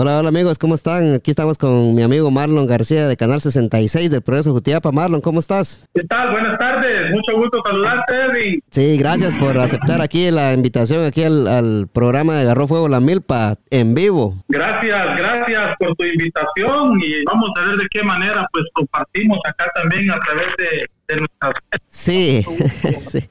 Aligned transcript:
Hola, 0.00 0.18
hola 0.18 0.30
amigos, 0.30 0.58
¿cómo 0.58 0.74
están? 0.74 1.12
Aquí 1.12 1.30
estamos 1.30 1.58
con 1.58 1.94
mi 1.94 2.02
amigo 2.02 2.30
Marlon 2.30 2.66
García 2.66 3.06
de 3.06 3.18
Canal 3.18 3.38
66 3.38 4.10
del 4.10 4.22
Progreso 4.22 4.50
Jutiapa. 4.50 4.90
Marlon, 4.92 5.20
¿cómo 5.20 5.40
estás? 5.40 5.86
¿Qué 5.92 6.04
tal? 6.04 6.30
Buenas 6.30 6.58
tardes, 6.58 7.10
mucho 7.10 7.36
gusto 7.36 7.60
saludarte, 7.62 8.14
Edwin. 8.14 8.62
Sí, 8.70 8.96
gracias 8.96 9.36
por 9.36 9.58
aceptar 9.58 10.00
aquí 10.00 10.30
la 10.30 10.54
invitación 10.54 11.04
aquí 11.04 11.22
al, 11.22 11.86
programa 11.92 12.36
de 12.36 12.46
Garro 12.46 12.66
Fuego 12.66 12.88
La 12.88 12.98
Milpa 12.98 13.56
en 13.68 13.94
vivo. 13.94 14.42
Gracias, 14.48 15.18
gracias 15.18 15.76
por 15.78 15.94
tu 15.96 16.06
invitación 16.06 16.98
y 17.02 17.22
vamos 17.24 17.50
a 17.58 17.66
ver 17.66 17.76
de 17.76 17.86
qué 17.90 18.02
manera 18.02 18.48
pues 18.52 18.64
compartimos 18.72 19.38
acá 19.46 19.70
también 19.74 20.10
a 20.12 20.18
través 20.20 20.46
de, 20.56 20.86
de 21.08 21.16
nuestras... 21.20 21.52
Sí, 21.86 22.42
sí. 23.06 23.28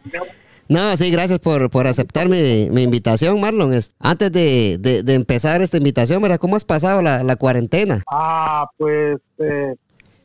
No, 0.70 0.96
sí, 0.98 1.10
gracias 1.10 1.40
por, 1.40 1.72
por 1.72 1.88
aceptar 1.88 2.30
mi, 2.30 2.70
mi 2.70 2.84
invitación, 2.84 3.42
Marlon. 3.42 3.72
Antes 4.00 4.32
de, 4.32 4.78
de, 4.78 5.14
empezar 5.16 5.64
esta 5.64 5.78
invitación, 5.78 6.22
¿verdad? 6.22 6.38
¿Cómo 6.38 6.56
has 6.56 6.64
pasado 6.64 7.02
la, 7.02 7.24
la 7.24 7.36
cuarentena? 7.38 8.04
Ah, 8.08 8.70
pues 8.78 9.18
eh, 9.40 9.76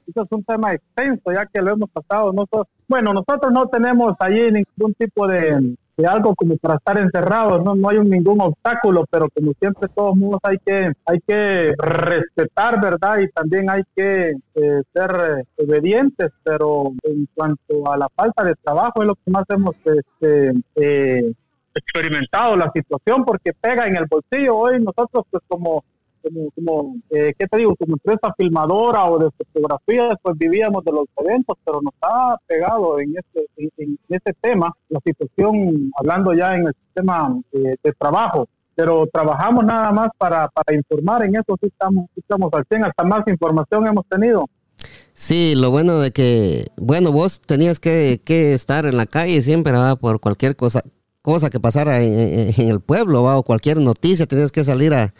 eso 0.06 0.22
es 0.22 0.32
un 0.32 0.44
tema 0.44 0.74
extenso, 0.74 1.32
ya 1.32 1.46
que 1.46 1.62
lo 1.62 1.72
hemos 1.72 1.88
pasado. 1.88 2.30
Nosotros, 2.34 2.66
bueno, 2.86 3.14
nosotros 3.14 3.50
no 3.54 3.68
tenemos 3.68 4.14
allí 4.20 4.42
ningún 4.52 4.92
tipo 4.98 5.26
de, 5.26 5.76
de 5.96 6.06
algo 6.06 6.34
como 6.34 6.56
para 6.56 6.76
estar 6.76 6.98
encerrados, 6.98 7.62
no, 7.64 7.74
no 7.74 7.88
hay 7.88 7.98
ningún 8.00 8.40
obstáculo, 8.40 9.04
pero 9.10 9.28
como 9.30 9.52
siempre 9.60 9.88
todos 9.94 10.16
modos 10.16 10.40
hay 10.42 10.58
que, 10.58 10.92
hay 11.06 11.20
que 11.26 11.74
respetar, 11.78 12.80
¿verdad? 12.80 13.18
Y 13.18 13.28
también 13.28 13.70
hay 13.70 13.82
que 13.94 14.30
eh, 14.54 14.82
ser 14.92 15.10
eh, 15.10 15.62
obedientes, 15.62 16.32
pero 16.42 16.92
en 17.04 17.28
cuanto 17.34 17.90
a 17.90 17.96
la 17.96 18.08
falta 18.14 18.42
de 18.42 18.54
trabajo 18.56 19.02
es 19.02 19.06
lo 19.06 19.14
que 19.14 19.30
más 19.30 19.44
hemos 19.50 19.76
este, 19.84 20.52
eh, 20.76 21.32
experimentado 21.74 22.56
la 22.56 22.70
situación 22.74 23.24
porque 23.24 23.52
pega 23.52 23.86
en 23.86 23.96
el 23.96 24.06
bolsillo. 24.06 24.56
Hoy 24.56 24.80
nosotros 24.80 25.24
pues 25.30 25.42
como 25.46 25.84
como, 26.24 26.50
como 26.50 26.96
eh, 27.10 27.32
¿qué 27.38 27.46
te 27.46 27.58
digo? 27.58 27.76
Como 27.76 27.94
empresa 27.94 28.32
filmadora 28.36 29.04
o 29.04 29.18
de 29.18 29.30
fotografía, 29.30 30.08
pues 30.22 30.38
vivíamos 30.38 30.84
de 30.84 30.92
los 30.92 31.04
eventos, 31.16 31.56
pero 31.64 31.80
nos 31.82 31.94
ha 32.02 32.36
pegado 32.46 32.98
en 32.98 33.14
este, 33.16 33.46
en, 33.76 33.98
este 34.08 34.32
tema, 34.40 34.72
la 34.88 35.00
situación, 35.04 35.90
hablando 35.98 36.32
ya 36.32 36.54
en 36.54 36.66
el 36.66 36.74
sistema 36.74 37.36
de, 37.52 37.76
trabajo 37.98 38.48
pero 38.76 39.06
trabajamos 39.12 39.64
nada 39.64 39.92
más 39.92 40.08
para, 40.18 40.48
para 40.48 40.76
informar 40.76 41.24
en 41.24 41.36
eso, 41.36 41.56
sí 41.60 41.68
estamos, 41.68 42.06
estamos 42.16 42.52
al 42.52 42.64
100, 42.68 42.84
hasta 42.84 43.04
más 43.04 43.22
información 43.28 43.86
hemos 43.86 44.04
tenido. 44.08 44.48
Sí, 45.12 45.54
lo 45.54 45.70
bueno 45.70 46.00
de 46.00 46.10
que, 46.10 46.66
bueno, 46.76 47.12
vos 47.12 47.40
tenías 47.40 47.78
que, 47.78 48.20
que 48.24 48.52
estar 48.52 48.84
en 48.84 48.96
la 48.96 49.06
calle 49.06 49.40
siempre, 49.42 49.70
¿verdad? 49.70 49.96
Por 49.96 50.18
cualquier 50.18 50.56
cosa, 50.56 50.82
cosa 51.22 51.50
que 51.50 51.60
pasara 51.60 52.02
en, 52.02 52.52
en 52.60 52.68
el 52.68 52.80
pueblo, 52.80 53.22
o 53.22 53.42
cualquier 53.44 53.78
noticia, 53.78 54.26
tenías 54.26 54.50
que 54.50 54.64
salir 54.64 54.92
a, 54.92 55.14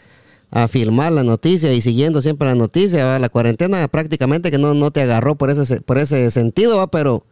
a 0.55 0.69
filmar 0.69 1.11
la 1.11 1.25
noticia 1.25 1.73
y 1.73 1.81
siguiendo 1.81 2.21
siempre 2.21 2.47
la 2.47 2.55
noticia, 2.55 3.19
la 3.19 3.27
cuarentena 3.27 3.85
prácticamente 3.89 4.51
que 4.51 4.57
no, 4.57 4.73
no 4.73 4.89
te 4.89 5.01
agarró 5.01 5.35
por 5.35 5.49
ese, 5.49 5.81
por 5.81 5.97
ese 5.97 6.31
sentido, 6.31 6.77
¿va? 6.77 6.87
pero 6.87 7.25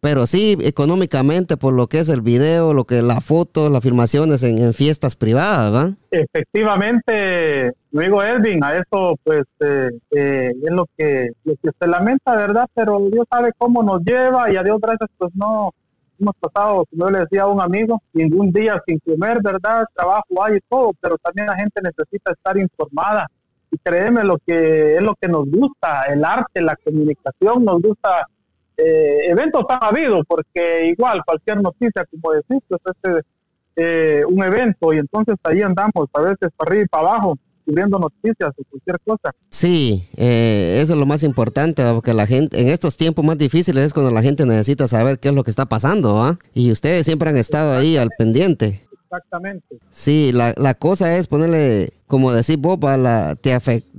pero 0.00 0.26
sí 0.26 0.56
económicamente 0.62 1.56
por 1.56 1.74
lo 1.74 1.86
que 1.86 2.00
es 2.00 2.08
el 2.08 2.22
video, 2.22 2.72
lo 2.72 2.86
que 2.86 3.02
la 3.02 3.20
foto, 3.20 3.68
las 3.70 3.82
filmaciones 3.82 4.42
en, 4.42 4.72
fiestas 4.74 5.14
privadas, 5.14 5.72
¿va? 5.72 5.94
Efectivamente, 6.10 7.72
amigo 7.94 8.24
Edwin, 8.24 8.64
a 8.64 8.78
eso 8.78 9.16
pues 9.22 9.44
eh, 9.60 9.90
eh, 10.10 10.50
es 10.60 10.70
lo 10.72 10.86
que, 10.96 11.28
lo 11.44 11.54
que 11.62 11.70
se 11.78 11.86
lamenta, 11.86 12.34
¿verdad? 12.34 12.66
Pero 12.74 12.98
Dios 13.12 13.26
sabe 13.30 13.52
cómo 13.56 13.82
nos 13.82 14.02
lleva 14.02 14.50
y 14.50 14.56
a 14.56 14.62
Dios 14.62 14.80
gracias 14.80 15.10
pues 15.18 15.30
no, 15.36 15.72
hemos 16.18 16.34
pasado, 16.36 16.84
como 16.90 17.06
yo 17.06 17.10
le 17.10 17.18
decía 17.20 17.42
a 17.42 17.48
un 17.48 17.60
amigo, 17.60 18.02
ningún 18.12 18.50
día 18.52 18.80
sin 18.86 18.98
comer, 19.00 19.38
¿verdad? 19.42 19.84
Trabajo 19.94 20.44
hay 20.44 20.56
y 20.56 20.60
todo, 20.68 20.92
pero 21.00 21.16
también 21.18 21.46
la 21.46 21.56
gente 21.56 21.80
necesita 21.82 22.32
estar 22.32 22.56
informada. 22.58 23.26
Y 23.70 23.78
créeme, 23.78 24.22
lo 24.24 24.38
que 24.38 24.96
es 24.96 25.02
lo 25.02 25.14
que 25.14 25.28
nos 25.28 25.50
gusta, 25.50 26.04
el 26.04 26.24
arte, 26.24 26.60
la 26.60 26.76
comunicación, 26.76 27.64
nos 27.64 27.80
gusta. 27.80 28.26
Eh, 28.76 29.28
eventos 29.28 29.64
han 29.68 29.78
habido, 29.82 30.24
porque 30.24 30.86
igual 30.86 31.22
cualquier 31.24 31.60
noticia, 31.62 32.04
como 32.10 32.32
decís, 32.32 32.58
pues 32.68 32.80
este, 32.84 33.20
eh, 33.76 34.24
un 34.26 34.42
evento 34.42 34.92
y 34.92 34.98
entonces 34.98 35.36
ahí 35.44 35.62
andamos 35.62 36.08
a 36.12 36.20
veces 36.20 36.50
para 36.56 36.68
arriba 36.70 36.84
y 36.84 36.88
para 36.88 37.08
abajo 37.08 37.38
cubriendo 37.64 37.98
noticias 37.98 38.52
o 38.56 38.64
cualquier 38.70 39.00
cosa. 39.04 39.34
Sí, 39.48 40.08
eh, 40.16 40.80
eso 40.82 40.92
es 40.92 40.98
lo 40.98 41.06
más 41.06 41.22
importante, 41.22 41.82
porque 41.92 42.14
la 42.14 42.26
gente, 42.26 42.60
en 42.60 42.68
estos 42.68 42.96
tiempos 42.96 43.24
más 43.24 43.38
difíciles 43.38 43.84
es 43.84 43.94
cuando 43.94 44.10
la 44.10 44.22
gente 44.22 44.46
necesita 44.46 44.88
saber 44.88 45.18
qué 45.18 45.28
es 45.28 45.34
lo 45.34 45.44
que 45.44 45.50
está 45.50 45.66
pasando, 45.66 46.22
¿ah? 46.22 46.38
Y 46.54 46.72
ustedes 46.72 47.06
siempre 47.06 47.30
han 47.30 47.36
estado 47.36 47.78
ahí 47.78 47.96
al 47.96 48.10
pendiente. 48.16 48.82
Exactamente. 49.12 49.78
Sí, 49.90 50.32
la, 50.32 50.54
la 50.56 50.74
cosa 50.74 51.16
es 51.16 51.26
ponerle, 51.26 51.90
como 52.06 52.32
decir 52.32 52.56
Bob, 52.58 52.82
la, 52.84 53.36
te, 53.36 53.58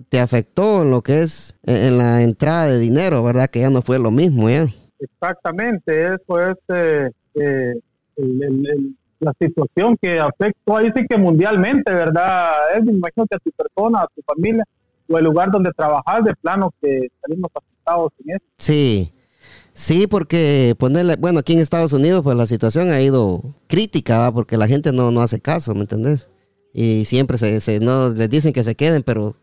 te 0.09 0.19
afectó 0.19 0.81
en 0.81 0.89
lo 0.89 1.03
que 1.03 1.21
es 1.21 1.55
en, 1.63 1.99
la 1.99 2.23
entrada 2.23 2.67
de 2.67 2.79
dinero, 2.79 3.23
¿verdad? 3.23 3.49
Que 3.49 3.59
ya 3.59 3.69
no 3.69 3.83
fue 3.83 3.99
lo 3.99 4.09
mismo, 4.09 4.49
¿ya? 4.49 4.67
Exactamente, 4.99 6.15
eso 6.15 6.39
es 6.39 6.57
eh, 6.69 7.09
eh, 7.35 7.73
el 8.17 8.95
la 9.23 9.33
situación 9.39 9.97
que 10.01 10.19
afectó 10.19 10.77
ahí 10.77 10.89
sí 10.95 11.05
que 11.09 11.17
mundialmente, 11.17 11.91
¿verdad? 11.91 12.51
Es, 12.75 12.83
me 12.83 12.91
imagino 12.91 13.25
que 13.27 13.35
a 13.35 13.39
tu 13.39 13.51
persona, 13.51 14.01
a 14.01 14.07
tu 14.15 14.21
familia 14.21 14.63
o 15.09 15.17
el 15.17 15.25
lugar 15.25 15.51
donde 15.51 15.71
trabajas, 15.71 16.23
de 16.23 16.35
plano 16.35 16.73
que 16.81 17.07
salimos 17.21 17.51
afectados 17.53 18.11
en 18.23 18.35
eso. 18.35 18.45
Sí. 18.57 19.13
Sí, 19.73 20.05
porque 20.05 20.75
ponerle, 20.77 21.15
bueno, 21.15 21.39
aquí 21.39 21.53
en 21.53 21.59
Estados 21.59 21.93
Unidos, 21.93 22.21
pues 22.23 22.37
la 22.37 22.45
situación 22.45 22.91
ha 22.91 23.01
ido 23.01 23.41
crítica, 23.67 24.31
porque 24.31 24.55
la 24.55 24.67
gente 24.67 24.91
no, 24.91 25.11
no 25.11 25.21
hace 25.21 25.41
caso, 25.41 25.73
¿me 25.73 25.81
entendés? 25.81 26.29
Y 26.73 27.05
siempre 27.05 27.37
se, 27.37 27.59
se, 27.59 27.79
no 27.79 28.09
les 28.09 28.29
dicen 28.29 28.53
que 28.53 28.63
se 28.63 28.75
queden, 28.75 29.01
pero 29.01 29.35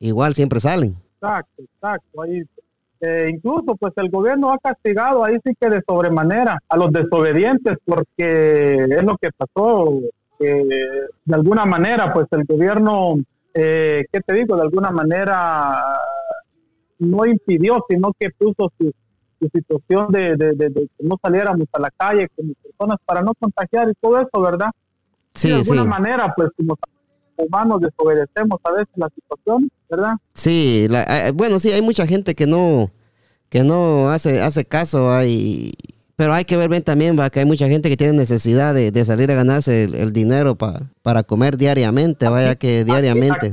igual 0.00 0.34
siempre 0.34 0.58
salen. 0.58 0.96
Exacto, 1.14 1.62
exacto. 1.62 2.22
Ahí 2.22 2.42
eh, 3.00 3.28
incluso 3.30 3.76
pues 3.76 3.92
el 3.96 4.10
gobierno 4.10 4.52
ha 4.52 4.58
castigado 4.58 5.24
ahí 5.24 5.36
sí 5.44 5.52
que 5.60 5.68
de 5.68 5.82
sobremanera 5.86 6.58
a 6.66 6.76
los 6.76 6.92
desobedientes 6.92 7.76
porque 7.84 8.84
es 8.84 9.02
lo 9.04 9.18
que 9.18 9.30
pasó 9.36 10.00
de 10.38 11.34
alguna 11.34 11.64
manera 11.64 12.12
pues 12.12 12.26
el 12.30 12.44
gobierno 12.44 13.16
eh, 13.52 14.04
qué 14.10 14.20
te 14.20 14.32
digo 14.32 14.56
de 14.56 14.62
alguna 14.62 14.90
manera 14.90 15.82
no 16.98 17.26
impidió 17.26 17.84
sino 17.88 18.12
que 18.18 18.30
puso 18.30 18.72
su, 18.78 18.92
situación 19.52 20.10
de, 20.12 20.34
que 20.38 21.04
no 21.04 21.18
saliéramos 21.22 21.68
a 21.72 21.80
la 21.80 21.90
calle 21.90 22.28
como 22.34 22.54
personas 22.54 22.96
para 23.04 23.20
no 23.20 23.34
contagiar 23.34 23.90
y 23.90 23.94
todo 24.00 24.18
eso 24.18 24.40
verdad 24.40 24.70
sí, 25.34 25.50
de 25.50 25.56
alguna 25.56 25.84
manera 25.84 26.32
pues 26.34 26.50
como 26.56 26.76
humanos 27.36 27.80
desobedecemos 27.80 28.60
a 28.64 28.72
veces 28.72 28.92
la 28.96 29.08
situación, 29.10 29.70
¿verdad? 29.90 30.14
Sí, 30.32 30.86
eh, 30.90 31.32
bueno, 31.34 31.58
sí, 31.58 31.70
hay 31.70 31.82
mucha 31.82 32.06
gente 32.06 32.34
que 32.34 32.46
no, 32.46 32.90
que 33.48 33.64
no 33.64 34.10
hace, 34.10 34.40
hace 34.42 34.64
caso, 34.64 35.12
hay, 35.12 35.72
pero 36.16 36.32
hay 36.32 36.44
que 36.44 36.56
ver 36.56 36.70
bien 36.70 36.82
también, 36.82 37.18
va, 37.18 37.30
que 37.30 37.40
hay 37.40 37.46
mucha 37.46 37.68
gente 37.68 37.88
que 37.88 37.96
tiene 37.96 38.14
necesidad 38.14 38.74
de, 38.74 39.04
salir 39.04 39.30
a 39.30 39.34
ganarse 39.34 39.84
el, 39.84 40.12
dinero 40.12 40.56
para 40.56 41.22
comer 41.22 41.56
diariamente, 41.56 42.28
vaya 42.28 42.56
que 42.56 42.84
diariamente. 42.84 43.52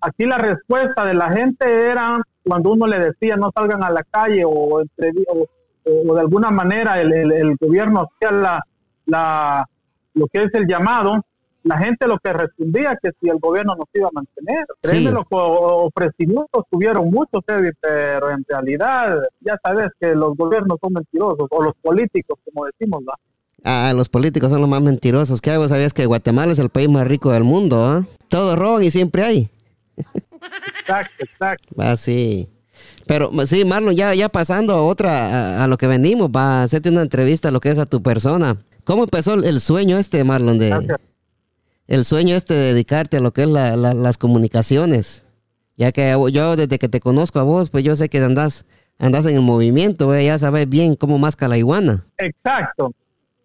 Aquí, 0.00 0.26
la, 0.26 0.38
respuesta 0.38 1.04
de 1.04 1.14
la 1.14 1.30
gente 1.30 1.64
era 1.64 2.20
cuando 2.44 2.72
uno 2.72 2.88
le 2.88 2.98
decía 2.98 3.36
no 3.36 3.52
salgan 3.54 3.84
a 3.84 3.90
la 3.90 4.02
calle 4.02 4.42
o, 4.44 4.80
entre, 4.80 5.12
o, 5.28 6.14
de 6.14 6.20
alguna 6.20 6.50
manera 6.50 7.00
el, 7.00 7.12
el 7.12 7.56
gobierno 7.56 8.08
hacía 8.08 8.32
la, 8.32 8.64
la, 9.06 9.68
lo 10.14 10.26
que 10.26 10.44
es 10.44 10.54
el 10.54 10.66
llamado, 10.66 11.24
la 11.64 11.78
gente 11.78 12.06
lo 12.06 12.18
que 12.18 12.32
respondía 12.32 12.98
que 13.00 13.10
si 13.20 13.28
el 13.28 13.38
gobierno 13.38 13.74
nos 13.76 13.86
iba 13.94 14.08
a 14.08 14.12
mantener. 14.12 14.66
Créeme, 14.80 15.12
los 15.12 15.24
ofrecimientos 15.30 16.64
tuvieron 16.70 17.10
muchos, 17.10 17.42
pero 17.46 18.30
en 18.30 18.44
realidad 18.48 19.18
ya 19.40 19.58
sabes 19.62 19.88
que 20.00 20.14
los 20.14 20.36
gobiernos 20.36 20.78
son 20.80 20.92
mentirosos, 20.92 21.46
o 21.50 21.62
los 21.62 21.74
políticos, 21.82 22.38
como 22.44 22.66
decimos, 22.66 23.02
¿va? 23.08 23.14
Ah, 23.64 23.92
los 23.94 24.08
políticos 24.08 24.50
son 24.50 24.60
los 24.60 24.68
más 24.68 24.82
mentirosos. 24.82 25.40
¿Qué 25.40 25.52
hago? 25.52 25.68
¿Sabías 25.68 25.94
que 25.94 26.06
Guatemala 26.06 26.52
es 26.52 26.58
el 26.58 26.68
país 26.68 26.88
más 26.88 27.06
rico 27.06 27.30
del 27.30 27.44
mundo? 27.44 27.84
¿ah? 27.84 28.04
Todo 28.28 28.56
roban 28.56 28.82
y 28.82 28.90
siempre 28.90 29.22
hay. 29.22 29.50
Exacto, 30.80 31.14
exacto. 31.20 31.68
Ah, 31.78 31.96
sí. 31.96 32.48
Pero 33.06 33.30
sí, 33.46 33.64
Marlon, 33.64 33.94
ya, 33.94 34.14
ya 34.14 34.28
pasando 34.28 34.74
a 34.74 34.82
otra, 34.82 35.62
a, 35.62 35.66
lo 35.68 35.78
que 35.78 35.86
venimos, 35.86 36.28
va 36.28 36.60
a 36.60 36.62
hacerte 36.64 36.88
una 36.88 37.02
entrevista 37.02 37.48
a 37.48 37.50
lo 37.52 37.60
que 37.60 37.70
es 37.70 37.78
a 37.78 37.86
tu 37.86 38.02
persona. 38.02 38.56
¿Cómo 38.84 39.04
empezó 39.04 39.34
el 39.34 39.60
sueño 39.60 39.98
este, 39.98 40.24
Marlon, 40.24 40.58
de, 40.58 40.96
el 41.86 42.04
sueño 42.04 42.36
este 42.36 42.54
de 42.54 42.72
dedicarte 42.72 43.18
a 43.18 43.20
lo 43.20 43.32
que 43.32 43.42
es 43.42 43.48
las 43.48 44.18
comunicaciones. 44.18 45.26
Ya 45.76 45.92
que 45.92 46.14
yo 46.32 46.56
desde 46.56 46.78
que 46.78 46.88
te 46.88 47.00
conozco 47.00 47.40
a 47.40 47.44
vos, 47.44 47.70
pues 47.70 47.84
yo 47.84 47.96
sé 47.96 48.08
que 48.08 48.18
andás, 48.18 48.66
andás 48.98 49.26
en 49.26 49.36
el 49.36 49.42
movimiento, 49.42 50.16
ya 50.18 50.38
sabes 50.38 50.68
bien 50.68 50.96
cómo 50.96 51.18
masca 51.18 51.48
la 51.48 51.58
iguana. 51.58 52.06
Exacto. 52.18 52.92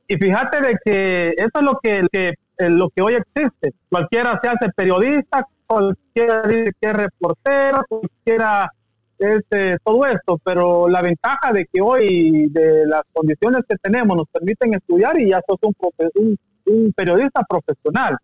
Y 0.08 0.16
fíjate 0.16 0.62
de 0.62 0.78
que 0.84 1.34
eso 1.38 1.52
es 1.54 1.62
lo 1.62 1.80
que, 1.82 2.06
eh, 2.14 2.34
lo 2.70 2.90
que 2.90 3.02
hoy 3.02 3.16
existe. 3.16 3.74
Cualquiera 3.90 4.40
se 4.42 4.50
hace 4.50 4.70
periodista, 4.76 5.46
cualquiera 5.66 6.42
dice 6.44 6.72
que 6.80 6.88
es 6.88 6.94
reportero, 6.94 7.84
cualquiera 7.90 8.72
es 9.20 9.42
eh, 9.52 9.78
todo 9.84 10.06
esto, 10.06 10.40
pero 10.44 10.88
la 10.88 11.02
ventaja 11.02 11.52
de 11.52 11.66
que 11.72 11.82
hoy 11.82 12.50
de 12.50 12.86
las 12.86 13.02
condiciones 13.12 13.64
que 13.68 13.76
tenemos 13.78 14.16
nos 14.16 14.28
permiten 14.32 14.74
estudiar 14.76 15.20
y 15.20 15.30
ya 15.30 15.42
sos 15.48 15.58
un, 15.62 15.74
un, 16.16 16.38
un 16.66 16.94
periodista 16.94 17.42
profesional. 17.44 18.18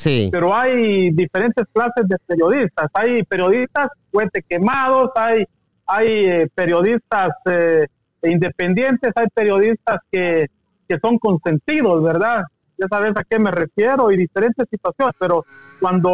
Sí. 0.00 0.30
Pero 0.32 0.54
hay 0.54 1.10
diferentes 1.10 1.66
clases 1.74 2.08
de 2.08 2.16
periodistas. 2.26 2.88
Hay 2.94 3.22
periodistas 3.24 3.88
fuente 4.10 4.42
quemados, 4.48 5.10
hay, 5.14 5.44
hay 5.86 6.08
eh, 6.08 6.48
periodistas 6.54 7.28
eh, 7.44 7.86
independientes, 8.22 9.12
hay 9.14 9.26
periodistas 9.34 9.98
que, 10.10 10.46
que 10.88 10.98
son 11.00 11.18
consentidos, 11.18 12.02
¿verdad? 12.02 12.44
Ya 12.78 12.86
sabes 12.88 13.12
a 13.14 13.24
qué 13.24 13.38
me 13.38 13.50
refiero 13.50 14.10
y 14.10 14.16
diferentes 14.16 14.66
situaciones, 14.70 15.14
pero 15.20 15.44
cuando 15.78 16.10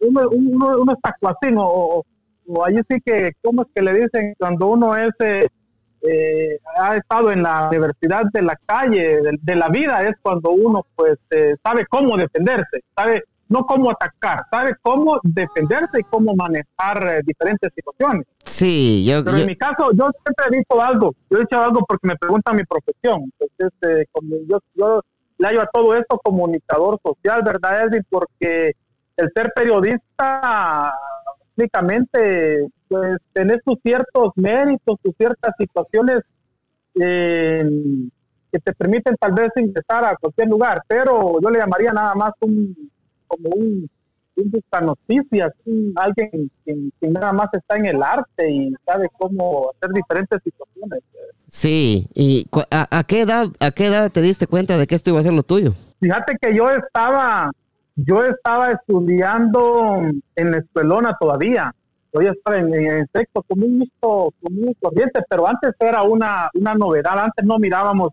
uno, 0.00 0.28
uno, 0.32 0.76
uno 0.80 0.92
está 0.92 1.14
así, 1.22 1.54
o, 1.56 2.04
o 2.48 2.64
ahí 2.64 2.80
sí 2.88 2.96
que, 3.06 3.30
¿cómo 3.40 3.62
es 3.62 3.68
que 3.72 3.80
le 3.80 3.92
dicen? 3.94 4.34
Cuando 4.36 4.66
uno 4.66 4.96
es... 4.96 5.10
Eh, 5.20 5.46
eh, 6.02 6.58
ha 6.78 6.96
estado 6.96 7.30
en 7.30 7.42
la 7.42 7.68
universidad 7.68 8.24
de 8.32 8.42
la 8.42 8.56
calle, 8.66 9.20
de, 9.40 9.56
la 9.56 9.68
vida, 9.68 10.02
es 10.06 10.16
cuando 10.22 10.50
uno 10.50 10.86
pues 10.94 11.18
eh, 11.30 11.56
sabe 11.62 11.86
cómo 11.86 12.16
defenderse, 12.16 12.82
sabe 12.96 13.24
no 13.48 13.66
cómo 13.66 13.90
atacar, 13.90 14.44
sabe 14.50 14.76
cómo 14.80 15.18
defenderse 15.24 16.00
y 16.00 16.04
cómo 16.04 16.34
manejar 16.36 17.06
eh, 17.06 17.20
diferentes 17.24 17.72
situaciones. 17.74 18.26
Sí, 18.44 19.04
yo... 19.04 19.24
Pero 19.24 19.38
en 19.38 19.46
mi 19.46 19.56
caso, 19.56 19.90
yo 19.92 20.10
siempre 20.24 20.46
he 20.48 20.56
dicho 20.58 20.80
algo, 20.80 21.14
yo 21.28 21.38
he 21.38 21.40
dicho 21.40 21.60
algo 21.60 21.84
porque 21.86 22.06
me 22.06 22.16
preguntan 22.16 22.56
mi 22.56 22.64
profesión, 22.64 23.30
entonces 23.38 24.08
como 24.12 24.36
yo, 24.48 24.58
yo 24.74 25.02
le 25.38 25.48
hallo 25.48 25.62
a 25.62 25.70
todo 25.72 25.94
esto 25.96 26.18
comunicador 26.22 26.98
social, 27.02 27.42
¿verdad, 27.42 27.86
Edwin? 27.86 28.06
Porque 28.08 28.72
el 29.16 29.30
ser 29.34 29.52
periodista 29.54 30.92
básicamente 31.56 32.66
pues 32.88 33.18
tenés 33.32 33.58
tus 33.64 33.78
ciertos 33.82 34.32
méritos, 34.36 34.98
tus 35.02 35.14
ciertas 35.16 35.54
situaciones 35.58 36.20
eh, 37.00 37.64
que 38.50 38.58
te 38.58 38.72
permiten 38.72 39.16
tal 39.20 39.32
vez 39.32 39.50
ingresar 39.56 40.04
a 40.04 40.16
cualquier 40.16 40.48
lugar, 40.48 40.82
pero 40.88 41.40
yo 41.40 41.50
le 41.50 41.58
llamaría 41.58 41.92
nada 41.92 42.14
más 42.14 42.32
un 42.40 42.90
como 43.28 43.48
un, 43.50 43.88
un 44.36 44.62
noticias, 44.84 45.52
alguien 45.94 46.50
que, 46.64 47.08
nada 47.08 47.32
más 47.32 47.48
está 47.52 47.76
en 47.76 47.86
el 47.86 48.02
arte 48.02 48.50
y 48.50 48.74
sabe 48.84 49.08
cómo 49.16 49.70
hacer 49.70 49.90
diferentes 49.94 50.40
situaciones. 50.42 51.00
Sí, 51.46 52.08
y 52.14 52.46
a, 52.70 53.04
qué 53.04 53.20
edad 53.20 53.46
a 53.60 53.70
qué 53.70 53.86
edad 53.86 54.10
te 54.10 54.22
diste 54.22 54.46
cuenta 54.48 54.78
de 54.78 54.86
que 54.86 54.96
esto 54.96 55.10
iba 55.10 55.20
a 55.20 55.22
ser 55.22 55.32
lo 55.32 55.42
tuyo? 55.44 55.74
Fíjate 56.00 56.36
que 56.40 56.56
yo 56.56 56.70
estaba 56.70 57.52
yo 57.96 58.24
estaba 58.24 58.72
estudiando 58.72 60.00
en 60.36 60.50
la 60.50 60.58
escuelona 60.58 61.16
todavía 61.18 61.74
hoy 62.12 62.26
estaba 62.26 62.58
en, 62.58 62.74
en 62.74 63.08
sexto 63.12 63.42
común 63.42 63.88
común 64.00 64.74
corriente, 64.80 65.20
pero 65.28 65.46
antes 65.46 65.74
era 65.78 66.02
una, 66.02 66.50
una 66.54 66.74
novedad, 66.74 67.18
antes 67.18 67.44
no 67.44 67.58
mirábamos 67.58 68.12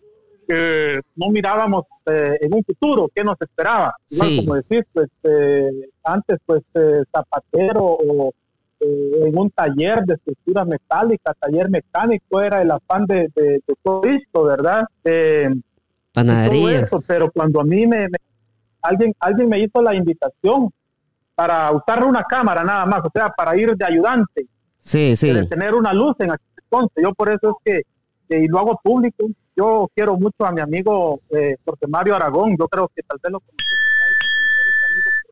eh, 0.50 1.02
no 1.18 1.30
mirábamos 1.30 1.86
eh, 2.06 2.38
en 2.40 2.54
un 2.54 2.64
futuro 2.64 3.10
qué 3.14 3.22
nos 3.22 3.36
esperaba. 3.42 3.94
Como 4.38 4.56
decir, 4.56 4.86
pues 4.94 5.10
eh, 5.24 5.70
antes 6.04 6.40
pues 6.46 6.64
zapatero 7.12 7.84
o 7.84 8.34
en 8.80 9.38
un 9.38 9.50
taller 9.50 10.04
de 10.06 10.14
estructura 10.14 10.64
metálica, 10.64 11.34
taller 11.34 11.70
mecánico 11.70 12.40
era 12.40 12.62
el 12.62 12.72
afán 12.72 13.06
de, 13.08 13.28
de, 13.36 13.62
todo 13.84 14.04
esto, 14.04 14.44
¿verdad? 14.44 14.84
Panadería. 16.14 16.88
pero 17.06 17.30
cuando 17.32 17.60
a 17.60 17.64
mí 17.66 17.86
me, 17.86 18.08
alguien 18.82 19.14
alguien 19.20 19.50
me 19.50 19.60
hizo 19.60 19.82
la 19.82 19.96
invitación 19.96 20.72
para 21.36 21.72
usar 21.72 22.04
una 22.04 22.24
cámara 22.24 22.64
nada 22.64 22.86
más, 22.86 23.02
o 23.06 23.12
sea, 23.14 23.30
para 23.30 23.56
ir 23.56 23.76
de 23.76 23.86
ayudante. 23.86 24.48
Sí, 24.80 25.16
sí. 25.16 25.32
De 25.32 25.46
tener 25.46 25.76
una 25.76 25.94
luz 25.94 26.16
en 26.20 26.32
aquel 26.32 26.48
entonces. 26.64 27.04
Yo 27.04 27.14
por 27.14 27.30
eso 27.30 27.60
es 27.66 27.84
que, 28.30 28.38
y 28.42 28.48
lo 28.48 28.60
hago 28.60 28.80
público, 28.82 29.26
yo 29.56 29.90
quiero 29.94 30.18
mucho 30.18 30.46
a 30.46 30.52
mi 30.52 30.62
amigo 30.62 31.22
eh, 31.30 31.56
Jorge 31.64 31.88
Mario 31.88 32.16
Aragón, 32.16 32.56
yo 32.58 32.68
creo 32.68 32.90
que 32.94 33.04
tal 33.04 33.20
vez 33.22 33.32
lo 33.32 33.40
conoces 33.40 33.66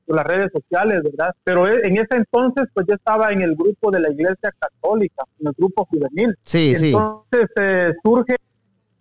por 0.05 0.15
las 0.15 0.27
redes 0.27 0.51
sociales, 0.51 1.01
¿verdad? 1.03 1.33
Pero 1.43 1.67
en 1.67 1.97
ese 1.97 2.15
entonces, 2.15 2.65
pues 2.73 2.85
yo 2.87 2.93
estaba 2.93 3.31
en 3.31 3.41
el 3.41 3.55
grupo 3.55 3.89
de 3.89 3.99
la 3.99 4.11
Iglesia 4.11 4.53
Católica, 4.59 5.23
en 5.39 5.47
el 5.47 5.53
grupo 5.57 5.85
juvenil. 5.85 6.35
Sí, 6.41 6.75
sí. 6.75 6.93
Entonces 6.93 7.49
eh, 7.59 7.93
surge, 8.03 8.35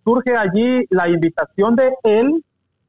surge 0.03 0.35
allí 0.35 0.85
la 0.89 1.07
invitación 1.07 1.75
de 1.75 1.93
él 2.03 2.43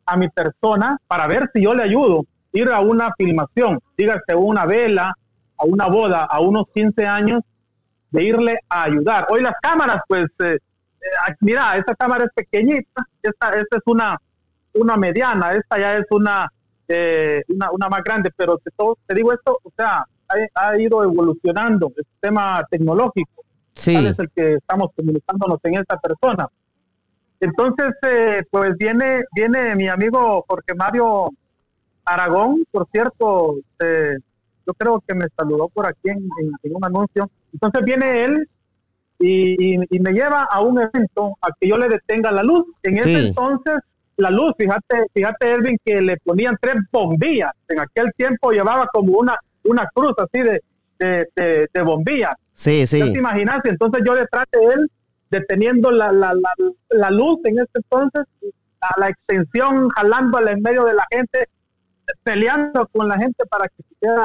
a 0.07 0.17
mi 0.17 0.29
persona 0.29 0.99
para 1.07 1.27
ver 1.27 1.51
si 1.53 1.63
yo 1.63 1.75
le 1.75 1.83
ayudo 1.83 2.25
ir 2.53 2.71
a 2.71 2.81
una 2.81 3.13
filmación, 3.19 3.81
dígase 3.97 4.35
una 4.35 4.65
vela, 4.65 5.15
a 5.59 5.65
una 5.65 5.87
boda, 5.89 6.25
a 6.25 6.41
unos 6.41 6.67
15 6.73 7.07
años, 7.07 7.41
de 8.11 8.25
irle 8.25 8.59
a 8.69 8.85
ayudar. 8.85 9.27
Hoy 9.29 9.43
las 9.43 9.55
cámaras, 9.61 10.03
pues, 10.09 10.27
eh, 10.39 10.55
eh, 10.57 11.35
mira, 11.41 11.77
esta 11.77 11.95
cámara 11.95 12.25
es 12.25 12.31
pequeñita, 12.35 13.05
esta, 13.23 13.51
esta 13.51 13.77
es 13.77 13.83
una, 13.87 14.17
una 14.75 14.97
mediana, 14.97 15.53
esta 15.53 15.79
ya 15.79 15.97
es 15.97 16.07
una, 16.11 16.51
eh, 16.89 17.43
una, 17.49 17.71
una, 17.73 17.89
más 17.89 18.03
grande, 18.03 18.31
pero 18.35 18.59
te, 18.59 18.71
te 19.07 19.15
digo 19.15 19.33
esto, 19.33 19.59
o 19.63 19.73
sea, 19.77 20.05
ha, 20.55 20.79
ido 20.79 21.03
evolucionando 21.03 21.93
el 21.97 22.05
sistema 22.05 22.65
tecnológico. 22.71 23.43
Sí. 23.73 23.95
es 23.95 24.19
el 24.19 24.31
que 24.31 24.55
estamos 24.55 24.91
comunicándonos 24.97 25.59
en 25.65 25.75
esta 25.75 25.99
persona. 25.99 26.49
Entonces, 27.41 27.95
pues 28.51 28.77
viene, 28.79 29.25
viene 29.35 29.75
mi 29.75 29.89
amigo 29.89 30.45
Jorge 30.49 30.75
Mario 30.75 31.31
Aragón, 32.05 32.65
por 32.71 32.87
cierto, 32.91 33.57
eh, 33.81 34.17
yo 34.67 34.75
creo 34.75 35.03
que 35.07 35.15
me 35.15 35.27
saludó 35.37 35.69
por 35.69 35.87
aquí 35.87 36.09
en, 36.09 36.29
un 36.73 36.85
anuncio. 36.85 37.31
Entonces 37.53 37.85
viene 37.85 38.25
él 38.25 38.49
y, 39.19 39.79
me 40.01 40.13
lleva 40.13 40.45
a 40.45 40.61
un 40.61 40.81
evento 40.81 41.37
a 41.41 41.49
que 41.59 41.69
yo 41.69 41.77
le 41.77 41.89
detenga 41.89 42.31
la 42.31 42.43
luz. 42.43 42.65
En 42.83 42.97
ese 42.97 43.29
entonces, 43.29 43.75
la 44.17 44.31
luz, 44.31 44.55
fíjate, 44.57 45.07
fíjate, 45.13 45.53
Elvin, 45.53 45.79
que 45.85 46.01
le 46.01 46.17
ponían 46.19 46.57
tres 46.61 46.77
bombillas. 46.91 47.53
En 47.69 47.81
aquel 47.81 48.13
tiempo 48.17 48.51
llevaba 48.51 48.87
como 48.93 49.19
una, 49.19 49.37
una 49.65 49.89
cruz 49.93 50.15
así 50.19 50.43
de, 50.43 50.63
de, 50.99 51.69
de, 51.73 51.83
bombillas. 51.83 52.35
Sí, 52.53 52.87
sí. 52.87 53.01
te 53.01 53.19
imaginas? 53.19 53.61
Entonces 53.65 54.03
yo 54.07 54.15
detrás 54.15 54.47
de 54.53 54.65
él, 54.75 54.91
deteniendo 55.41 55.91
la, 55.91 56.13
la, 56.13 56.35
la, 56.35 56.53
la 56.91 57.11
luz 57.11 57.39
en 57.45 57.59
ese 57.59 57.71
entonces, 57.75 58.27
a 58.81 59.01
la 59.01 59.09
extensión, 59.09 59.89
jalándola 59.91 60.53
en 60.53 60.63
medio 60.63 60.85
de 60.85 60.95
la 60.95 61.07
gente, 61.11 61.49
peleando 62.23 62.87
con 62.93 63.09
la 63.09 63.17
gente 63.17 63.45
para 63.47 63.69
que 63.69 63.83
se 63.83 63.95
quede 64.01 64.17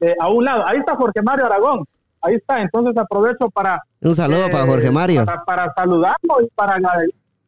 eh, 0.00 0.14
a 0.20 0.28
un 0.28 0.44
lado. 0.44 0.66
Ahí 0.66 0.78
está 0.78 0.96
Jorge 0.96 1.22
Mario 1.22 1.46
Aragón. 1.46 1.84
Ahí 2.22 2.34
está. 2.34 2.60
Entonces 2.60 2.96
aprovecho 2.96 3.50
para... 3.50 3.80
Un 4.00 4.14
saludo 4.14 4.48
para 4.50 4.66
Jorge 4.66 4.88
eh, 4.88 4.92
Mario. 4.92 5.24
Para, 5.46 5.72
saludarlo 5.74 6.42
y 6.42 6.48
para, 6.54 6.78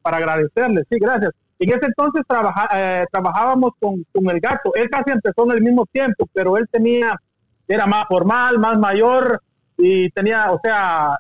para 0.02 0.16
agradecerle. 0.18 0.82
Sí, 0.90 0.98
gracias. 1.00 1.32
En 1.58 1.70
ese 1.70 1.86
entonces 1.86 2.22
trabaja, 2.28 2.68
eh, 2.74 3.06
trabajábamos 3.10 3.72
con, 3.80 4.04
con, 4.12 4.28
el 4.30 4.40
gato. 4.40 4.74
Él 4.74 4.90
casi 4.90 5.10
empezó 5.10 5.44
en 5.44 5.52
el 5.52 5.62
mismo 5.62 5.86
tiempo, 5.86 6.28
pero 6.32 6.58
él 6.58 6.66
tenía, 6.70 7.18
era 7.66 7.86
más 7.86 8.06
formal, 8.08 8.58
más 8.58 8.78
mayor 8.78 9.40
y 9.78 10.10
tenía, 10.10 10.50
o 10.50 10.60
sea, 10.62 11.18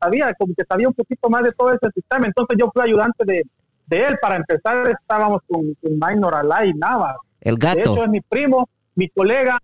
sabía 0.00 0.34
como 0.34 0.54
que 0.54 0.64
sabía 0.64 0.88
un 0.88 0.94
poquito 0.94 1.28
más 1.28 1.42
de 1.42 1.52
todo 1.52 1.72
ese 1.72 1.90
sistema. 1.94 2.26
Entonces 2.26 2.56
yo 2.58 2.70
fui 2.72 2.82
ayudante 2.82 3.24
de, 3.24 3.42
de 3.86 4.06
él. 4.06 4.18
Para 4.20 4.36
empezar 4.36 4.88
estábamos 4.88 5.42
con, 5.46 5.74
con 5.74 5.92
Minor 5.92 6.34
Alay 6.34 6.72
Navas. 6.74 7.16
El 7.40 7.56
gato. 7.56 7.94
De 7.94 8.02
es 8.02 8.08
mi 8.08 8.20
primo, 8.20 8.68
mi 8.94 9.08
colega. 9.08 9.58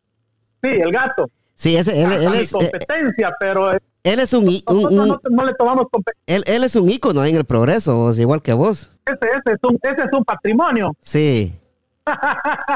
Sí, 0.62 0.70
el 0.70 0.92
gato. 0.92 1.30
Sí, 1.54 1.76
ese, 1.76 2.02
él, 2.02 2.12
es. 2.12 2.52
Eh, 2.52 2.58
competencia, 2.58 3.34
pero. 3.40 3.72
Él 3.72 4.20
es 4.20 4.32
un. 4.34 4.44
no, 4.44 5.44
le 5.44 5.54
tomamos 5.54 5.86
él, 6.26 6.42
él, 6.46 6.64
es 6.64 6.76
un 6.76 6.88
ícono 6.88 7.24
en 7.24 7.34
el 7.34 7.44
progreso, 7.44 8.12
igual 8.14 8.42
que 8.42 8.52
vos. 8.52 8.90
Ese, 9.06 9.18
ese, 9.26 9.54
es, 9.54 9.58
un, 9.62 9.78
ese 9.82 10.02
es 10.02 10.12
un 10.12 10.24
patrimonio. 10.24 10.94
Sí. 11.00 11.58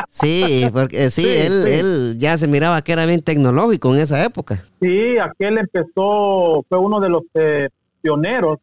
Sí, 0.09 0.67
porque 0.73 1.11
sí, 1.11 1.27
él, 1.27 1.67
él 1.67 2.15
ya 2.19 2.37
se 2.37 2.49
miraba 2.49 2.83
que 2.83 2.93
era 2.93 3.07
bien 3.07 3.23
tecnológico 3.23 3.95
en 3.95 4.01
esa 4.01 4.25
época. 4.25 4.65
Sí, 4.81 5.19
aquel 5.19 5.59
empezó, 5.59 6.65
fue 6.69 6.79
uno 6.79 7.01
de 7.01 7.09
los 7.09 7.23
eh, 7.35 7.69
pioneros. 8.03 8.59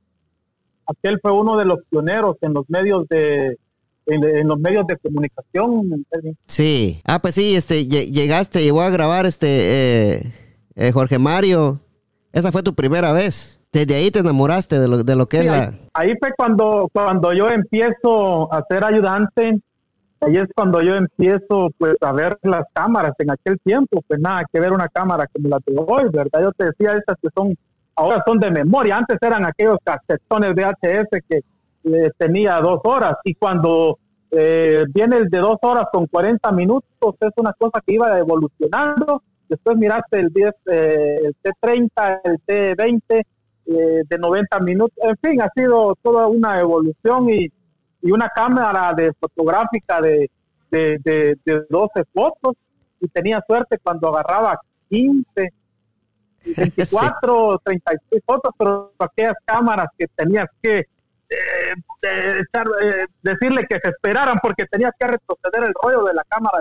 Aquel 0.85 1.19
fue 1.21 1.31
uno 1.31 1.57
de 1.57 1.65
los 1.65 1.79
pioneros 1.89 2.37
en 2.41 2.53
los 2.53 2.69
medios 2.69 3.07
de, 3.09 3.57
en, 4.07 4.47
los 4.47 4.59
medios 4.59 4.87
de 4.87 4.97
comunicación. 4.97 6.05
Sí, 6.45 7.01
ah, 7.05 7.19
pues 7.19 7.35
sí, 7.35 7.55
este, 7.55 7.87
llegaste, 7.87 8.63
llegó 8.63 8.81
a 8.81 8.89
grabar 8.89 9.25
este 9.25 9.47
eh, 10.17 10.33
eh, 10.75 10.91
Jorge 10.91 11.19
Mario. 11.19 11.79
Esa 12.31 12.51
fue 12.51 12.63
tu 12.63 12.73
primera 12.73 13.13
vez. 13.13 13.59
Desde 13.71 13.95
ahí 13.95 14.11
te 14.11 14.19
enamoraste 14.19 14.79
de 14.79 14.87
lo, 14.87 15.03
de 15.03 15.15
lo 15.15 15.27
que 15.27 15.39
es 15.39 15.45
la... 15.45 15.73
Ahí, 15.93 16.13
fue 16.19 16.31
cuando, 16.37 16.89
cuando 16.93 17.33
yo 17.33 17.49
empiezo 17.49 18.51
a 18.53 18.63
ser 18.69 18.83
ayudante. 18.83 19.59
Ahí 20.21 20.37
es 20.37 20.47
cuando 20.55 20.81
yo 20.81 20.95
empiezo 20.95 21.69
pues 21.77 21.95
a 22.01 22.11
ver 22.11 22.37
las 22.41 22.65
cámaras 22.73 23.13
en 23.19 23.31
aquel 23.31 23.59
tiempo, 23.59 24.03
pues 24.07 24.19
nada 24.19 24.43
que 24.51 24.59
ver 24.59 24.71
una 24.71 24.89
cámara 24.89 25.27
como 25.27 25.49
la 25.49 25.59
de 25.65 25.75
hoy, 25.75 26.09
¿verdad? 26.11 26.41
Yo 26.41 26.51
te 26.53 26.65
decía 26.65 26.95
estas 26.95 27.17
que 27.21 27.29
son, 27.35 27.55
ahora 27.95 28.23
son 28.25 28.39
de 28.39 28.49
memoria, 28.49 28.97
antes 28.97 29.17
eran 29.21 29.45
aquellos 29.45 29.77
casetones 29.83 30.55
de 30.55 30.63
HS 30.63 31.23
que 31.29 31.41
tenía 32.17 32.59
dos 32.59 32.81
horas 32.83 33.15
y 33.23 33.35
cuando 33.35 33.99
eh, 34.31 34.85
viene 34.93 35.17
el 35.17 35.29
de 35.29 35.37
dos 35.37 35.57
horas 35.61 35.85
con 35.91 36.07
40 36.07 36.51
minutos 36.51 37.15
es 37.19 37.31
una 37.37 37.53
cosa 37.53 37.81
que 37.85 37.93
iba 37.93 38.17
evolucionando. 38.17 39.23
Después 39.47 39.77
miraste 39.77 40.19
el 40.19 40.29
10, 40.33 40.51
eh, 40.65 41.19
el 41.23 41.35
T30, 41.41 42.21
el 42.25 42.39
T20 42.45 43.01
eh, 43.09 43.23
de 44.09 44.17
90 44.17 44.59
minutos. 44.59 44.97
En 45.01 45.15
fin, 45.17 45.41
ha 45.41 45.49
sido 45.55 45.95
toda 46.01 46.27
una 46.27 46.59
evolución 46.59 47.29
y, 47.29 47.49
y 48.07 48.11
una 48.11 48.29
cámara 48.29 48.93
de 48.93 49.11
fotográfica 49.19 49.99
de, 49.99 50.31
de, 50.71 50.97
de, 51.03 51.37
de 51.43 51.65
12 51.69 52.05
fotos 52.13 52.55
y 53.01 53.07
tenía 53.09 53.43
suerte 53.45 53.77
cuando 53.79 54.07
agarraba 54.07 54.57
15, 54.89 55.25
24, 56.55 57.61
36 57.65 58.23
fotos, 58.25 58.53
pero 58.57 58.93
aquellas 58.97 59.35
cámaras 59.43 59.87
que 59.97 60.07
tenías 60.07 60.47
que 60.61 60.79
eh, 60.79 61.73
eh, 62.03 62.41
eh, 62.81 63.05
decirle 63.21 63.65
que 63.69 63.77
se 63.83 63.89
esperaran 63.89 64.39
porque 64.41 64.65
tenías 64.67 64.93
que 64.97 65.07
retroceder 65.07 65.65
el 65.65 65.73
rollo 65.83 66.05
de 66.05 66.13
la 66.13 66.23
cámara. 66.29 66.59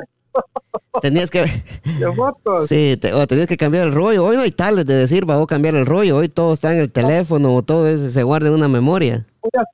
Tenías 1.03 1.31
que. 1.31 1.43
De 1.99 2.13
fotos. 2.15 2.67
Sí, 2.69 2.97
te- 3.01 3.13
o 3.13 3.27
tenías 3.27 3.47
que 3.47 3.57
cambiar 3.57 3.87
el 3.87 3.93
rollo. 3.95 4.25
Hoy 4.25 4.37
no 4.37 4.43
hay 4.43 4.51
tales 4.51 4.87
de 4.87 4.95
decir, 4.95 5.29
va 5.29 5.41
a 5.41 5.47
cambiar 5.47 5.75
el 5.75 5.87
rollo. 5.87 6.17
Hoy 6.17 6.29
todo 6.29 6.53
está 6.55 6.73
en 6.73 6.79
el 6.81 6.91
teléfono 6.91 7.55
o 7.55 7.63
todo 7.63 7.87
es- 7.87 8.13
se 8.13 8.23
guarda 8.23 8.49
en 8.49 8.55
una 8.55 8.69
memoria. 8.69 9.27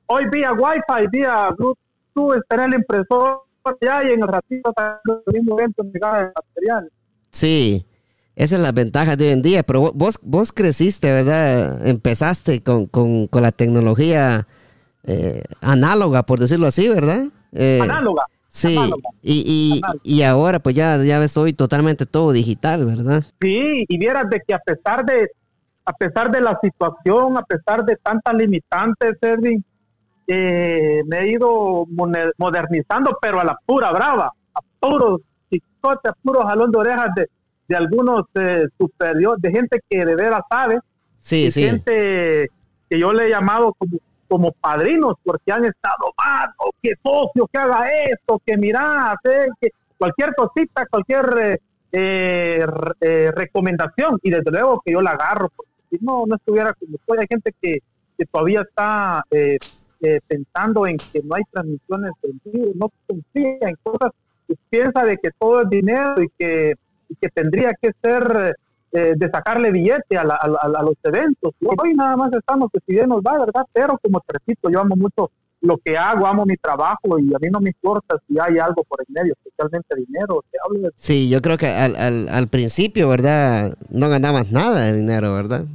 Hoy 0.07 0.25
vía 0.31 0.51
Wi-Fi, 0.53 1.07
vía 1.11 1.49
Bluetooth, 1.57 2.37
estaré 2.41 2.65
el 2.65 2.73
impresor 2.75 3.41
ya 3.81 4.03
y 4.03 4.11
en 4.11 4.21
el 4.21 4.27
ratito 4.27 4.69
está 4.69 4.99
el 5.27 5.33
mismo 5.33 5.57
evento 5.57 5.83
el 5.83 5.91
material. 5.91 6.91
Sí, 7.31 7.85
esa 8.35 8.55
es 8.57 8.61
la 8.61 8.71
ventaja 8.73 9.15
de 9.15 9.25
hoy 9.27 9.31
en 9.31 9.41
día. 9.41 9.63
Pero 9.63 9.83
vo- 9.83 9.91
vos, 9.95 10.19
vos 10.21 10.51
creciste, 10.51 11.09
¿verdad? 11.11 11.87
Empezaste 11.87 12.61
con, 12.61 12.85
con, 12.87 13.27
con 13.27 13.41
la 13.41 13.51
tecnología 13.53 14.47
eh, 15.05 15.43
análoga, 15.61 16.23
por 16.23 16.39
decirlo 16.39 16.67
así, 16.67 16.87
¿verdad? 16.89 17.25
Eh, 17.53 17.79
Análoga. 17.81 18.23
Sí, 18.55 18.77
y, 19.23 19.81
y, 20.03 20.17
y 20.17 20.21
ahora 20.21 20.59
pues 20.59 20.75
ya, 20.75 21.01
ya 21.03 21.17
ves 21.17 21.35
hoy 21.37 21.53
totalmente 21.53 22.05
todo 22.05 22.31
digital, 22.31 22.85
¿verdad? 22.85 23.23
Sí, 23.41 23.83
y 23.87 23.97
vieras 23.97 24.29
de 24.29 24.41
que 24.45 24.53
a 24.53 24.59
pesar 24.59 25.03
de 25.03 25.27
a 25.85 25.91
pesar 25.93 26.31
de 26.31 26.39
la 26.39 26.57
situación, 26.61 27.35
a 27.35 27.41
pesar 27.41 27.83
de 27.83 27.97
tantas 27.97 28.33
limitantes, 28.35 29.15
Edwin, 29.21 29.65
eh, 30.27 31.01
me 31.07 31.19
he 31.21 31.31
ido 31.31 31.85
modernizando, 32.37 33.17
pero 33.19 33.39
a 33.41 33.43
la 33.43 33.57
pura 33.65 33.91
brava, 33.91 34.31
a 34.53 34.59
puros 34.79 35.21
chicotes, 35.51 36.11
a 36.11 36.15
puro 36.21 36.43
jalón 36.45 36.71
de 36.71 36.77
orejas 36.77 37.09
de, 37.15 37.27
de 37.67 37.75
algunos 37.75 38.25
eh, 38.35 38.65
superiores, 38.77 39.41
de 39.41 39.51
gente 39.51 39.79
que 39.89 40.05
de 40.05 40.15
veras 40.15 40.41
sabe, 40.49 40.79
Sí, 41.17 41.51
sí. 41.51 41.63
gente 41.63 42.49
que 42.89 42.99
yo 42.99 43.11
le 43.11 43.25
he 43.25 43.29
llamado 43.29 43.73
como, 43.77 43.97
como 44.33 44.51
padrinos 44.51 45.13
porque 45.23 45.51
han 45.51 45.63
estado 45.65 46.11
mal, 46.17 46.49
o 46.57 46.71
que 46.81 46.95
socio, 47.03 47.47
que 47.53 47.59
haga 47.59 47.85
esto, 48.05 48.41
que 48.43 48.57
mira, 48.57 49.15
eh, 49.25 49.69
cualquier 49.95 50.33
cosita, 50.33 50.87
cualquier 50.87 51.25
eh, 51.39 51.57
eh, 51.91 52.65
eh, 52.99 53.31
recomendación, 53.35 54.17
y 54.23 54.31
desde 54.31 54.49
luego 54.49 54.81
que 54.83 54.93
yo 54.93 55.03
la 55.03 55.11
agarro, 55.11 55.51
porque 55.55 55.71
si 55.91 56.03
no, 56.03 56.25
no 56.25 56.35
estuviera 56.35 56.73
como 56.73 56.95
estoy. 56.95 57.19
Hay 57.19 57.27
gente 57.29 57.53
que, 57.61 57.77
todavía 58.31 58.61
está 58.61 59.23
eh, 59.29 59.59
eh, 60.01 60.19
pensando 60.25 60.87
en 60.87 60.97
que 60.97 61.21
no 61.21 61.35
hay 61.35 61.43
transmisiones 61.51 62.13
en 62.23 62.41
vivo, 62.43 62.71
no 62.73 62.91
confía 63.05 63.69
en 63.69 63.75
cosas, 63.83 64.13
y 64.47 64.55
piensa 64.71 65.03
de 65.03 65.17
que 65.19 65.29
todo 65.37 65.61
es 65.61 65.69
dinero 65.69 66.23
y 66.23 66.29
que, 66.39 66.73
y 67.07 67.15
que 67.17 67.29
tendría 67.29 67.71
que 67.79 67.91
ser 68.01 68.55
eh, 68.93 69.13
de 69.15 69.29
sacarle 69.29 69.71
billete 69.71 70.17
a, 70.17 70.23
la- 70.23 70.35
a 70.35 70.45
a 70.45 70.83
los 70.83 70.95
eventos. 71.03 71.51
Hoy 71.61 71.93
nada 71.95 72.15
más 72.15 72.31
estamos 72.33 72.69
que 72.71 72.79
si 72.85 72.93
bien 72.93 73.09
nos 73.09 73.21
va, 73.21 73.37
¿verdad? 73.39 73.65
Pero 73.73 73.97
como 74.01 74.19
te 74.21 74.33
repito, 74.33 74.69
yo 74.69 74.79
amo 74.81 74.95
mucho 74.95 75.31
lo 75.61 75.77
que 75.77 75.97
hago, 75.97 76.27
amo 76.27 76.45
mi 76.45 76.57
trabajo 76.57 77.17
y 77.19 77.33
a 77.33 77.39
mí 77.39 77.47
no 77.49 77.59
me 77.61 77.69
importa 77.69 78.17
si 78.27 78.37
hay 78.37 78.59
algo 78.59 78.83
por 78.83 78.99
en 79.07 79.13
medio, 79.13 79.33
especialmente 79.33 79.95
dinero. 79.95 80.43
Te 80.51 80.57
hablo 80.65 80.81
de 80.87 80.91
Sí, 80.97 81.29
yo 81.29 81.41
creo 81.41 81.57
que 81.57 81.67
al, 81.67 81.95
al, 81.95 82.27
al 82.29 82.47
principio, 82.49 83.07
¿verdad? 83.09 83.73
No 83.89 84.09
ganabas 84.09 84.51
nada 84.51 84.81
de 84.81 84.93
dinero, 84.97 85.33
¿verdad? 85.33 85.65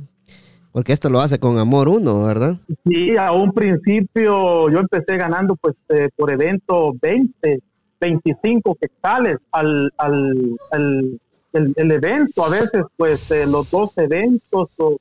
Porque 0.72 0.92
esto 0.92 1.08
lo 1.08 1.20
hace 1.20 1.38
con 1.40 1.58
amor 1.58 1.88
uno, 1.88 2.24
¿verdad? 2.24 2.56
Sí, 2.86 3.16
a 3.16 3.32
un 3.32 3.52
principio 3.52 4.68
yo 4.70 4.78
empecé 4.78 5.16
ganando 5.16 5.56
pues 5.56 5.74
eh, 5.88 6.10
por 6.14 6.30
evento 6.30 6.92
20, 7.00 7.60
25 8.00 8.76
quetzales 8.80 9.38
al, 9.52 9.90
al, 9.96 10.56
al- 10.70 11.18
el, 11.58 11.72
el 11.76 11.90
evento, 11.92 12.44
a 12.44 12.48
veces 12.50 12.82
pues 12.96 13.30
eh, 13.30 13.46
los 13.46 13.70
dos 13.70 13.90
eventos 13.96 14.68
o, 14.78 14.96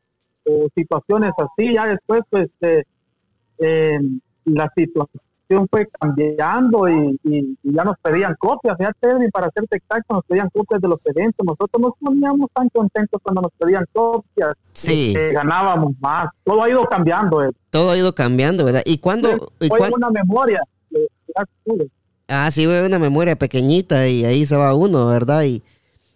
o 0.46 0.68
situaciones 0.76 1.32
así, 1.38 1.74
ya 1.74 1.86
después 1.88 2.22
pues 2.30 2.50
eh, 2.62 2.84
eh, 3.60 4.00
la 4.46 4.72
situación 4.76 5.68
fue 5.72 5.88
cambiando 6.00 6.90
y, 6.90 7.18
y- 7.24 7.58
y 7.64 7.74
ya 7.74 7.84
nos 7.86 7.96
pedían 8.02 8.36
copias, 8.38 8.76
ya 8.80 8.92
Edwin, 9.02 9.30
para 9.32 9.50
serte 9.52 9.78
exacto, 9.78 10.16
nos 10.16 10.26
pedían 10.26 10.50
copias 10.50 10.82
de 10.82 10.88
los 10.90 11.00
eventos, 11.06 11.46
nosotros 11.46 11.82
nos 11.82 11.94
poníamos 12.02 12.50
tan 12.54 12.68
contentos 12.70 13.22
cuando 13.24 13.42
nos 13.44 13.52
pedían 13.58 13.86
copias, 13.94 14.54
Sí, 14.74 15.14
que 15.16 15.32
ganábamos 15.32 15.94
más, 16.02 16.30
todo 16.44 16.64
ha 16.64 16.70
ido 16.70 16.84
cambiando. 16.86 17.44
eh. 17.46 17.52
todo 17.70 17.92
ha 17.92 17.98
ido 17.98 18.14
cambiando, 18.14 18.66
¿verdad? 18.66 18.82
¿Y 18.86 18.98
cuándo? 18.98 19.30
y 19.62 19.72
Hoy 19.72 19.80
cuán- 19.80 19.94
una 19.96 20.10
memoria. 20.12 20.62
eh. 20.94 21.08
Ah, 22.30 22.52
sí, 22.52 22.68
una 22.68 23.00
memoria 23.00 23.38
pequeñita 23.38 24.08
y 24.08 24.26
ahí 24.26 24.46
se 24.46 24.58
va 24.58 24.74
uno, 24.76 25.08
¿verdad? 25.08 25.44
Y, 25.44 25.64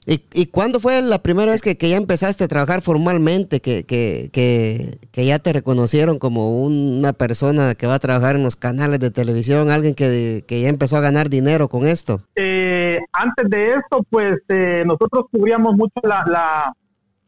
y, 0.07 0.23
y 0.33 0.47
cuándo 0.47 0.79
fue 0.79 1.01
la 1.01 1.21
primera 1.21 1.51
vez 1.51 1.61
que, 1.61 1.77
que 1.77 1.89
ya 1.89 1.97
empezaste 1.97 2.43
a 2.43 2.47
trabajar 2.47 2.81
formalmente, 2.81 3.59
que, 3.61 3.83
que, 3.83 4.29
que, 4.33 4.97
que 5.11 5.25
ya 5.25 5.37
te 5.39 5.53
reconocieron 5.53 6.17
como 6.19 6.59
una 6.63 7.13
persona 7.13 7.75
que 7.75 7.85
va 7.87 7.95
a 7.95 7.99
trabajar 7.99 8.35
en 8.35 8.43
los 8.43 8.55
canales 8.55 8.99
de 8.99 9.11
televisión, 9.11 9.69
alguien 9.69 9.93
que, 9.93 10.43
que 10.47 10.61
ya 10.61 10.69
empezó 10.69 10.97
a 10.97 11.01
ganar 11.01 11.29
dinero 11.29 11.67
con 11.69 11.85
esto? 11.85 12.21
Eh, 12.35 12.99
antes 13.13 13.49
de 13.49 13.73
esto, 13.73 14.03
pues 14.09 14.39
eh, 14.49 14.83
nosotros 14.85 15.25
cubríamos 15.31 15.75
mucho 15.75 15.99
la, 16.03 16.23
la- 16.27 16.73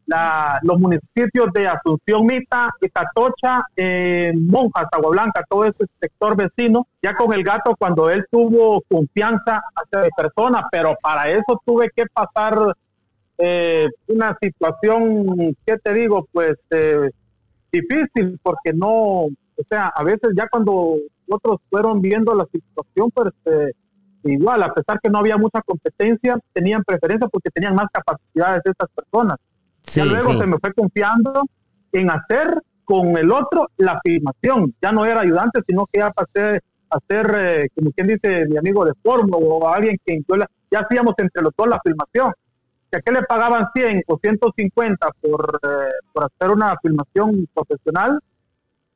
la- 0.06 0.58
los 0.62 0.78
municipios 0.78 1.52
de 1.52 1.68
Asunción 1.68 2.26
Mita, 2.26 2.70
Icatocha, 2.80 3.62
eh, 3.76 4.32
Monjas, 4.36 4.86
Agua 4.92 5.10
Blanca, 5.10 5.44
todo 5.48 5.64
ese 5.64 5.86
sector 6.00 6.36
vecino. 6.36 6.86
Ya 7.02 7.14
con 7.14 7.32
el 7.32 7.42
gato, 7.42 7.74
cuando 7.78 8.10
él 8.10 8.24
tuvo 8.30 8.82
confianza 8.88 9.62
hacia 9.74 10.02
mi 10.02 10.08
persona, 10.16 10.66
pero 10.70 10.94
para 11.02 11.30
eso 11.30 11.60
tuve 11.64 11.90
que 11.94 12.04
pasar 12.06 12.74
eh, 13.38 13.88
una 14.06 14.36
situación, 14.40 15.56
¿qué 15.66 15.76
te 15.78 15.92
digo? 15.92 16.28
Pues 16.32 16.54
eh, 16.70 17.10
difícil, 17.72 18.38
porque 18.42 18.72
no, 18.72 18.90
o 19.24 19.62
sea, 19.68 19.88
a 19.88 20.04
veces 20.04 20.30
ya 20.36 20.46
cuando 20.48 20.96
otros 21.28 21.58
fueron 21.68 22.00
viendo 22.00 22.34
la 22.34 22.46
situación, 22.46 23.10
pues 23.12 23.32
eh, 23.46 23.72
igual, 24.24 24.62
a 24.62 24.72
pesar 24.72 25.00
que 25.02 25.10
no 25.10 25.18
había 25.18 25.36
mucha 25.36 25.60
competencia, 25.62 26.38
tenían 26.52 26.84
preferencia 26.84 27.26
porque 27.28 27.50
tenían 27.50 27.74
más 27.74 27.86
capacidades 27.92 28.62
de 28.64 28.70
estas 28.70 28.88
personas. 28.90 29.38
Sí, 29.84 30.00
ya 30.00 30.06
luego 30.06 30.32
sí. 30.32 30.38
se 30.38 30.46
me 30.46 30.58
fue 30.58 30.72
confiando 30.72 31.44
en 31.92 32.10
hacer 32.10 32.60
con 32.84 33.16
el 33.16 33.30
otro 33.30 33.68
la 33.76 34.00
filmación. 34.02 34.74
Ya 34.82 34.92
no 34.92 35.04
era 35.04 35.20
ayudante, 35.20 35.60
sino 35.66 35.86
que 35.86 36.00
ya 36.00 36.10
pasé 36.10 36.60
a 36.90 36.98
ser, 37.08 37.34
eh, 37.38 37.68
como 37.74 37.92
quien 37.92 38.08
dice, 38.08 38.46
mi 38.46 38.56
amigo 38.56 38.84
de 38.84 38.92
fórmula 39.02 39.36
o 39.38 39.68
alguien 39.68 39.96
que 40.04 40.20
la- 40.36 40.48
ya 40.70 40.80
hacíamos 40.80 41.14
entre 41.18 41.42
los 41.42 41.52
dos 41.56 41.68
la 41.68 41.80
filmación. 41.84 42.32
Que 42.90 42.98
a 42.98 43.00
qué 43.00 43.12
le 43.12 43.22
pagaban 43.22 43.66
100 43.74 44.02
o 44.06 44.18
150 44.20 45.08
por, 45.20 45.60
eh, 45.62 45.90
por 46.12 46.24
hacer 46.24 46.50
una 46.50 46.76
filmación 46.82 47.48
profesional, 47.54 48.18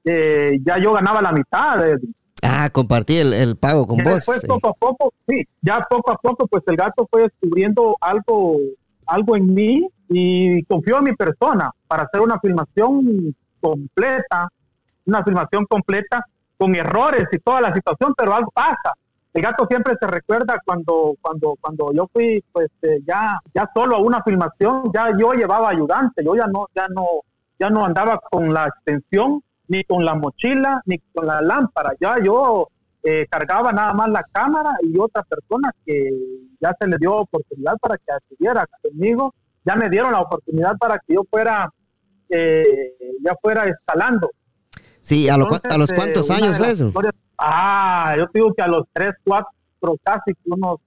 eh, 0.04 0.58
ya 0.64 0.78
yo 0.78 0.92
ganaba 0.92 1.20
la 1.22 1.32
mitad. 1.32 1.88
eh, 1.88 1.98
Ah, 2.42 2.68
compartí 2.72 3.16
el, 3.18 3.32
el 3.32 3.56
pago 3.56 3.86
con 3.86 3.98
y 3.98 4.02
vos. 4.02 4.14
después 4.14 4.40
sí. 4.42 4.46
poco 4.46 4.68
a 4.68 4.72
poco, 4.74 5.12
sí, 5.28 5.44
ya 5.60 5.84
poco 5.90 6.12
a 6.12 6.16
poco, 6.16 6.46
pues 6.46 6.62
el 6.68 6.76
gato 6.76 7.06
fue 7.10 7.22
descubriendo 7.22 7.96
algo, 8.00 8.58
algo 9.08 9.36
en 9.36 9.54
mí 9.54 9.88
y 10.08 10.62
confió 10.64 10.98
en 10.98 11.04
mi 11.04 11.16
persona 11.16 11.70
para 11.86 12.04
hacer 12.04 12.20
una 12.20 12.38
filmación 12.38 13.34
completa, 13.60 14.48
una 15.06 15.24
filmación 15.24 15.66
completa 15.66 16.24
con 16.56 16.74
errores 16.74 17.26
y 17.32 17.38
toda 17.38 17.60
la 17.60 17.74
situación, 17.74 18.14
pero 18.16 18.34
algo 18.34 18.50
pasa. 18.50 18.94
El 19.32 19.42
gato 19.42 19.66
siempre 19.68 19.94
se 20.00 20.06
recuerda 20.06 20.60
cuando, 20.64 21.14
cuando, 21.20 21.54
cuando 21.60 21.92
yo 21.92 22.08
fui, 22.12 22.42
pues 22.50 22.70
eh, 22.82 22.98
ya, 23.06 23.38
ya 23.54 23.70
solo 23.74 23.96
a 23.96 24.00
una 24.00 24.22
filmación, 24.22 24.90
ya 24.92 25.10
yo 25.18 25.32
llevaba 25.32 25.70
ayudante, 25.70 26.24
yo 26.24 26.34
ya 26.34 26.46
no, 26.46 26.66
ya 26.74 26.86
no, 26.88 27.06
ya 27.58 27.70
no 27.70 27.84
andaba 27.84 28.18
con 28.18 28.52
la 28.52 28.66
extensión, 28.66 29.42
ni 29.68 29.84
con 29.84 30.04
la 30.04 30.14
mochila, 30.14 30.82
ni 30.86 30.98
con 31.14 31.26
la 31.26 31.42
lámpara, 31.42 31.92
ya 32.00 32.16
yo 32.22 32.68
eh, 33.02 33.26
cargaba 33.30 33.72
nada 33.72 33.92
más 33.92 34.10
la 34.10 34.24
cámara 34.32 34.70
y 34.82 34.98
otra 34.98 35.22
persona 35.22 35.72
que 35.84 36.10
ya 36.60 36.74
se 36.78 36.86
le 36.86 36.96
dio 36.98 37.16
oportunidad 37.16 37.76
para 37.80 37.96
que 37.96 38.04
estuviera 38.16 38.66
conmigo, 38.82 39.34
ya 39.64 39.76
me 39.76 39.88
dieron 39.88 40.12
la 40.12 40.20
oportunidad 40.20 40.76
para 40.78 40.98
que 40.98 41.14
yo 41.14 41.22
fuera, 41.30 41.70
eh, 42.28 42.94
ya 43.22 43.34
fuera 43.40 43.66
escalando. 43.66 44.30
Sí, 45.00 45.28
¿a, 45.28 45.36
lo 45.36 45.46
¿a 45.46 45.78
los 45.78 45.90
eh, 45.90 45.94
cuántos 45.94 46.30
años 46.30 46.58
fue 46.58 46.70
eso? 46.70 46.92
Ah, 47.38 48.14
yo 48.18 48.26
digo 48.34 48.52
que 48.52 48.62
a 48.62 48.68
los 48.68 48.84
3, 48.92 49.14
4, 49.24 49.48
casi 50.02 50.32
unos 50.46 50.80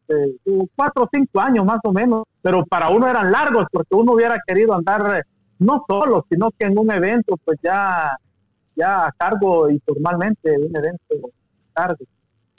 4 0.76 1.04
o 1.04 1.10
5 1.12 1.40
años 1.40 1.66
más 1.66 1.80
o 1.84 1.94
menos, 1.94 2.26
pero 2.42 2.66
para 2.66 2.90
uno 2.90 3.08
eran 3.08 3.32
largos 3.32 3.68
porque 3.72 3.96
uno 3.96 4.14
hubiera 4.14 4.38
querido 4.46 4.74
andar 4.74 5.18
eh, 5.18 5.24
no 5.60 5.84
solo, 5.88 6.26
sino 6.30 6.52
que 6.52 6.66
en 6.66 6.78
un 6.78 6.92
evento, 6.92 7.38
pues 7.44 7.58
ya, 7.64 8.18
ya 8.76 9.06
a 9.06 9.12
cargo 9.14 9.70
y 9.70 9.80
formalmente 9.86 10.52
de 10.52 10.58
un 10.58 10.76
evento 10.76 11.32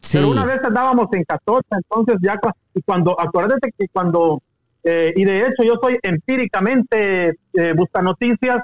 Sí, 0.01 0.19
Pero 0.19 0.31
una 0.31 0.45
vez 0.45 0.61
andábamos 0.65 1.07
en 1.13 1.25
14, 1.25 1.69
entonces 1.71 2.17
ya 2.21 2.39
y 2.75 2.83
cuando, 2.83 3.19
acuérdate 3.19 3.73
que 3.77 3.87
cuando, 3.93 4.43
eh, 4.83 5.13
y 5.15 5.25
de 5.25 5.43
hecho 5.43 5.63
yo 5.63 5.75
soy 5.81 5.99
empíricamente 6.03 7.37
eh, 7.53 7.73
busca 7.77 8.03
noticias, 8.03 8.63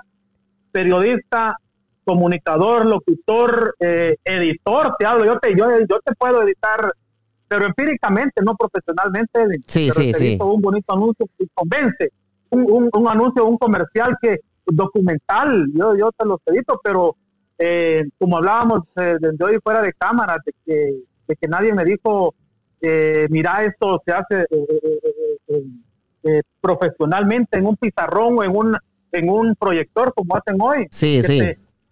periodista, 0.73 1.57
comunicador, 2.05 2.87
locutor, 2.87 3.77
eh, 3.79 4.17
editor, 4.25 4.97
te 4.99 5.07
hablo, 5.07 5.25
yo 5.25 5.39
te, 5.39 5.55
yo, 5.57 5.67
yo 5.89 6.01
te 6.05 6.15
puedo 6.15 6.43
editar 6.43 6.93
pero 7.49 7.65
empíricamente, 7.67 8.43
no 8.43 8.55
profesionalmente. 8.55 9.61
Sí, 9.67 9.89
pero 9.95 10.01
sí, 10.01 10.15
sí. 10.15 10.39
un 10.41 10.61
bonito 10.61 10.93
anuncio 10.93 11.27
que 11.39 11.47
convence, 11.55 12.13
un, 12.51 12.91
un, 12.93 13.09
anuncio, 13.09 13.47
un 13.47 13.57
comercial 13.57 14.17
que 14.21 14.41
documental, 14.67 15.67
yo, 15.75 15.97
yo 15.97 16.11
te 16.13 16.27
lo 16.27 16.39
edito, 16.47 16.79
pero 16.85 17.17
eh, 17.59 18.05
como 18.19 18.37
hablábamos 18.37 18.83
eh, 18.97 19.17
desde 19.21 19.45
hoy 19.45 19.59
fuera 19.63 19.83
de 19.83 19.93
cámara, 19.93 20.37
de 20.45 20.53
que, 20.65 20.95
de 21.27 21.37
que 21.37 21.49
nadie 21.49 21.75
me 21.75 21.85
dijo, 21.85 22.35
eh, 22.81 23.27
mira, 23.31 23.65
esto 23.65 24.01
se 24.07 24.13
hace 24.13 24.45
profesionalmente 26.61 27.59
en 27.59 27.67
un 27.67 27.77
pizarrón 27.77 28.39
o 28.39 28.45
en 28.45 28.55
un, 28.55 28.77
en 29.13 29.29
un 29.29 29.55
proyector 29.57 30.13
como 30.15 30.37
hacen 30.37 30.61
hoy. 30.61 30.87
Sí, 30.91 31.23
sí. 31.23 31.41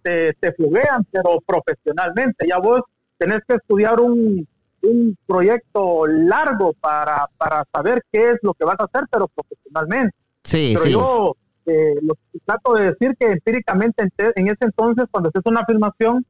Te, 0.01 0.33
te, 0.39 0.53
fluguean, 0.53 1.05
pero 1.11 1.41
profesionalmente. 1.45 2.47
Ya 2.47 2.59
vos 2.59 2.81
tenés 3.17 3.41
que 3.45 3.55
estudiar 3.55 3.99
un, 3.99 4.47
un 4.83 5.17
proyecto 5.25 6.07
largo 6.07 6.73
para, 6.73 7.27
para 7.37 7.65
saber 7.73 8.03
qué 8.11 8.31
es 8.31 8.37
lo 8.41 8.53
que 8.53 8.63
vas 8.63 8.77
a 8.79 8.85
hacer, 8.85 9.03
pero 9.11 9.27
profesionalmente. 9.27 10.15
Sí, 10.43 10.75
pero 10.75 10.85
sí. 10.85 10.91
yo 10.93 11.35
eh, 11.67 11.95
lo 12.01 12.15
trato 12.45 12.73
de 12.73 12.91
decir 12.91 13.15
que 13.19 13.27
empíricamente 13.27 14.07
en, 14.17 14.47
ese 14.47 14.57
entonces, 14.61 15.05
cuando 15.11 15.29
haces 15.29 15.43
una 15.45 15.65
filmación, 15.65 16.25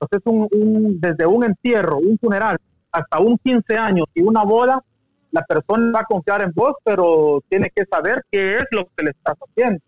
haces 0.00 0.20
un, 0.26 1.00
desde 1.00 1.26
un 1.26 1.44
entierro, 1.44 1.98
un 1.98 2.18
funeral, 2.18 2.58
hasta 2.92 3.20
un 3.20 3.38
15 3.38 3.76
años 3.76 4.06
y 4.14 4.22
una 4.22 4.44
boda, 4.44 4.82
la 5.30 5.42
persona 5.44 5.90
va 5.92 6.00
a 6.00 6.04
confiar 6.04 6.42
en 6.42 6.52
vos, 6.54 6.74
pero 6.84 7.42
tiene 7.48 7.70
que 7.74 7.84
saber 7.86 8.22
qué 8.30 8.58
es 8.58 8.64
lo 8.70 8.86
que 8.96 9.04
le 9.04 9.10
estás 9.10 9.34
haciendo. 9.36 9.80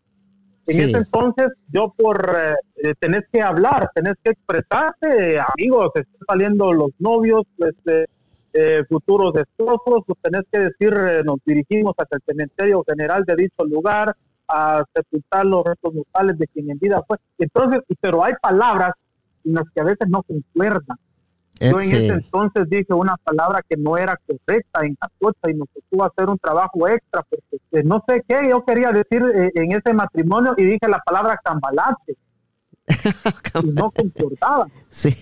En 0.66 0.80
ese 0.80 0.98
entonces, 0.98 1.48
yo 1.68 1.94
por 1.96 2.36
eh, 2.82 2.94
tenés 2.98 3.22
que 3.30 3.40
hablar, 3.40 3.88
tenés 3.94 4.14
que 4.24 4.32
expresarte, 4.32 5.38
amigos, 5.38 5.90
están 5.94 6.20
saliendo 6.26 6.72
los 6.72 6.90
novios, 6.98 7.44
este, 7.58 8.06
eh, 8.52 8.82
futuros 8.88 9.34
esposos, 9.36 10.02
pues 10.06 10.18
tenés 10.22 10.42
que 10.50 10.58
decir, 10.58 10.92
eh, 10.92 11.22
nos 11.22 11.38
dirigimos 11.44 11.94
hacia 11.96 12.16
el 12.16 12.22
cementerio 12.26 12.82
general 12.88 13.22
de 13.24 13.36
dicho 13.36 13.64
lugar, 13.64 14.16
a 14.48 14.84
sepultar 14.94 15.46
los 15.46 15.64
restos 15.64 15.94
mortales 15.94 16.38
de 16.38 16.46
quien 16.48 16.70
en 16.70 16.78
vida 16.78 17.02
fue. 17.06 17.18
Entonces, 17.38 17.80
pero 18.00 18.24
hay 18.24 18.34
palabras 18.40 18.92
en 19.44 19.54
las 19.54 19.64
que 19.74 19.80
a 19.80 19.84
veces 19.84 20.08
no 20.08 20.22
concuerdan. 20.22 20.98
Yo 21.58 21.80
en 21.80 21.84
ese 21.84 22.08
entonces 22.08 22.68
dije 22.68 22.92
una 22.92 23.16
palabra 23.16 23.62
que 23.66 23.76
no 23.78 23.96
era 23.96 24.18
correcta 24.26 24.84
en 24.84 24.94
Catocha 24.94 25.50
y 25.50 25.54
nos 25.54 25.68
tocó 25.70 26.04
hacer 26.04 26.28
un 26.28 26.38
trabajo 26.38 26.86
extra 26.86 27.22
porque 27.22 27.56
eh, 27.72 27.82
no 27.82 28.04
sé 28.06 28.22
qué 28.28 28.48
yo 28.50 28.62
quería 28.62 28.92
decir 28.92 29.22
eh, 29.34 29.52
en 29.54 29.72
ese 29.72 29.94
matrimonio 29.94 30.54
y 30.58 30.64
dije 30.64 30.86
la 30.86 30.98
palabra 30.98 31.40
cambalate 31.42 32.16
y 33.64 33.66
no 33.68 33.90
concordaba. 33.90 34.66
Sí. 34.90 35.14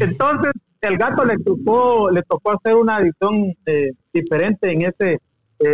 Entonces 0.00 0.52
el 0.80 0.96
gato 0.96 1.26
le 1.26 1.36
tocó 1.38 2.10
le 2.10 2.22
tocó 2.22 2.52
hacer 2.52 2.76
una 2.76 3.00
edición 3.00 3.54
eh, 3.66 3.90
diferente 4.14 4.72
en 4.72 4.82
ese 4.82 5.20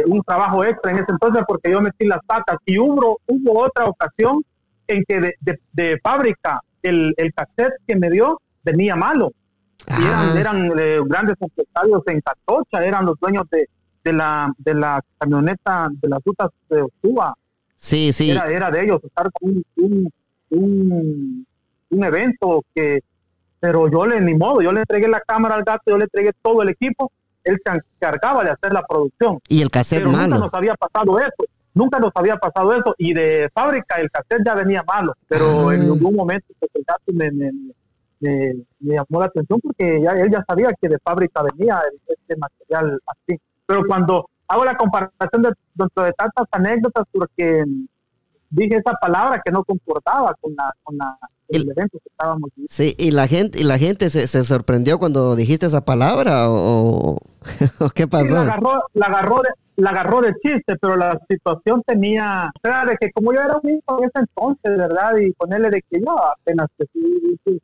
un 0.07 0.23
trabajo 0.23 0.65
extra 0.65 0.91
en 0.91 0.99
ese 0.99 1.13
entonces 1.13 1.45
porque 1.47 1.71
yo 1.71 1.81
metí 1.81 2.07
las 2.07 2.19
patas 2.27 2.57
y 2.65 2.79
hubo 2.79 3.21
hubo 3.27 3.65
otra 3.65 3.87
ocasión 3.87 4.43
en 4.89 5.05
que 5.07 5.21
de, 5.21 5.61
de, 5.73 6.01
fábrica 6.03 6.61
el, 6.83 7.15
el 7.17 7.33
cassette 7.33 7.75
que 7.87 7.95
me 7.95 8.11
dio 8.11 8.41
venía 8.65 8.97
malo 8.97 9.33
eran, 9.89 10.39
eran 10.39 10.79
eh, 10.79 11.01
grandes 11.05 11.37
empresarios 11.41 12.03
en 12.07 12.21
Catocha, 12.21 12.85
eran 12.85 13.05
los 13.05 13.19
dueños 13.21 13.49
de, 13.51 13.69
de, 14.03 14.13
la, 14.13 14.53
de 14.59 14.75
la 14.75 15.03
camioneta 15.19 15.89
de 15.91 16.09
las 16.09 16.19
rutas 16.25 16.51
de 16.69 16.83
Ocuba. 16.83 17.35
Sí, 17.77 18.13
sí. 18.13 18.31
Era, 18.31 18.47
era 18.47 18.71
de 18.71 18.85
ellos 18.85 19.01
estar 19.05 19.31
con 19.33 19.63
un, 19.77 20.13
un, 20.51 21.47
un, 21.91 22.05
evento 22.05 22.65
que, 22.75 23.01
pero 23.61 23.89
yo 23.91 24.07
le, 24.07 24.21
ni 24.21 24.35
modo, 24.35 24.61
yo 24.61 24.73
le 24.73 24.81
entregué 24.81 25.09
la 25.09 25.21
cámara 25.21 25.55
al 25.55 25.65
gato, 25.65 25.83
yo 25.87 25.99
le 25.99 26.05
entregué 26.05 26.33
todo 26.43 26.63
el 26.63 26.71
equipo, 26.71 27.13
él 27.47 27.61
se 27.65 27.73
encargaba 27.73 28.45
de 28.45 28.51
hacer 28.51 28.73
la 28.73 28.83
producción. 28.83 29.39
Y 29.49 29.63
el 29.63 29.71
cassette 29.71 30.01
pero 30.01 30.13
malo. 30.13 30.35
Nunca 30.35 30.45
nos 30.47 30.55
había 30.55 30.75
pasado 30.75 31.19
eso, 31.19 31.45
nunca 31.75 31.99
nos 31.99 32.13
había 32.15 32.37
pasado 32.37 32.75
eso, 32.75 32.95
y 32.99 33.15
de 33.15 33.49
fábrica 33.55 33.97
el 33.97 34.11
cassette 34.11 34.45
ya 34.45 34.55
venía 34.55 34.85
malo, 34.87 35.15
pero 35.27 35.73
en 35.73 35.83
algún 35.83 36.15
momento 36.15 36.47
pues, 36.59 36.71
el 36.75 36.85
gato 36.87 37.13
me 37.13 37.31
me, 38.21 38.55
llamó 38.81 39.21
la 39.21 39.27
atención 39.27 39.61
porque 39.61 40.01
ya, 40.01 40.13
él 40.13 40.31
ya 40.31 40.45
sabía 40.47 40.71
que 40.81 40.89
de 40.89 40.99
fábrica 40.99 41.43
venía 41.43 41.81
este 42.07 42.37
material 42.37 43.01
así. 43.07 43.39
Pero 43.67 43.83
cuando 43.87 44.29
hago 44.49 44.65
la 44.65 44.77
comparación 44.77 45.43
de, 45.43 45.53
dentro 45.75 46.05
de 46.05 46.13
tantas 46.13 46.47
anécdotas, 46.51 47.05
porque 47.13 47.65
dije 48.51 48.77
esa 48.77 48.93
palabra 48.95 49.41
que 49.45 49.53
no 49.53 49.65
concordaba 49.65 50.35
con, 50.41 50.55
la, 50.57 50.73
con, 50.83 50.97
la, 50.97 51.19
el, 51.49 51.63
evento 51.71 51.99
que 51.99 52.09
estábamos 52.09 52.51
viendo. 52.55 52.73
Sí, 52.73 52.95
y 52.99 53.11
la 53.11 53.27
gente, 53.27 53.61
y 53.61 53.65
la 53.65 53.79
gente 53.79 54.11
se, 54.11 54.27
se 54.27 54.45
sorprendió 54.45 54.99
cuando 54.99 55.37
dijiste 55.37 55.67
esa 55.67 55.85
palabra 55.85 56.49
o, 56.49 57.19
qué 57.95 58.07
pasó. 58.07 58.35
la 58.35 58.43
agarró, 58.43 58.83
la 58.95 59.07
agarró 59.07 59.43
de, 59.43 59.49
la 59.77 59.91
agarró 59.91 60.21
de 60.23 60.35
chiste, 60.43 60.77
pero 60.81 60.97
la 60.97 61.19
situación 61.29 61.83
tenía, 61.87 62.51
o 62.55 62.61
sea, 62.63 62.85
de 62.85 62.97
que 62.97 63.11
como 63.13 63.33
yo 63.33 63.41
era 63.41 63.59
un 63.63 63.71
hijo 63.71 63.99
en 63.99 64.05
ese 64.05 64.21
entonces, 64.21 64.77
¿verdad? 64.77 65.17
Y 65.19 65.33
ponerle 65.33 65.71
de 65.71 65.83
que 65.83 66.01
yo 66.01 66.17
apenas 66.19 66.69
que 66.79 66.87
sí, 66.93 67.61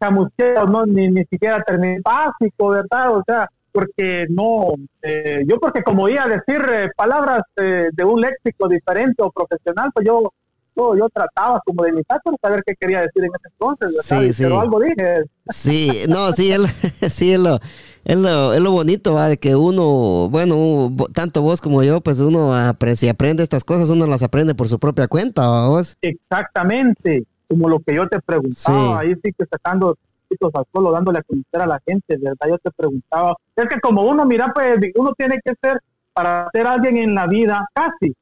chamusqueo, 0.00 0.66
no, 0.66 0.86
ni, 0.86 1.08
ni 1.08 1.24
siquiera 1.26 1.62
terminé 1.62 2.00
básico, 2.02 2.68
¿verdad? 2.68 3.16
O 3.16 3.22
sea, 3.26 3.48
porque 3.72 4.26
no, 4.30 4.74
eh, 5.02 5.42
yo 5.46 5.58
porque 5.58 5.82
como 5.82 6.08
iba 6.08 6.24
a 6.24 6.28
decir 6.28 6.64
eh, 6.70 6.90
palabras 6.96 7.42
eh, 7.56 7.88
de 7.92 8.04
un 8.04 8.20
léxico 8.20 8.68
diferente 8.68 9.22
o 9.22 9.30
profesional, 9.30 9.90
pues 9.94 10.06
yo, 10.06 10.32
yo, 10.76 10.96
yo 10.96 11.08
trataba 11.08 11.60
como 11.64 11.82
de 11.84 11.92
mi 11.92 12.02
para 12.02 12.20
saber 12.40 12.62
qué 12.64 12.74
quería 12.78 13.00
decir 13.00 13.24
en 13.24 13.30
ese 13.34 13.48
entonces, 13.48 13.94
¿verdad? 13.96 14.22
Sí, 14.26 14.34
sí. 14.34 14.42
Pero 14.42 14.60
algo 14.60 14.80
dije. 14.80 15.24
Sí, 15.48 15.90
no, 16.08 16.32
sí, 16.32 16.52
él, 16.52 16.66
sí, 17.10 17.32
es 17.32 17.40
lo, 17.40 17.58
es 18.04 18.18
lo, 18.18 18.52
es 18.52 18.62
lo 18.62 18.70
bonito, 18.70 19.14
¿va? 19.14 19.28
De 19.28 19.38
que 19.38 19.56
uno, 19.56 20.28
bueno, 20.28 20.94
tanto 21.12 21.42
vos 21.42 21.60
como 21.60 21.82
yo, 21.82 22.00
pues 22.00 22.20
uno 22.20 22.54
aprende, 22.54 22.96
si 22.96 23.08
aprende 23.08 23.42
estas 23.42 23.64
cosas, 23.64 23.88
uno 23.88 24.06
las 24.06 24.22
aprende 24.22 24.54
por 24.54 24.68
su 24.68 24.78
propia 24.78 25.08
cuenta, 25.08 25.48
¿va 25.48 25.68
vos? 25.68 25.96
Exactamente 26.02 27.24
como 27.52 27.68
lo 27.68 27.80
que 27.80 27.94
yo 27.94 28.08
te 28.08 28.18
preguntaba, 28.20 29.00
ahí 29.00 29.14
sí 29.22 29.32
que 29.36 29.44
sacando 29.44 29.98
al 30.40 30.64
solo, 30.72 30.92
dándole 30.92 31.18
a 31.18 31.22
conocer 31.22 31.60
a 31.62 31.66
la 31.66 31.80
gente, 31.86 32.16
¿verdad? 32.16 32.48
Yo 32.48 32.58
te 32.58 32.70
preguntaba, 32.70 33.34
es 33.56 33.68
que 33.68 33.80
como 33.80 34.02
uno, 34.02 34.24
mira, 34.24 34.52
pues 34.54 34.78
uno 34.94 35.12
tiene 35.16 35.38
que 35.44 35.54
ser, 35.60 35.80
para 36.12 36.48
ser 36.52 36.66
alguien 36.66 36.96
en 36.96 37.14
la 37.14 37.26
vida, 37.26 37.68
casi, 37.72 38.14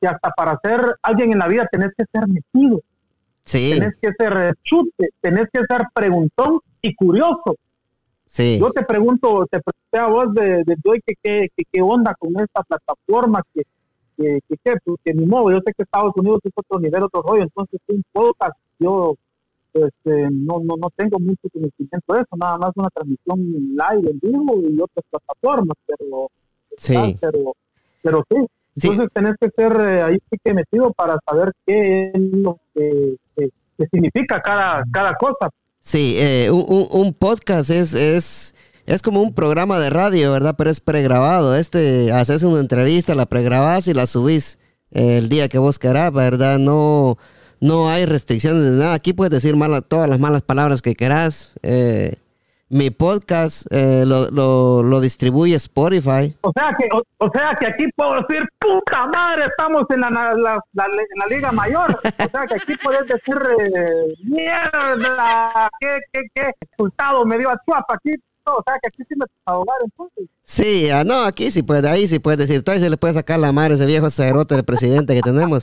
y 0.00 0.06
hasta 0.06 0.30
para 0.30 0.58
ser 0.62 0.96
alguien 1.02 1.32
en 1.32 1.38
la 1.38 1.48
vida 1.48 1.66
tenés 1.70 1.90
que 1.96 2.04
ser 2.12 2.28
metido. 2.28 2.80
Sí. 3.44 3.72
Tenés 3.78 3.94
que 4.00 4.12
ser 4.18 4.54
chute, 4.62 5.10
tenés 5.20 5.48
que 5.52 5.60
ser 5.68 5.86
preguntón 5.92 6.60
y 6.80 6.94
curioso. 6.94 7.56
Sí. 8.24 8.58
Yo 8.58 8.70
te 8.70 8.82
pregunto, 8.82 9.46
te 9.50 9.60
pregunté 9.60 9.98
a 9.98 10.06
vos 10.06 10.34
de, 10.34 10.64
de, 10.64 10.76
hoy 10.84 11.00
que, 11.22 11.48
qué 11.52 11.82
onda 11.82 12.14
con 12.18 12.30
esta 12.40 12.62
plataforma 12.62 13.42
que 13.52 13.62
que, 14.16 14.38
que, 14.48 14.76
pues, 14.84 14.98
que, 15.04 15.14
ni 15.14 15.26
modo, 15.26 15.50
yo 15.50 15.58
sé 15.64 15.72
que 15.76 15.82
Estados 15.82 16.12
Unidos 16.16 16.40
es 16.44 16.52
otro 16.54 16.78
nivel, 16.78 17.02
otro 17.02 17.22
rollo, 17.22 17.42
entonces 17.42 17.80
un 17.88 18.02
podcast, 18.12 18.56
yo 18.78 19.14
eh, 19.74 20.28
no, 20.30 20.60
no, 20.60 20.76
no 20.76 20.90
tengo 20.96 21.18
mucho 21.18 21.48
conocimiento 21.52 22.14
de 22.14 22.20
eso, 22.20 22.36
nada 22.36 22.58
más 22.58 22.72
una 22.76 22.88
transmisión 22.90 23.40
live 23.40 24.10
en 24.10 24.20
vivo 24.20 24.60
y 24.68 24.80
otras 24.80 25.04
plataformas, 25.10 25.76
pero 25.86 26.30
sí, 26.76 27.18
pero, 27.20 27.54
pero 28.02 28.24
sí, 28.30 28.46
entonces 28.76 29.08
tenés 29.12 29.34
que 29.40 29.50
ser 29.56 29.72
eh, 29.80 30.02
ahí 30.02 30.18
sí 30.30 30.38
que 30.42 30.54
metido 30.54 30.92
para 30.92 31.18
saber 31.28 31.52
qué 31.66 32.10
es 32.14 32.20
lo 32.32 32.58
que, 32.74 33.16
significa 33.90 34.40
cada, 34.40 34.84
cada 34.92 35.14
cosa. 35.16 35.50
Sí, 35.80 36.14
eh, 36.16 36.50
un, 36.50 36.86
un, 36.90 37.12
podcast 37.12 37.70
es, 37.70 37.92
es 37.92 38.54
es 38.86 39.02
como 39.02 39.22
un 39.22 39.34
programa 39.34 39.78
de 39.78 39.90
radio, 39.90 40.32
¿verdad? 40.32 40.54
Pero 40.56 40.70
es 40.70 40.80
pregrabado. 40.80 41.56
Este, 41.56 42.12
haces 42.12 42.42
una 42.42 42.60
entrevista, 42.60 43.14
la 43.14 43.26
pregrabás 43.26 43.88
y 43.88 43.94
la 43.94 44.06
subís 44.06 44.58
el 44.90 45.28
día 45.28 45.48
que 45.48 45.58
vos 45.58 45.78
querás, 45.78 46.12
¿verdad? 46.12 46.58
No, 46.58 47.18
no 47.64 47.88
hay 47.88 48.04
restricciones 48.04 48.62
de 48.62 48.72
nada. 48.72 48.92
Aquí 48.92 49.14
puedes 49.14 49.30
decir 49.30 49.54
todas 49.88 50.06
las 50.08 50.20
malas 50.20 50.42
palabras 50.42 50.82
que 50.82 50.94
querás. 50.94 51.54
Eh, 51.62 52.16
mi 52.68 52.90
podcast 52.90 53.66
eh, 53.70 54.04
lo, 54.06 54.30
lo, 54.30 54.82
lo, 54.82 55.00
distribuye 55.00 55.54
Spotify. 55.54 56.36
O 56.42 56.52
sea 56.52 56.76
que, 56.78 56.88
o, 56.92 57.30
sea 57.32 57.56
que 57.58 57.66
aquí 57.68 57.86
puedo 57.96 58.20
decir, 58.20 58.46
puta 58.58 59.06
madre, 59.06 59.46
estamos 59.46 59.84
en 59.88 60.00
la, 60.00 60.10
la, 60.10 60.60
en 60.74 61.18
la 61.18 61.26
Liga 61.26 61.52
Mayor. 61.52 61.90
O 62.04 62.28
sea 62.30 62.46
que 62.46 62.54
aquí 62.54 62.74
puedes 62.82 63.06
decir, 63.06 63.38
eh, 63.58 64.14
mierda, 64.24 65.70
qué, 65.80 66.00
qué, 66.12 66.20
qué 66.34 66.50
resultado 66.70 67.24
me 67.24 67.38
dio 67.38 67.48
a 67.48 67.58
Chuapa. 67.64 67.94
Aquí 67.94 68.10
o 68.46 68.62
sea, 68.66 68.78
que 68.80 68.88
aquí 68.88 69.02
sí 69.08 69.14
me 69.16 69.24
ahogar 69.46 69.76
entonces. 69.82 70.26
Sí, 70.42 70.90
ah, 70.90 71.02
no, 71.02 71.22
aquí 71.22 71.50
sí 71.50 71.62
puede, 71.62 71.88
ahí 71.88 72.06
sí 72.06 72.18
puede 72.18 72.36
decir, 72.36 72.62
todavía 72.62 72.84
se 72.84 72.90
le 72.90 72.98
puede 72.98 73.14
sacar 73.14 73.38
la 73.38 73.52
madre 73.52 73.74
ese 73.74 73.86
viejo 73.86 74.10
cerote 74.10 74.54
del 74.54 74.64
presidente 74.64 75.14
que 75.14 75.22
tenemos. 75.22 75.62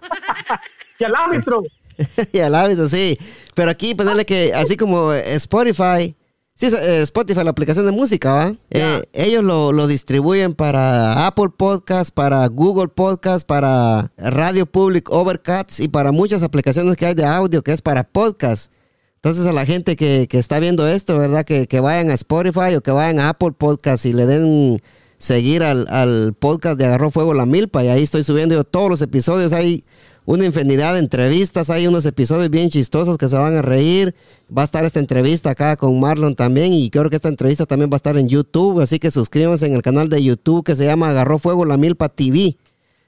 y 0.98 1.04
al 1.04 1.14
árbitro. 1.14 1.62
y 2.32 2.38
al 2.38 2.54
árbitro, 2.54 2.88
sí. 2.88 3.18
Pero 3.54 3.70
aquí 3.70 3.94
ponerle 3.94 4.24
que, 4.24 4.52
así 4.54 4.76
como 4.76 5.12
Spotify, 5.12 6.16
sí, 6.54 6.66
eh, 6.66 7.02
Spotify, 7.02 7.44
la 7.44 7.50
aplicación 7.50 7.86
de 7.86 7.92
música, 7.92 8.32
¿va? 8.32 8.56
Eh, 8.70 9.02
ellos 9.12 9.44
lo, 9.44 9.72
lo, 9.72 9.86
distribuyen 9.86 10.54
para 10.54 11.26
Apple 11.26 11.50
Podcast, 11.56 12.12
para 12.14 12.46
Google 12.48 12.88
Podcast, 12.88 13.46
para 13.46 14.10
Radio 14.16 14.66
Public 14.66 15.10
Overcast 15.10 15.80
y 15.80 15.88
para 15.88 16.12
muchas 16.12 16.42
aplicaciones 16.42 16.96
que 16.96 17.06
hay 17.06 17.14
de 17.14 17.24
audio 17.24 17.62
que 17.62 17.72
es 17.72 17.82
para 17.82 18.04
podcast. 18.04 18.72
Entonces 19.16 19.46
a 19.46 19.52
la 19.52 19.64
gente 19.64 19.94
que, 19.94 20.26
que 20.28 20.38
está 20.38 20.58
viendo 20.58 20.88
esto, 20.88 21.16
¿verdad? 21.16 21.44
Que, 21.44 21.68
que, 21.68 21.78
vayan 21.78 22.10
a 22.10 22.14
Spotify 22.14 22.74
o 22.74 22.80
que 22.80 22.90
vayan 22.90 23.20
a 23.20 23.28
Apple 23.28 23.52
Podcast 23.52 24.04
y 24.04 24.12
le 24.12 24.26
den 24.26 24.82
seguir 25.22 25.62
al, 25.62 25.86
al, 25.88 26.34
podcast 26.34 26.76
de 26.76 26.84
Agarró 26.84 27.12
Fuego 27.12 27.32
la 27.32 27.46
Milpa. 27.46 27.84
Y 27.84 27.88
ahí 27.88 28.02
estoy 28.02 28.24
subiendo 28.24 28.56
yo 28.56 28.64
todos 28.64 28.90
los 28.90 29.02
episodios. 29.02 29.52
Hay 29.52 29.84
una 30.24 30.44
infinidad 30.44 30.94
de 30.94 30.98
entrevistas. 30.98 31.70
Hay 31.70 31.86
unos 31.86 32.04
episodios 32.06 32.50
bien 32.50 32.70
chistosos 32.70 33.16
que 33.18 33.28
se 33.28 33.36
van 33.36 33.54
a 33.54 33.62
reír. 33.62 34.16
Va 34.56 34.62
a 34.62 34.64
estar 34.64 34.84
esta 34.84 34.98
entrevista 34.98 35.50
acá 35.50 35.76
con 35.76 36.00
Marlon 36.00 36.34
también. 36.34 36.72
Y 36.72 36.90
creo 36.90 37.08
que 37.08 37.14
esta 37.14 37.28
entrevista 37.28 37.66
también 37.66 37.88
va 37.88 37.94
a 37.94 38.02
estar 38.02 38.18
en 38.18 38.28
YouTube. 38.28 38.80
Así 38.80 38.98
que 38.98 39.12
suscríbanse 39.12 39.66
en 39.66 39.74
el 39.74 39.82
canal 39.82 40.08
de 40.08 40.24
YouTube 40.24 40.64
que 40.64 40.74
se 40.74 40.86
llama 40.86 41.10
Agarró 41.10 41.38
Fuego 41.38 41.64
la 41.64 41.76
Milpa 41.76 42.08
TV. 42.08 42.56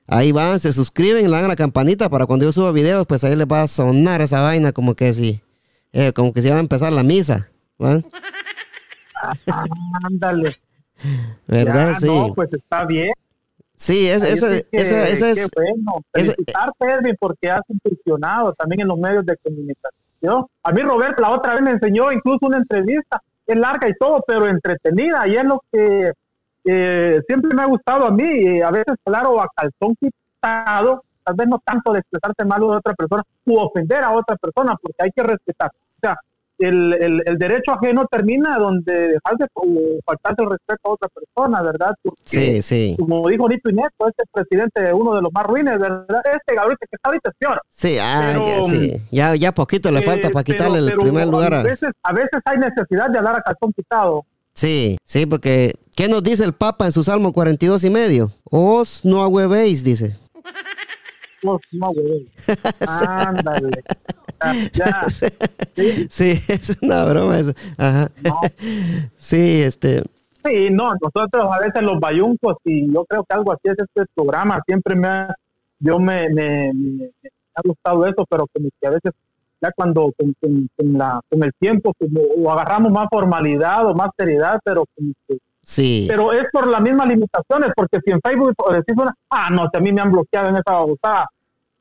Ahí 0.07 0.31
van, 0.31 0.61
se 0.61 0.72
suscriben, 0.72 1.29
le 1.29 1.37
dan 1.37 1.48
la 1.48 1.57
campanita 1.57 2.09
para 2.11 2.27
cuando 2.27 2.44
yo 2.44 2.53
suba 2.53 2.70
videos, 2.72 3.07
pues 3.07 3.24
ahí 3.24 3.35
les 3.35 3.46
va 3.46 3.62
a 3.62 3.66
sonar 3.66 4.20
esa 4.20 4.42
vaina 4.42 4.70
como 4.72 4.94
que 4.94 5.14
si, 5.14 5.40
eh, 5.94 6.12
como 6.12 6.35
que 6.35 6.42
si 6.42 6.50
va 6.50 6.57
a 6.57 6.61
empezar 6.61 6.92
la 6.92 7.03
misa. 7.03 7.48
Ándale. 10.05 10.55
¿Verdad? 11.46 11.94
sí. 11.98 12.07
No, 12.07 12.35
pues 12.35 12.52
está 12.52 12.85
bien. 12.85 13.12
Sí, 13.76 14.07
es, 14.07 14.22
ese, 14.22 14.59
es, 14.59 14.66
que, 14.70 14.76
ese 14.76 15.30
es. 15.30 15.50
bueno. 15.54 16.04
Felicitarte, 16.12 16.92
Edwin, 16.92 17.16
porque 17.18 17.50
has 17.50 17.62
incursionado 17.68 18.52
también 18.54 18.83
en 18.83 18.88
los 18.88 18.98
medios 18.98 19.26
de 19.26 19.37
comunicación. 19.38 20.46
A 20.62 20.72
mí, 20.72 20.80
Roberto, 20.83 21.20
la 21.20 21.30
otra 21.33 21.54
vez 21.54 21.62
me 21.62 21.72
enseñó 21.72 22.12
incluso 22.12 22.46
una 22.46 22.59
entrevista, 22.59 23.20
es 23.46 23.57
larga 23.57 23.88
y 23.88 23.94
todo, 23.94 24.22
pero 24.26 24.46
entretenida, 24.46 25.26
y 25.26 25.37
es 25.37 25.44
lo 25.44 25.62
que 25.70 26.12
eh, 26.64 27.20
siempre 27.26 27.54
me 27.54 27.62
ha 27.62 27.66
gustado 27.66 28.07
a 28.07 28.11
mí, 28.11 28.61
a 28.61 28.70
veces, 28.70 28.94
claro, 29.04 29.40
a 29.40 29.48
calzón 29.54 29.94
quitado, 29.96 31.04
tal 31.24 31.35
vez 31.35 31.48
no 31.48 31.61
tanto 31.64 31.92
de 31.92 31.98
expresarse 31.98 32.44
mal 32.44 32.61
de 32.61 32.66
otra 32.66 32.94
persona 32.94 33.22
u 33.44 33.57
ofender 33.59 34.02
a 34.02 34.12
otra 34.12 34.37
persona, 34.37 34.76
porque 34.80 34.96
hay 34.98 35.11
que 35.11 35.22
respetar. 35.22 35.70
O 35.70 36.00
sea, 36.00 36.16
el, 36.58 37.22
el, 37.26 37.38
derecho 37.38 37.72
ajeno 37.72 38.06
termina 38.06 38.58
donde 38.58 38.92
dejas 38.92 39.38
de 39.38 39.46
faltarse 40.04 40.42
el 40.42 40.50
respeto 40.50 40.80
a 40.84 40.90
otra 40.90 41.08
persona, 41.08 41.62
¿verdad? 41.62 41.94
sí, 42.24 42.62
sí. 42.62 42.96
Como 42.98 43.28
dijo 43.28 43.48
Nito 43.48 43.70
Ineto, 43.70 44.08
este 44.08 44.24
presidente 44.32 44.82
de 44.82 44.92
uno 44.92 45.14
de 45.14 45.22
los 45.22 45.32
más 45.32 45.44
ruines, 45.46 45.78
¿verdad? 45.78 46.22
Este 46.24 46.58
ahorita 46.58 46.86
que 46.86 46.96
está 46.96 47.08
ahorita 47.08 47.30
es 47.30 47.36
peor. 47.38 47.62
Sí, 47.68 47.96
ah, 48.00 48.38
ya, 48.46 48.64
sí. 48.64 48.92
Ya, 49.10 49.34
ya 49.34 49.52
poquito 49.52 49.90
le 49.90 50.02
falta 50.02 50.30
para 50.30 50.44
quitarle 50.44 50.78
el 50.78 50.96
primer 50.96 51.28
lugar. 51.28 51.54
A... 51.54 51.62
veces, 51.62 51.90
a 52.02 52.12
veces 52.12 52.40
hay 52.44 52.58
necesidad 52.58 53.10
de 53.10 53.18
hablar 53.18 53.36
a 53.38 53.42
calzón 53.42 53.72
quitado. 53.72 54.24
Sí, 54.52 54.96
sí, 55.04 55.26
porque 55.26 55.74
¿qué 55.96 56.08
nos 56.08 56.22
dice 56.22 56.44
el 56.44 56.52
Papa 56.52 56.86
en 56.86 56.92
su 56.92 57.02
Salmo 57.02 57.32
42 57.32 57.82
y 57.84 57.90
medio? 57.90 58.32
Os 58.44 59.04
no 59.04 59.22
ahuevéis, 59.22 59.82
dice. 59.82 60.16
Os 61.42 61.60
no 61.72 61.86
ahuevéis. 61.86 62.28
Ándale. 62.86 63.70
Ya. 64.72 65.02
¿Sí? 66.11 66.30
es 66.48 66.78
una 66.83 67.04
broma 67.04 67.38
eso. 67.38 67.52
Ajá. 67.78 68.11
Sí, 69.16 69.62
este. 69.62 70.02
Sí, 70.44 70.68
no, 70.70 70.92
nosotros 71.00 71.46
a 71.50 71.59
veces 71.59 71.83
los 71.83 71.98
bayuncos, 71.98 72.57
y 72.64 72.92
yo 72.92 73.04
creo 73.07 73.24
que 73.24 73.35
algo 73.35 73.52
así 73.52 73.62
es 73.64 73.78
este 73.78 74.04
programa, 74.14 74.61
siempre 74.66 74.94
me 74.94 75.09
ha, 75.09 75.35
yo 75.78 75.98
me, 75.98 76.28
me, 76.28 76.70
ha 77.54 77.61
gustado 77.64 78.07
eso, 78.07 78.26
pero 78.28 78.46
que 78.52 78.87
a 78.87 78.90
veces 78.90 79.12
ya 79.62 79.72
cuando 79.74 80.12
con, 80.18 80.68
la, 80.98 81.20
con 81.30 81.42
el 81.42 81.52
tiempo 81.59 81.94
como, 81.98 82.20
o 82.20 82.50
agarramos 82.52 82.92
más 82.92 83.09
formalidad 83.11 83.87
o 83.87 83.94
más 83.94 84.11
seriedad, 84.18 84.61
pero 84.62 84.85
sí. 85.62 86.07
pero 86.09 86.33
es 86.33 86.46
por 86.52 86.68
las 86.68 86.83
mismas 86.83 87.09
limitaciones, 87.09 87.72
porque 87.74 88.00
si 88.04 88.11
en 88.12 88.20
Facebook 88.20 88.54
decís 88.70 88.94
una, 88.96 89.14
ah, 89.30 89.48
no, 89.50 89.68
si 89.70 89.78
a 89.78 89.80
mí 89.80 89.92
me 89.92 90.02
han 90.02 90.12
bloqueado 90.12 90.48
en 90.48 90.57
esa 90.57 90.72
babosada, 90.72 91.26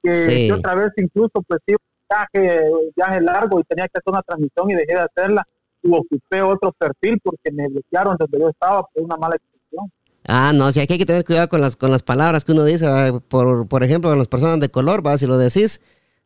que, 0.02 0.52
otra 0.54 0.76
vez 0.76 0.92
incluso 0.98 1.42
pues 1.48 1.60
sí, 1.68 1.76
viaje, 2.14 2.62
viaje 2.96 3.22
largo 3.22 3.60
y 3.60 3.64
tenía 3.64 3.88
que 3.88 3.98
hacer 3.98 4.12
una 4.12 4.22
transmisión 4.22 4.70
y 4.70 4.76
dejé 4.76 4.94
de 4.94 5.00
hacerla 5.00 5.48
y 5.82 5.94
ocupé 5.94 6.42
otro 6.42 6.72
perfil 6.72 7.20
porque 7.24 7.52
me 7.52 7.68
bloquearon 7.68 8.16
donde 8.18 8.40
yo 8.40 8.50
estaba 8.50 8.84
por 8.84 9.04
una 9.04 9.18
mala 9.18 9.36
expresión. 9.36 9.92
Ah, 10.26 10.52
no, 10.54 10.72
si 10.72 10.80
aquí 10.80 10.94
hay 10.94 11.00
que 11.00 11.06
tener 11.06 11.26
cuidado 11.26 11.50
con 11.50 11.60
las, 11.60 11.76
con 11.76 11.92
las 11.92 12.02
palabras 12.02 12.46
que 12.46 12.54
uno 12.54 12.64
dice, 12.64 12.88
por, 13.28 13.68
por 13.68 13.84
ejemplo, 13.84 14.10
con 14.10 14.20
las 14.20 14.30
personas 14.30 14.60
de 14.60 14.70
color, 14.70 15.06
¿va? 15.06 15.18
si 15.18 15.28
lo 15.28 15.38
decís, 15.38 15.82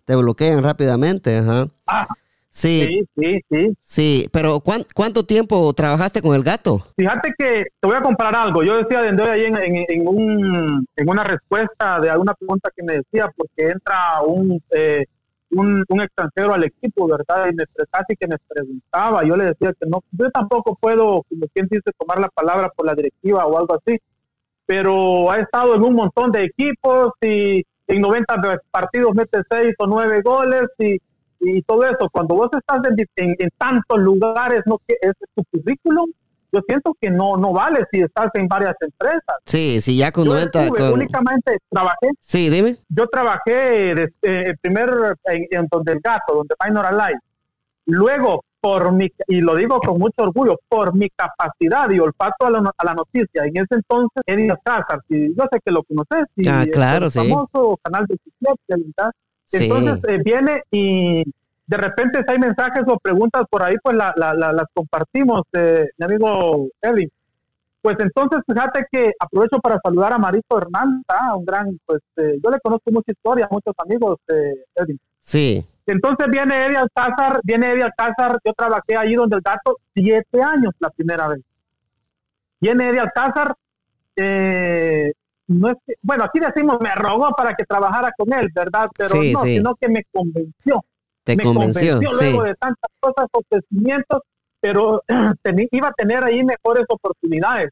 te 0.05 0.15
bloquean 0.15 0.63
rápidamente, 0.63 1.37
ajá. 1.37 1.67
Ah, 1.87 2.07
sí, 2.51 3.03
sí, 3.15 3.41
sí, 3.49 3.77
sí. 3.81 4.29
pero 4.31 4.61
¿cuánto 4.93 5.25
tiempo 5.25 5.73
trabajaste 5.73 6.21
con 6.21 6.35
el 6.35 6.43
gato? 6.43 6.83
Fíjate 6.95 7.33
que 7.39 7.65
te 7.79 7.87
voy 7.87 7.95
a 7.95 8.01
comparar 8.01 8.35
algo. 8.35 8.63
Yo 8.63 8.77
decía 8.77 9.01
de 9.01 9.23
ahí 9.23 9.45
en, 9.45 9.57
en, 9.57 10.07
un, 10.07 10.87
en 10.95 11.09
una 11.09 11.23
respuesta 11.23 11.99
de 11.99 12.11
alguna 12.11 12.35
pregunta 12.35 12.69
que 12.75 12.83
me 12.83 12.97
decía, 12.97 13.31
porque 13.35 13.71
entra 13.71 14.21
un, 14.27 14.61
eh, 14.69 15.05
un, 15.51 15.83
un, 15.87 16.01
extranjero 16.01 16.53
al 16.53 16.63
equipo, 16.63 17.07
¿verdad? 17.07 17.49
Y 17.51 17.55
me 17.55 17.63
casi 17.89 18.15
que 18.15 18.27
me 18.27 18.37
preguntaba. 18.47 19.23
Yo 19.23 19.35
le 19.35 19.45
decía 19.45 19.73
que 19.79 19.87
no, 19.87 20.03
yo 20.11 20.29
tampoco 20.31 20.75
puedo, 20.75 21.23
como 21.29 21.47
quien 21.53 21.67
dice, 21.69 21.91
tomar 21.97 22.19
la 22.19 22.29
palabra 22.29 22.69
por 22.69 22.85
la 22.85 22.95
directiva 22.95 23.45
o 23.45 23.57
algo 23.57 23.75
así, 23.75 23.97
pero 24.65 25.31
ha 25.31 25.39
estado 25.39 25.75
en 25.75 25.83
un 25.83 25.93
montón 25.93 26.31
de 26.31 26.43
equipos 26.43 27.13
y 27.21 27.63
en 27.87 28.01
90 28.01 28.35
partidos 28.69 29.15
mete 29.15 29.39
6 29.49 29.75
o 29.79 29.87
9 29.87 30.21
goles 30.21 30.65
y, 30.79 30.97
y 31.39 31.61
todo 31.61 31.85
eso. 31.85 32.09
Cuando 32.11 32.35
vos 32.35 32.49
estás 32.53 32.81
en, 33.15 33.35
en, 33.39 33.49
tantos 33.57 33.99
lugares, 33.99 34.61
¿no? 34.65 34.79
que 34.85 34.95
es 35.01 35.13
tu 35.35 35.43
currículum? 35.45 36.11
Yo 36.51 36.61
siento 36.67 36.95
que 36.99 37.09
no 37.09 37.37
no 37.37 37.53
vale 37.53 37.85
si 37.91 38.01
estás 38.01 38.29
en 38.33 38.47
varias 38.47 38.75
empresas. 38.79 39.35
Sí, 39.45 39.81
sí, 39.81 39.97
ya 39.97 40.11
con 40.11 40.27
90... 40.27 40.69
únicamente 40.93 41.57
trabajé. 41.69 42.09
Sí, 42.19 42.49
dime. 42.49 42.77
Yo 42.89 43.07
trabajé 43.07 43.91
el 43.91 44.13
eh, 44.21 44.53
primer 44.61 45.17
en, 45.25 45.45
en, 45.51 45.67
donde 45.69 45.93
el 45.93 45.99
gato, 45.99 46.35
donde 46.35 46.55
Minor 46.65 46.85
Alive. 46.85 47.19
Luego 47.85 48.43
por 48.59 48.91
mi, 48.91 49.07
y 49.27 49.41
lo 49.41 49.55
digo 49.55 49.79
con 49.79 49.97
mucho 49.99 50.23
orgullo, 50.23 50.59
por 50.67 50.95
mi 50.95 51.09
capacidad 51.09 51.89
y 51.89 51.99
olfato 51.99 52.45
a 52.45 52.49
la, 52.49 52.71
a 52.77 52.85
la 52.85 52.93
noticia. 52.93 53.43
En 53.45 53.55
ese 53.55 53.75
entonces, 53.75 54.21
Eddie 54.25 54.53
Cázar, 54.63 55.01
y 55.09 55.35
yo 55.35 55.45
sé 55.51 55.59
que 55.63 55.71
lo 55.71 55.83
conoces, 55.83 56.25
y 56.35 56.47
ah, 56.47 56.65
claro, 56.71 57.09
sí. 57.09 57.19
famoso 57.19 57.79
canal 57.81 58.05
de 58.07 58.17
Entonces 59.51 59.99
eh, 60.09 60.21
viene 60.23 60.63
y 60.71 61.23
de 61.67 61.77
repente 61.77 62.23
si 62.25 62.31
hay 62.31 62.39
mensajes 62.39 62.83
o 62.87 62.97
preguntas 62.97 63.43
por 63.49 63.61
ahí, 63.61 63.75
pues 63.83 63.95
la, 63.95 64.13
la, 64.15 64.33
las 64.33 64.65
compartimos, 64.73 65.41
eh, 65.53 65.85
mi 65.97 66.05
amigo 66.05 66.69
Eddie. 66.81 67.09
Pues 67.81 67.97
entonces, 67.99 68.39
fíjate 68.47 68.85
que 68.91 69.11
aprovecho 69.19 69.59
para 69.59 69.79
saludar 69.83 70.13
a 70.13 70.17
Marito 70.17 70.57
Hernández, 70.57 71.05
¿ah? 71.09 71.35
un 71.35 71.45
gran, 71.45 71.77
pues 71.85 72.01
eh, 72.17 72.37
yo 72.43 72.49
le 72.49 72.59
conozco 72.59 72.91
mucha 72.91 73.11
historia, 73.11 73.47
muchos 73.51 73.73
amigos, 73.77 74.17
eh, 74.29 74.63
Eddie. 74.75 74.97
Sí. 75.19 75.65
Entonces 75.85 76.27
viene 76.29 76.65
Eddie 76.65 76.77
Alcázar, 76.77 77.39
viene 77.43 77.71
Eddie 77.71 77.83
Alcázar, 77.83 78.39
yo 78.43 78.53
trabajé 78.53 78.97
ahí 78.97 79.15
donde 79.15 79.37
el 79.37 79.41
gato 79.41 79.77
siete 79.93 80.41
años 80.41 80.73
la 80.79 80.89
primera 80.89 81.27
vez. 81.27 81.41
Viene 82.59 82.89
Eddie 82.89 82.99
Alcázar, 83.01 83.55
eh, 84.15 85.11
no 85.47 85.69
es 85.69 85.77
bueno, 86.01 86.23
aquí 86.23 86.39
decimos 86.39 86.77
me 86.81 86.93
rogó 86.95 87.31
para 87.35 87.53
que 87.53 87.63
trabajara 87.63 88.11
con 88.17 88.33
él, 88.33 88.49
¿verdad? 88.53 88.89
Pero 88.97 89.15
no, 89.15 89.39
sino 89.41 89.75
que 89.75 89.87
me 89.87 90.03
convenció. 90.11 90.83
Te 91.27 91.35
me 91.35 91.43
convenció, 91.43 91.99
luego 91.99 92.43
de 92.43 92.55
tantas 92.55 92.89
cosas, 93.01 93.27
ofrecimientos, 93.31 94.21
pero 94.61 95.03
iba 95.71 95.89
a 95.89 95.93
tener 95.93 96.23
ahí 96.23 96.41
mejores 96.43 96.85
oportunidades. 96.87 97.69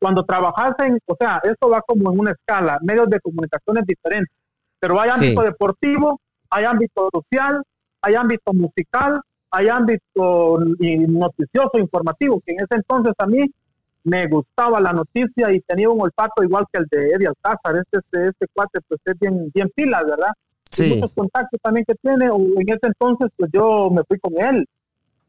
Cuando 0.00 0.24
trabajasen, 0.24 0.98
o 1.06 1.16
sea, 1.18 1.40
esto 1.44 1.70
va 1.70 1.80
como 1.82 2.12
en 2.12 2.18
una 2.18 2.32
escala, 2.32 2.78
medios 2.82 3.08
de 3.08 3.20
comunicaciones 3.20 3.84
diferentes, 3.86 4.34
pero 4.80 5.00
hay 5.00 5.10
ámbito 5.10 5.42
deportivo, 5.42 6.20
hay 6.50 6.64
ámbito 6.64 7.08
social, 7.12 7.62
hay 8.02 8.14
ámbito 8.16 8.52
musical, 8.52 9.20
hay 9.50 9.68
ámbito 9.68 10.58
noticioso, 10.58 11.78
informativo, 11.78 12.40
que 12.44 12.52
en 12.52 12.58
ese 12.58 12.74
entonces 12.74 13.14
a 13.18 13.26
mí 13.26 13.44
me 14.02 14.26
gustaba 14.26 14.80
la 14.80 14.92
noticia 14.92 15.52
y 15.52 15.60
tenía 15.60 15.88
un 15.88 16.00
olfato 16.00 16.42
igual 16.42 16.64
que 16.72 16.80
el 16.80 16.86
de 16.90 17.10
Eddie 17.10 17.28
Alcázar. 17.28 17.76
Este, 17.76 17.98
este, 17.98 18.28
este 18.28 18.46
cuate 18.52 18.80
pues 18.88 19.00
es 19.04 19.18
bien, 19.20 19.50
bien 19.54 19.70
pila, 19.74 20.02
¿verdad? 20.02 20.32
Sí. 20.70 20.94
muchos 20.94 21.12
contactos 21.12 21.60
también 21.62 21.84
que 21.86 21.94
tiene. 21.96 22.26
En 22.26 22.68
ese 22.68 22.86
entonces 22.86 23.28
pues 23.36 23.50
yo 23.52 23.90
me 23.90 24.02
fui 24.04 24.18
con 24.18 24.32
él. 24.38 24.66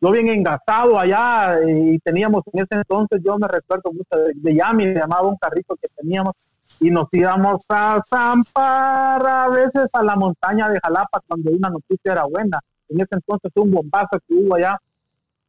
Yo 0.02 0.12
bien 0.12 0.30
engasado 0.30 0.98
allá 0.98 1.60
y 1.68 2.00
teníamos 2.00 2.44
en 2.54 2.62
ese 2.62 2.76
entonces, 2.76 3.22
yo 3.24 3.38
me 3.38 3.50
recuerdo 3.50 3.92
mucho 3.92 4.18
de, 4.18 4.32
de 4.34 4.56
Yami, 4.56 4.88
me 4.88 4.94
llamaba 4.96 5.28
un 5.28 5.36
carrito 5.36 5.76
que 5.76 5.90
teníamos 5.94 6.34
y 6.80 6.90
nos 6.90 7.08
íbamos 7.12 7.62
a 7.68 8.02
zampar 8.10 9.28
a 9.28 9.50
veces 9.50 9.88
a 9.92 10.04
la 10.04 10.16
montaña 10.16 10.70
de 10.70 10.80
Jalapa 10.82 11.22
cuando 11.28 11.52
una 11.52 11.70
noticia 11.70 12.14
era 12.14 12.24
buena. 12.24 12.60
En 12.88 13.02
ese 13.02 13.16
entonces 13.16 13.52
un 13.56 13.72
bombazo 13.72 14.20
que 14.28 14.34
hubo 14.34 14.56
allá, 14.56 14.78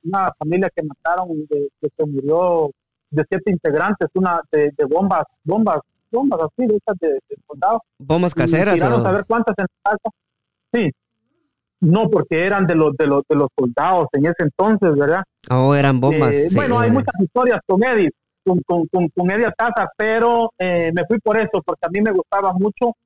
una 0.05 0.33
familia 0.39 0.71
que 0.75 0.83
mataron, 0.83 1.29
de, 1.49 1.69
que 1.81 1.89
se 1.97 2.07
murió 2.07 2.71
de 3.11 3.25
siete 3.29 3.51
integrantes, 3.51 4.09
una 4.15 4.41
de, 4.51 4.73
bombas, 4.89 5.25
bombas, 5.45 5.81
bombas 6.11 6.41
así, 6.41 6.67
de 6.67 6.77
esas 6.77 6.99
de, 7.01 7.19
soldados. 7.47 7.81
¿Bombas 7.99 8.35
caseras? 8.35 8.81
O... 8.83 9.07
a 9.07 9.13
ver 9.13 9.25
cuántas 9.27 9.55
en 9.59 9.67
casa. 9.83 10.11
Sí. 10.73 10.91
No, 11.81 12.11
porque 12.11 12.45
eran 12.45 12.67
de 12.67 12.75
los, 12.75 12.95
de 12.97 13.07
los, 13.07 13.23
de 13.29 13.37
los 13.37 13.49
soldados 13.59 14.09
en 14.13 14.27
ese 14.27 14.43
entonces, 14.45 14.95
¿verdad? 14.97 15.25
Oh, 15.51 15.75
eran 15.75 15.99
bombas. 15.99 16.33
Eh, 16.35 16.49
bueno, 16.55 16.79
hay 16.79 16.91
muchas 16.91 17.15
historias 17.21 17.61
con 17.67 17.83
Edith 17.83 18.15
con, 18.45 18.61
con, 18.63 18.87
con, 18.89 19.09
con 19.09 19.31
Eddie 19.31 19.53
pero 19.97 20.53
eh, 20.59 20.91
me 20.95 21.05
fui 21.07 21.19
por 21.19 21.37
eso, 21.37 21.63
porque 21.65 21.87
a 21.87 21.91
mí 21.91 22.01
me 22.01 22.13
gustaba 22.13 22.53
mucho 22.53 22.97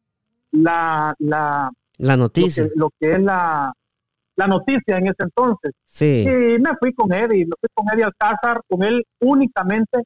la, 0.53 1.15
la, 1.19 1.71
la 1.99 2.17
noticia. 2.17 2.69
Lo 2.77 2.91
que, 2.99 3.15
es 3.15 3.21
la, 3.21 3.73
la 4.37 4.47
noticia 4.47 4.99
en 4.99 5.07
ese 5.07 5.23
entonces. 5.23 5.73
Sí. 5.85 6.25
Y 6.27 6.59
me 6.59 6.77
fui 6.79 6.93
con 6.95 7.13
Eddie, 7.13 7.47
me 7.47 7.55
fui 7.61 7.69
con 7.73 7.87
Eddie 7.93 8.05
Alcázar, 8.05 8.61
con 8.69 8.83
él 8.83 9.05
únicamente 9.21 10.05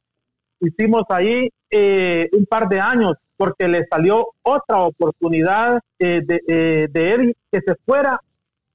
hicimos 0.61 1.05
ahí 1.09 1.51
eh, 1.71 2.29
un 2.33 2.47
par 2.47 2.69
de 2.69 2.81
años 2.81 3.15
porque 3.37 3.69
le 3.69 3.87
salió 3.87 4.29
otra 4.43 4.79
oportunidad 4.79 5.81
eh, 5.99 6.21
de, 6.25 6.41
eh, 6.49 6.89
de 6.91 7.13
Eddie 7.13 7.37
que 7.53 7.61
se 7.61 7.75
fuera 7.87 8.21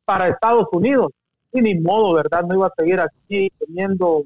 para 0.06 0.30
Estados 0.30 0.68
Unidos. 0.72 1.12
Y 1.52 1.62
ni 1.62 1.76
modo, 1.76 2.14
¿verdad? 2.14 2.44
No 2.44 2.56
iba 2.56 2.68
a 2.68 2.74
seguir 2.76 3.00
aquí 3.00 3.52
teniendo 3.60 4.24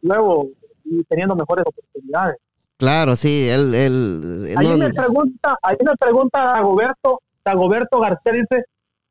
luego 0.00 0.48
y 0.84 1.02
teniendo 1.04 1.34
mejores 1.34 1.64
oportunidades. 1.66 2.36
Claro, 2.78 3.16
sí, 3.16 3.48
él... 3.48 3.74
él 3.74 4.54
ahí, 4.56 4.78
me 4.78 4.90
pregunta, 4.90 5.56
ahí 5.62 5.76
me 5.84 5.96
pregunta 5.96 6.42
Dagoberto, 6.42 7.20
Dagoberto 7.44 8.00
García, 8.00 8.32
dice, 8.32 8.64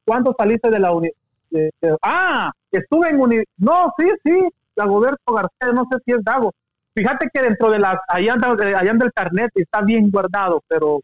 ¿cuándo 0.06 0.34
saliste 0.38 0.70
de 0.70 0.80
la 0.80 0.92
universidad? 0.92 1.98
ah, 2.02 2.52
estuve 2.72 3.10
en 3.10 3.20
uni 3.20 3.44
No, 3.58 3.94
sí, 3.98 4.10
sí, 4.24 4.32
Dagoberto 4.76 5.34
García, 5.34 5.74
no 5.74 5.86
sé 5.92 5.98
si 6.06 6.14
es 6.14 6.24
Dago. 6.24 6.54
Fíjate 6.93 7.30
que 7.34 7.41
dentro 7.41 7.71
de 7.71 7.80
las, 7.80 7.97
ahí 8.08 8.27
anda, 8.27 8.56
ahí 8.77 8.88
anda 8.88 9.06
el 9.06 9.13
carnet 9.13 9.51
está 9.56 9.82
bien 9.82 10.10
guardado, 10.10 10.62
pero 10.67 11.01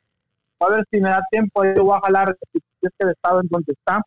a 0.60 0.70
ver 0.70 0.86
si 0.92 1.00
me 1.00 1.10
da 1.10 1.22
tiempo, 1.32 1.64
yo 1.64 1.84
voy 1.86 1.98
a 1.98 2.06
jalar 2.06 2.36
si 2.52 2.60
es 2.82 2.92
que 2.98 3.10
estado 3.10 3.42
en 3.42 3.48
donde 3.50 3.74
está. 3.74 4.02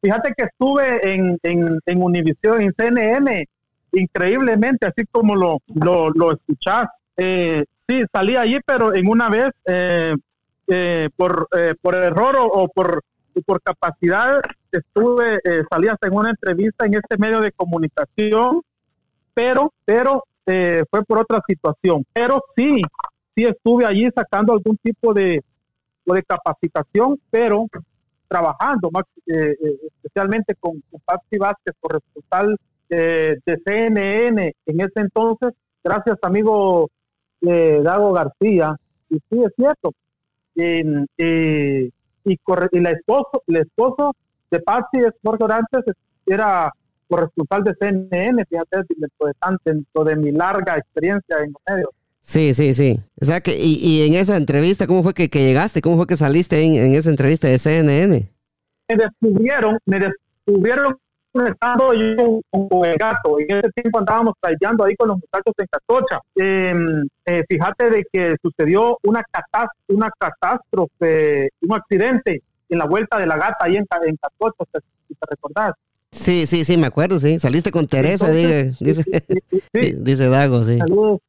Fíjate 0.00 0.32
que 0.36 0.44
estuve 0.44 1.14
en, 1.14 1.38
en, 1.42 1.80
en 1.84 2.02
Univision, 2.02 2.60
en 2.60 2.72
CNN, 2.74 3.46
increíblemente, 3.92 4.86
así 4.86 5.04
como 5.10 5.34
lo, 5.34 5.58
lo, 5.74 6.10
lo 6.10 6.32
escuchás. 6.32 6.88
Eh, 7.16 7.64
sí, 7.88 8.04
salí 8.12 8.36
allí, 8.36 8.58
pero 8.64 8.94
en 8.94 9.08
una 9.08 9.28
vez, 9.28 9.52
eh, 9.66 10.14
eh, 10.68 11.08
por, 11.16 11.48
eh, 11.56 11.74
por 11.80 11.94
error 11.94 12.36
o, 12.36 12.46
o, 12.46 12.68
por, 12.68 13.02
por 13.44 13.60
capacidad, 13.62 14.40
estuve, 14.70 15.40
eh, 15.44 15.62
salí 15.70 15.88
hasta 15.88 16.08
en 16.08 16.14
una 16.14 16.30
entrevista 16.30 16.86
en 16.86 16.94
este 16.94 17.16
medio 17.18 17.40
de 17.40 17.52
comunicación, 17.52 18.62
pero, 19.34 19.72
pero 19.84 20.24
eh, 20.46 20.84
fue 20.90 21.04
por 21.04 21.20
otra 21.20 21.40
situación. 21.46 22.04
Pero 22.12 22.42
sí, 22.56 22.82
sí 23.34 23.44
estuve 23.44 23.84
allí 23.84 24.08
sacando 24.14 24.52
algún 24.52 24.76
tipo 24.78 25.12
de, 25.12 25.42
de 26.04 26.22
capacitación, 26.22 27.18
pero 27.30 27.66
trabajando 28.28 28.90
más 28.90 29.04
eh, 29.26 29.56
eh, 29.62 29.76
especialmente 29.96 30.54
con, 30.58 30.82
con 30.90 31.00
Patsy 31.04 31.38
Vázquez, 31.38 31.74
corresponsal 31.80 32.56
eh, 32.90 33.36
de 33.44 33.62
CNN 33.64 34.52
en 34.66 34.80
ese 34.80 35.00
entonces, 35.00 35.52
gracias 35.82 36.18
amigo 36.22 36.88
eh, 37.40 37.80
Dago 37.82 38.12
García, 38.12 38.76
y 39.10 39.16
sí 39.30 39.42
es 39.44 39.52
cierto, 39.56 39.92
y, 40.54 42.36
corre, 42.38 42.68
y 42.72 42.80
la 42.80 42.90
esposo, 42.90 43.42
el 43.46 43.56
esposo 43.56 44.14
de 44.50 44.60
Patsy, 44.60 45.00
Jorge 45.22 45.44
Orantes, 45.44 45.84
era 46.24 46.72
corresponsal 47.08 47.64
de 47.64 47.74
CNN, 47.78 48.44
fíjate, 48.44 48.84
tanto, 49.40 49.62
dentro 49.64 50.04
de 50.04 50.16
mi 50.16 50.32
larga 50.32 50.76
experiencia 50.76 51.36
en 51.38 51.52
los 51.52 51.62
medios. 51.68 51.90
Sí, 52.20 52.54
sí, 52.54 52.74
sí. 52.74 52.98
O 53.20 53.24
sea, 53.24 53.40
que, 53.40 53.52
y, 53.56 53.78
y 53.80 54.06
en 54.06 54.14
esa 54.14 54.36
entrevista, 54.36 54.88
¿cómo 54.88 55.04
fue 55.04 55.14
que, 55.14 55.30
que 55.30 55.44
llegaste? 55.44 55.80
¿Cómo 55.80 55.96
fue 55.96 56.08
que 56.08 56.16
saliste 56.16 56.60
en, 56.60 56.74
en, 56.74 56.94
esa 56.94 57.10
entrevista 57.10 57.46
de 57.46 57.58
CNN? 57.60 58.28
Me 58.88 58.96
descubrieron, 58.96 59.78
me 59.86 60.00
descubrieron 60.00 60.96
estando 61.44 61.92
yo 61.92 62.40
con 62.50 62.84
el 62.84 62.96
gato. 62.96 63.38
En 63.38 63.58
ese 63.58 63.70
tiempo 63.72 63.98
andábamos 64.00 64.34
trayendo 64.40 64.84
ahí 64.84 64.96
con 64.96 65.08
los 65.08 65.18
muchachos 65.18 65.54
en 65.58 65.66
Catocha. 65.70 66.20
Eh, 66.34 66.74
eh, 67.26 67.44
fíjate 67.48 67.90
de 67.90 68.04
que 68.12 68.36
sucedió 68.42 68.98
una, 69.04 69.22
una 69.88 70.10
catástrofe, 70.18 71.50
un 71.60 71.74
accidente 71.74 72.42
en 72.68 72.78
la 72.78 72.86
vuelta 72.86 73.18
de 73.18 73.26
la 73.26 73.36
gata 73.36 73.56
ahí 73.60 73.76
en, 73.76 73.86
en 74.04 74.16
Catocha, 74.16 74.64
si 75.06 75.14
te 75.14 75.26
recordás. 75.30 75.74
Sí, 76.12 76.46
sí, 76.46 76.64
sí, 76.64 76.76
me 76.76 76.86
acuerdo, 76.86 77.18
sí. 77.18 77.38
Saliste 77.38 77.70
con 77.70 77.86
Teresa, 77.86 78.26
Entonces, 78.26 78.78
dice, 78.78 79.02
dice, 79.02 79.22
sí, 79.72 79.94
dice 80.00 80.28
Dago, 80.28 80.64
sí. 80.64 80.78
Saludos, 80.78 81.20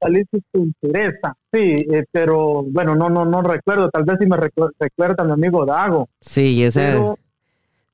saliste 0.00 0.40
con 0.52 0.72
Teresa, 0.80 1.36
sí, 1.52 1.86
eh, 1.92 2.04
pero 2.10 2.62
bueno, 2.62 2.94
no, 2.94 3.10
no, 3.10 3.24
no 3.24 3.42
recuerdo, 3.42 3.90
tal 3.90 4.04
vez 4.04 4.16
si 4.20 4.26
me 4.26 4.36
recu 4.36 4.68
recuerda 4.78 5.24
mi 5.24 5.32
amigo 5.32 5.64
Dago. 5.66 6.08
Sí, 6.20 6.62
ese, 6.62 6.80
pero, 6.80 7.18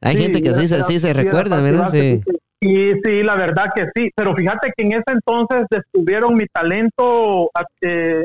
hay 0.01 0.17
sí, 0.17 0.23
gente 0.23 0.43
que 0.43 0.55
sí, 0.55 0.69
se, 0.69 0.83
sí 0.85 1.01
se 1.01 1.12
recuerda, 1.12 1.61
¿verdad? 1.62 1.91
Sí. 1.91 2.23
Y 2.61 2.93
sí, 3.05 3.23
la 3.23 3.35
verdad 3.35 3.67
que 3.75 3.87
sí, 3.95 4.11
pero 4.15 4.35
fíjate 4.35 4.73
que 4.77 4.85
en 4.85 4.93
ese 4.93 5.05
entonces 5.09 5.67
descubrieron 5.71 6.35
mi 6.35 6.47
talento 6.47 7.51
eh, 7.83 8.23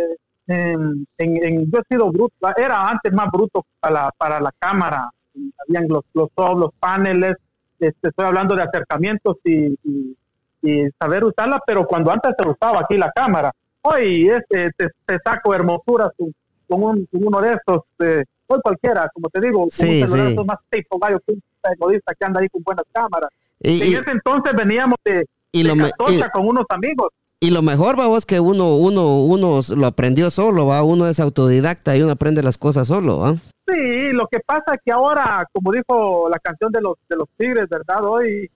en, 0.47 1.05
en, 1.17 1.43
en, 1.43 1.71
yo 1.71 1.79
he 1.79 1.93
sido 1.93 2.11
bruto, 2.11 2.33
era 2.57 2.89
antes 2.89 3.11
más 3.13 3.29
bruto 3.31 3.65
para 3.79 3.93
la, 3.93 4.11
para 4.17 4.39
la 4.39 4.51
cámara, 4.57 5.09
habían 5.67 5.87
los, 5.87 6.03
los, 6.13 6.29
los 6.37 6.71
paneles, 6.79 7.35
este, 7.81 8.09
estoy 8.09 8.25
hablando 8.25 8.55
de 8.55 8.63
acercamientos 8.63 9.37
y, 9.43 9.75
y, 9.83 10.15
y, 10.61 10.89
saber 10.99 11.23
usarla, 11.25 11.59
pero 11.65 11.85
cuando 11.85 12.11
antes 12.11 12.33
se 12.37 12.47
usaba 12.47 12.81
aquí 12.81 12.97
la 12.97 13.11
cámara, 13.11 13.51
hoy 13.81 14.29
este, 14.29 14.71
te, 14.77 14.87
te 15.05 15.17
saco 15.23 15.53
hermosuras 15.53 16.11
con, 16.17 16.33
un, 16.83 17.05
con 17.07 17.25
uno 17.25 17.41
de 17.41 17.53
estos, 17.53 17.81
eh, 17.99 18.23
hoy 18.47 18.59
cualquiera, 18.63 19.09
como 19.13 19.29
te 19.29 19.41
digo, 19.41 19.65
sí, 19.69 20.01
un 20.03 20.09
sí. 20.09 20.35
más 20.45 20.59
tipo 20.69 20.99
que 20.99 21.33
un 21.33 21.41
periodista 21.61 22.13
que 22.17 22.25
anda 22.25 22.41
ahí 22.41 22.49
con 22.49 22.61
buenas 22.63 22.85
cámaras. 22.93 23.29
Y, 23.59 23.81
en 23.81 23.99
ese 23.99 24.11
entonces 24.11 24.53
veníamos 24.55 24.97
de, 25.03 25.25
y 25.51 25.63
de 25.63 25.75
lo 25.75 25.89
con 26.31 26.47
unos 26.47 26.65
amigos. 26.69 27.09
Y 27.43 27.49
lo 27.49 27.63
mejor, 27.63 27.99
va 27.99 28.05
que 28.27 28.39
uno, 28.39 28.75
uno, 28.75 29.23
uno 29.23 29.61
lo 29.75 29.87
aprendió 29.87 30.29
solo, 30.29 30.67
va, 30.67 30.83
uno 30.83 31.07
es 31.07 31.19
autodidacta 31.19 31.97
y 31.97 32.03
uno 32.03 32.11
aprende 32.11 32.43
las 32.43 32.59
cosas 32.59 32.87
solo, 32.87 33.17
¿va? 33.17 33.35
Sí, 33.71 34.11
lo 34.11 34.27
que 34.27 34.39
pasa 34.39 34.73
es 34.73 34.79
que 34.83 34.91
ahora, 34.91 35.47
como 35.53 35.71
dijo 35.71 36.27
la 36.29 36.39
canción 36.39 36.71
de 36.71 36.81
los 36.81 36.95
de 37.09 37.15
los 37.15 37.29
Tigres, 37.37 37.69
¿verdad? 37.69 38.03
Hoy 38.03 38.49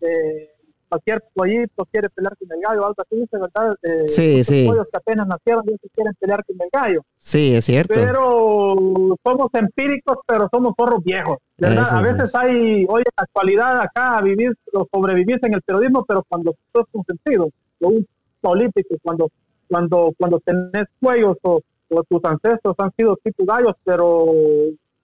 eh, 0.00 0.50
cualquier 0.88 1.22
pollito 1.34 1.84
quiere 1.90 2.08
pelear 2.08 2.36
con 2.36 2.48
el 2.50 2.60
gallo, 2.62 2.86
algo 2.86 3.02
así, 3.02 3.28
¿verdad? 3.30 3.76
Eh, 3.82 4.08
sí, 4.08 4.44
sí. 4.44 4.66
pollos 4.66 4.86
que 4.90 4.96
apenas 4.96 5.26
nacieron 5.26 5.64
ya 5.66 5.76
se 5.76 5.88
quieren 5.90 6.14
pelear 6.18 6.44
con 6.44 6.56
el 6.60 6.68
gallo. 6.72 7.02
Sí, 7.16 7.54
es 7.54 7.64
cierto. 7.64 7.94
Pero 7.94 8.74
somos 9.22 9.48
empíricos, 9.52 10.18
pero 10.26 10.48
somos 10.52 10.74
zorros 10.76 11.02
viejos, 11.02 11.38
¿verdad? 11.58 11.82
Eso. 11.82 11.96
A 11.96 12.02
veces 12.02 12.30
hay, 12.34 12.86
hoy 12.88 13.02
en 13.02 13.12
la 13.16 13.24
actualidad 13.24 13.80
acá, 13.80 14.20
vivir 14.22 14.52
sobrevivir 14.92 15.40
en 15.42 15.54
el 15.54 15.62
periodismo, 15.62 16.04
pero 16.06 16.24
cuando 16.28 16.54
sos 16.72 16.86
con 16.92 17.04
sentido, 17.04 17.50
un 17.80 18.06
político, 18.40 18.94
cuando, 19.02 19.30
cuando, 19.68 20.12
cuando 20.16 20.40
tenés 20.40 20.86
cuellos 21.00 21.36
o 21.42 21.60
tus 22.02 22.24
ancestros 22.24 22.74
han 22.78 22.92
sido 22.96 23.16
tipo 23.22 23.44
gallos, 23.44 23.74
pero 23.84 24.26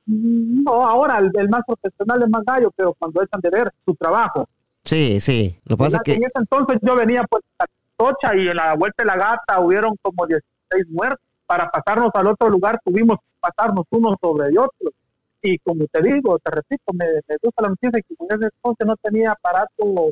no, 0.07 0.87
ahora 0.87 1.19
el, 1.19 1.31
el, 1.35 1.49
más 1.49 1.63
profesional 1.67 2.23
es 2.23 2.29
más 2.29 2.45
gallo, 2.45 2.71
pero 2.75 2.95
cuando 2.95 3.23
echan 3.23 3.41
de 3.41 3.51
ver 3.51 3.73
su 3.85 3.95
trabajo. 3.95 4.49
Sí, 4.85 5.21
sí, 5.21 5.59
lo 5.67 5.77
que 5.77 5.85
pasa 5.85 5.97
es 5.99 6.03
que... 6.03 6.15
En 6.15 6.25
ese 6.25 6.39
entonces 6.39 6.79
yo 6.83 6.97
venía 6.97 7.25
pues 7.29 7.45
a 7.59 7.67
Tocha 7.97 8.35
y 8.35 8.49
en 8.49 8.57
la 8.57 8.75
Vuelta 8.75 9.05
de 9.05 9.07
la 9.07 9.17
Gata 9.17 9.61
hubieron 9.61 9.97
como 10.03 10.27
16 10.27 10.89
muertos. 10.89 11.21
Para 11.47 11.69
pasarnos 11.69 12.11
al 12.15 12.29
otro 12.29 12.49
lugar 12.49 12.81
tuvimos 12.85 13.19
que 13.19 13.27
pasarnos 13.41 13.85
unos 13.91 14.17
sobre 14.21 14.51
otros. 14.51 14.95
Y 15.43 15.59
como 15.59 15.85
te 15.87 16.03
digo, 16.03 16.39
te 16.39 16.51
repito, 16.51 16.93
me, 16.93 17.07
me 17.29 17.37
gusta 17.43 17.63
la 17.63 17.69
noticia 17.71 18.01
que 18.01 18.15
en 18.19 18.27
ese 18.39 18.51
entonces 18.55 18.87
no 18.87 18.97
tenía 18.97 19.33
aparato, 19.33 20.11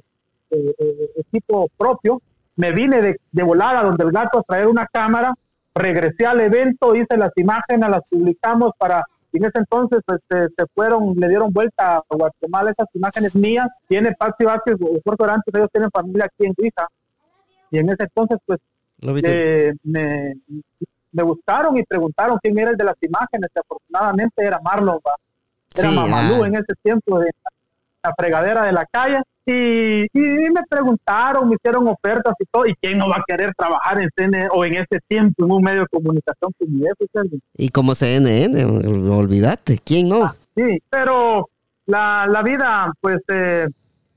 eh, 0.50 0.74
eh, 0.78 1.10
equipo 1.16 1.68
propio. 1.76 2.20
Me 2.56 2.72
vine 2.72 3.00
de, 3.00 3.20
de 3.30 3.42
volada 3.42 3.82
donde 3.82 4.04
el 4.04 4.10
gato 4.10 4.40
a 4.40 4.42
traer 4.42 4.66
una 4.66 4.86
cámara 4.86 5.32
regresé 5.74 6.26
al 6.26 6.40
evento, 6.40 6.94
hice 6.94 7.16
las 7.16 7.32
imágenes, 7.36 7.88
las 7.88 8.02
publicamos 8.08 8.72
para, 8.78 9.04
en 9.32 9.44
ese 9.44 9.58
entonces 9.58 10.00
pues, 10.04 10.20
se, 10.28 10.48
se, 10.56 10.66
fueron, 10.74 11.14
le 11.16 11.28
dieron 11.28 11.52
vuelta 11.52 11.96
a 11.98 12.02
Guatemala 12.08 12.70
esas 12.70 12.88
imágenes 12.94 13.34
mías, 13.34 13.68
tiene 13.86 14.12
Patsy 14.12 14.44
Vázquez, 14.44 14.76
Puerto 15.04 15.24
Orantes, 15.24 15.54
ellos 15.54 15.70
tienen 15.72 15.90
familia 15.90 16.26
aquí 16.26 16.46
en 16.46 16.54
Grisa, 16.56 16.86
y 17.70 17.78
en 17.78 17.90
ese 17.90 18.04
entonces 18.04 18.38
pues 18.46 18.60
eh, 19.24 19.72
me, 19.84 20.34
me, 21.12 21.22
buscaron 21.22 21.76
y 21.78 21.84
preguntaron 21.84 22.38
quién 22.42 22.58
era 22.58 22.70
el 22.70 22.76
de 22.76 22.84
las 22.84 22.96
imágenes, 23.00 23.48
que 23.54 23.60
afortunadamente 23.60 24.44
era 24.44 24.58
Marlon, 24.60 24.98
era 25.76 25.90
sí, 25.90 25.94
Mamalú 25.94 26.42
ah. 26.42 26.46
en 26.48 26.56
ese 26.56 26.74
tiempo 26.82 27.20
de 27.20 27.30
la 28.02 28.14
fregadera 28.16 28.64
de 28.64 28.72
la 28.72 28.86
calle, 28.90 29.20
y, 29.46 30.02
y, 30.12 30.50
me 30.50 30.62
preguntaron, 30.68 31.48
me 31.48 31.54
hicieron 31.54 31.88
ofertas 31.88 32.34
y 32.38 32.44
todo, 32.50 32.66
y 32.66 32.74
quién 32.74 32.98
no 32.98 33.08
va 33.08 33.16
a 33.16 33.24
querer 33.26 33.52
trabajar 33.56 33.98
en 34.00 34.10
CNN 34.14 34.48
o 34.52 34.62
en 34.64 34.74
ese 34.74 35.00
tiempo 35.08 35.44
en 35.44 35.50
un 35.50 35.62
medio 35.62 35.80
de 35.80 35.86
comunicación 35.86 36.52
como 36.58 36.84
ese. 36.84 37.40
Y 37.56 37.70
como 37.70 37.94
CNN, 37.94 38.62
olvídate, 39.10 39.78
¿quién 39.82 40.08
no? 40.08 40.24
Ah, 40.24 40.36
sí, 40.54 40.82
pero 40.90 41.48
la, 41.86 42.26
la 42.28 42.42
vida, 42.42 42.92
pues, 43.00 43.20
eh, 43.28 43.66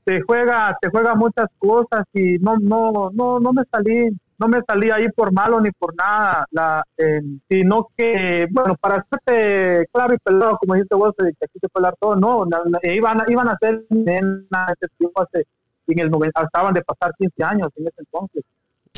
te 0.04 0.20
juega, 0.20 0.76
te 0.80 0.90
juega 0.90 1.14
muchas 1.14 1.48
cosas 1.58 2.04
y 2.12 2.38
no, 2.38 2.56
no, 2.58 3.10
no, 3.12 3.40
no 3.40 3.52
me 3.52 3.62
salí, 3.70 4.10
no 4.42 4.48
me 4.48 4.60
salí 4.66 4.90
ahí 4.90 5.08
por 5.10 5.32
malo 5.32 5.60
ni 5.60 5.70
por 5.70 5.94
nada, 5.94 6.44
la, 6.50 6.84
eh, 6.98 7.20
sino 7.48 7.88
que, 7.96 8.48
bueno, 8.50 8.74
para 8.74 8.96
hacerte 8.96 9.86
claro 9.92 10.14
y 10.14 10.18
pelado, 10.18 10.58
como 10.58 10.74
dijiste 10.74 10.96
vos, 10.96 11.14
que 11.16 11.28
aquí 11.28 11.58
se 11.60 11.68
puede 11.68 11.86
hablar 11.86 11.96
todo, 12.00 12.16
no, 12.16 12.44
la, 12.50 12.60
la, 12.66 12.92
iban, 12.92 13.22
iban 13.28 13.48
a 13.48 13.56
ser 13.58 13.84
en 13.90 14.48
ese 14.50 14.88
tiempo 14.98 15.22
hace, 15.22 15.46
en 15.86 15.98
el 16.00 16.10
90, 16.10 16.40
acaban 16.40 16.74
de 16.74 16.82
pasar 16.82 17.12
15 17.16 17.44
años 17.44 17.68
en 17.76 17.86
ese 17.86 18.00
entonces, 18.00 18.42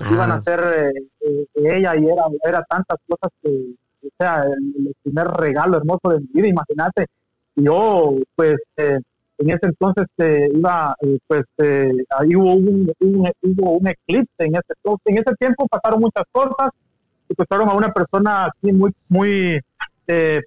ah. 0.00 0.09
iban 0.12 0.30
a 0.30 0.42
ser 0.42 0.61
eh, 0.61 1.09
eh, 1.20 1.46
ella 1.76 1.94
y 1.94 2.07
era, 2.07 2.24
era 2.42 2.64
tantas 2.64 2.98
cosas 3.07 3.30
que, 3.42 3.50
o 3.50 4.11
sea, 4.18 4.44
el, 4.44 4.87
el, 4.87 4.94
primer 5.02 5.26
regalo 5.26 5.76
hermoso 5.76 6.09
de 6.09 6.20
mi 6.20 6.40
vida, 6.40 6.48
imagínate, 6.48 7.07
yo, 7.54 8.14
pues, 8.35 8.57
eh, 8.78 8.98
en 9.38 9.51
ese 9.51 9.66
entonces 9.66 10.07
eh, 10.18 10.49
iba, 10.55 10.94
eh, 11.01 11.18
pues 11.27 11.44
eh, 11.59 11.92
ahí 12.18 12.37
hubo 12.37 12.55
un, 12.55 12.92
hubo 13.01 13.73
un 13.79 13.88
eclipse 13.88 14.44
en 14.44 14.55
ese, 14.55 14.75
en 15.07 15.18
ese 15.18 15.35
tiempo 15.38 15.66
pasaron 15.66 16.01
muchas 16.01 16.25
cosas 16.31 16.70
y 17.29 17.35
fueron 17.49 17.68
a 17.68 17.75
una 17.75 17.92
persona 17.92 18.47
así 18.47 18.73
muy, 18.73 18.92
muy 19.09 19.61
eh, 20.07 20.40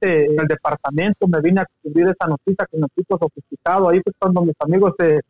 en 0.00 0.40
el 0.40 0.46
departamento, 0.46 1.26
me 1.26 1.40
vine 1.40 1.60
a 1.60 1.66
cubrir 1.82 2.08
esa 2.08 2.26
noticia 2.26 2.66
con 2.70 2.84
equipo 2.84 3.18
sofisticado, 3.18 3.88
ahí 3.88 4.00
pues 4.00 4.16
cuando 4.18 4.42
mis 4.42 4.54
amigos 4.60 4.94
se, 4.98 5.20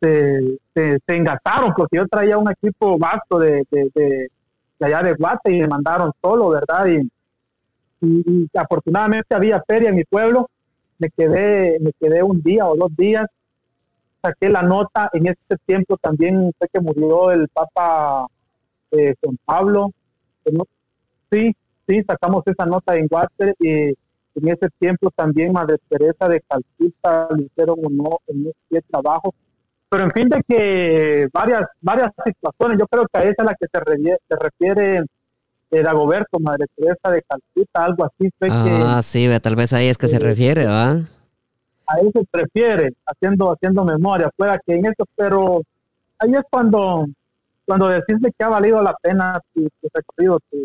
se, 0.00 0.98
se, 1.06 1.16
engataron, 1.16 1.72
porque 1.74 1.96
yo 1.96 2.06
traía 2.06 2.36
un 2.38 2.50
equipo 2.50 2.98
vasto 2.98 3.38
de, 3.38 3.64
de, 3.70 3.90
de, 3.94 4.30
allá 4.80 5.02
de 5.02 5.14
Guate 5.14 5.54
y 5.54 5.60
me 5.60 5.68
mandaron 5.68 6.12
solo, 6.22 6.50
¿verdad? 6.50 6.86
Y, 6.86 7.10
y, 8.06 8.48
afortunadamente 8.54 9.34
había 9.34 9.62
feria 9.66 9.90
en 9.90 9.96
mi 9.96 10.04
pueblo, 10.04 10.48
me 11.00 11.08
quedé, 11.10 11.78
me 11.80 11.92
quedé 11.98 12.22
un 12.22 12.40
día 12.42 12.66
o 12.66 12.76
dos 12.76 12.94
días, 12.96 13.26
saqué 14.22 14.50
la 14.50 14.62
nota, 14.62 15.08
en 15.12 15.26
ese 15.26 15.56
tiempo 15.66 15.96
también 15.96 16.52
sé 16.60 16.68
que 16.72 16.80
murió 16.80 17.30
el 17.30 17.48
Papa 17.48 18.26
eh, 18.92 19.14
Pablo, 19.44 19.90
sí, 21.30 21.56
sí, 21.88 22.02
sacamos 22.06 22.42
esa 22.46 22.66
nota 22.66 22.96
en 22.96 23.08
Water 23.10 23.54
y 23.58 23.70
en 24.34 24.48
ese 24.48 24.68
tiempo 24.78 25.10
también 25.10 25.52
Madre 25.52 25.76
Teresa 25.88 26.28
de 26.28 26.42
Calcuta 26.42 27.28
le 27.36 27.44
hicieron 27.44 27.78
uno 27.82 28.18
en 28.26 28.52
ese 28.70 28.82
trabajo. 28.90 29.34
Pero 29.88 30.04
en 30.04 30.10
fin 30.12 30.28
de 30.28 30.42
que 30.46 31.28
varias 31.32 31.64
varias 31.80 32.12
situaciones, 32.24 32.78
yo 32.78 32.86
creo 32.86 33.06
que 33.12 33.18
a 33.18 33.22
esa 33.22 33.42
es 33.42 33.44
la 33.44 33.54
que 33.54 33.66
se, 33.66 34.18
se 34.28 34.36
refiere 34.36 35.02
eh, 35.70 35.82
Dagoberto, 35.82 36.38
Madre 36.40 36.66
Teresa 36.74 37.10
de 37.10 37.22
Calcuta, 37.22 37.84
algo 37.84 38.04
así. 38.04 38.30
ah, 38.50 39.00
sí, 39.02 39.28
tal 39.40 39.56
vez 39.56 39.72
ahí 39.72 39.86
es 39.86 39.98
que 39.98 40.08
se 40.08 40.16
eh, 40.16 40.20
refiere, 40.20 40.66
¿va? 40.66 40.92
A 41.86 41.98
eso 42.00 42.22
se 42.32 42.38
refiere, 42.38 42.92
haciendo, 43.06 43.52
haciendo 43.52 43.84
memoria, 43.84 44.30
fuera 44.36 44.58
que 44.64 44.74
en 44.74 44.86
eso, 44.86 45.04
pero 45.16 45.62
ahí 46.18 46.32
es 46.34 46.42
cuando, 46.50 47.06
cuando 47.66 47.88
decís 47.88 48.16
que 48.36 48.44
ha 48.44 48.48
valido 48.48 48.82
la 48.82 48.94
pena 49.02 49.40
tu, 49.54 49.62
tu 49.80 49.88
recorrido, 49.92 50.38
tu, 50.50 50.58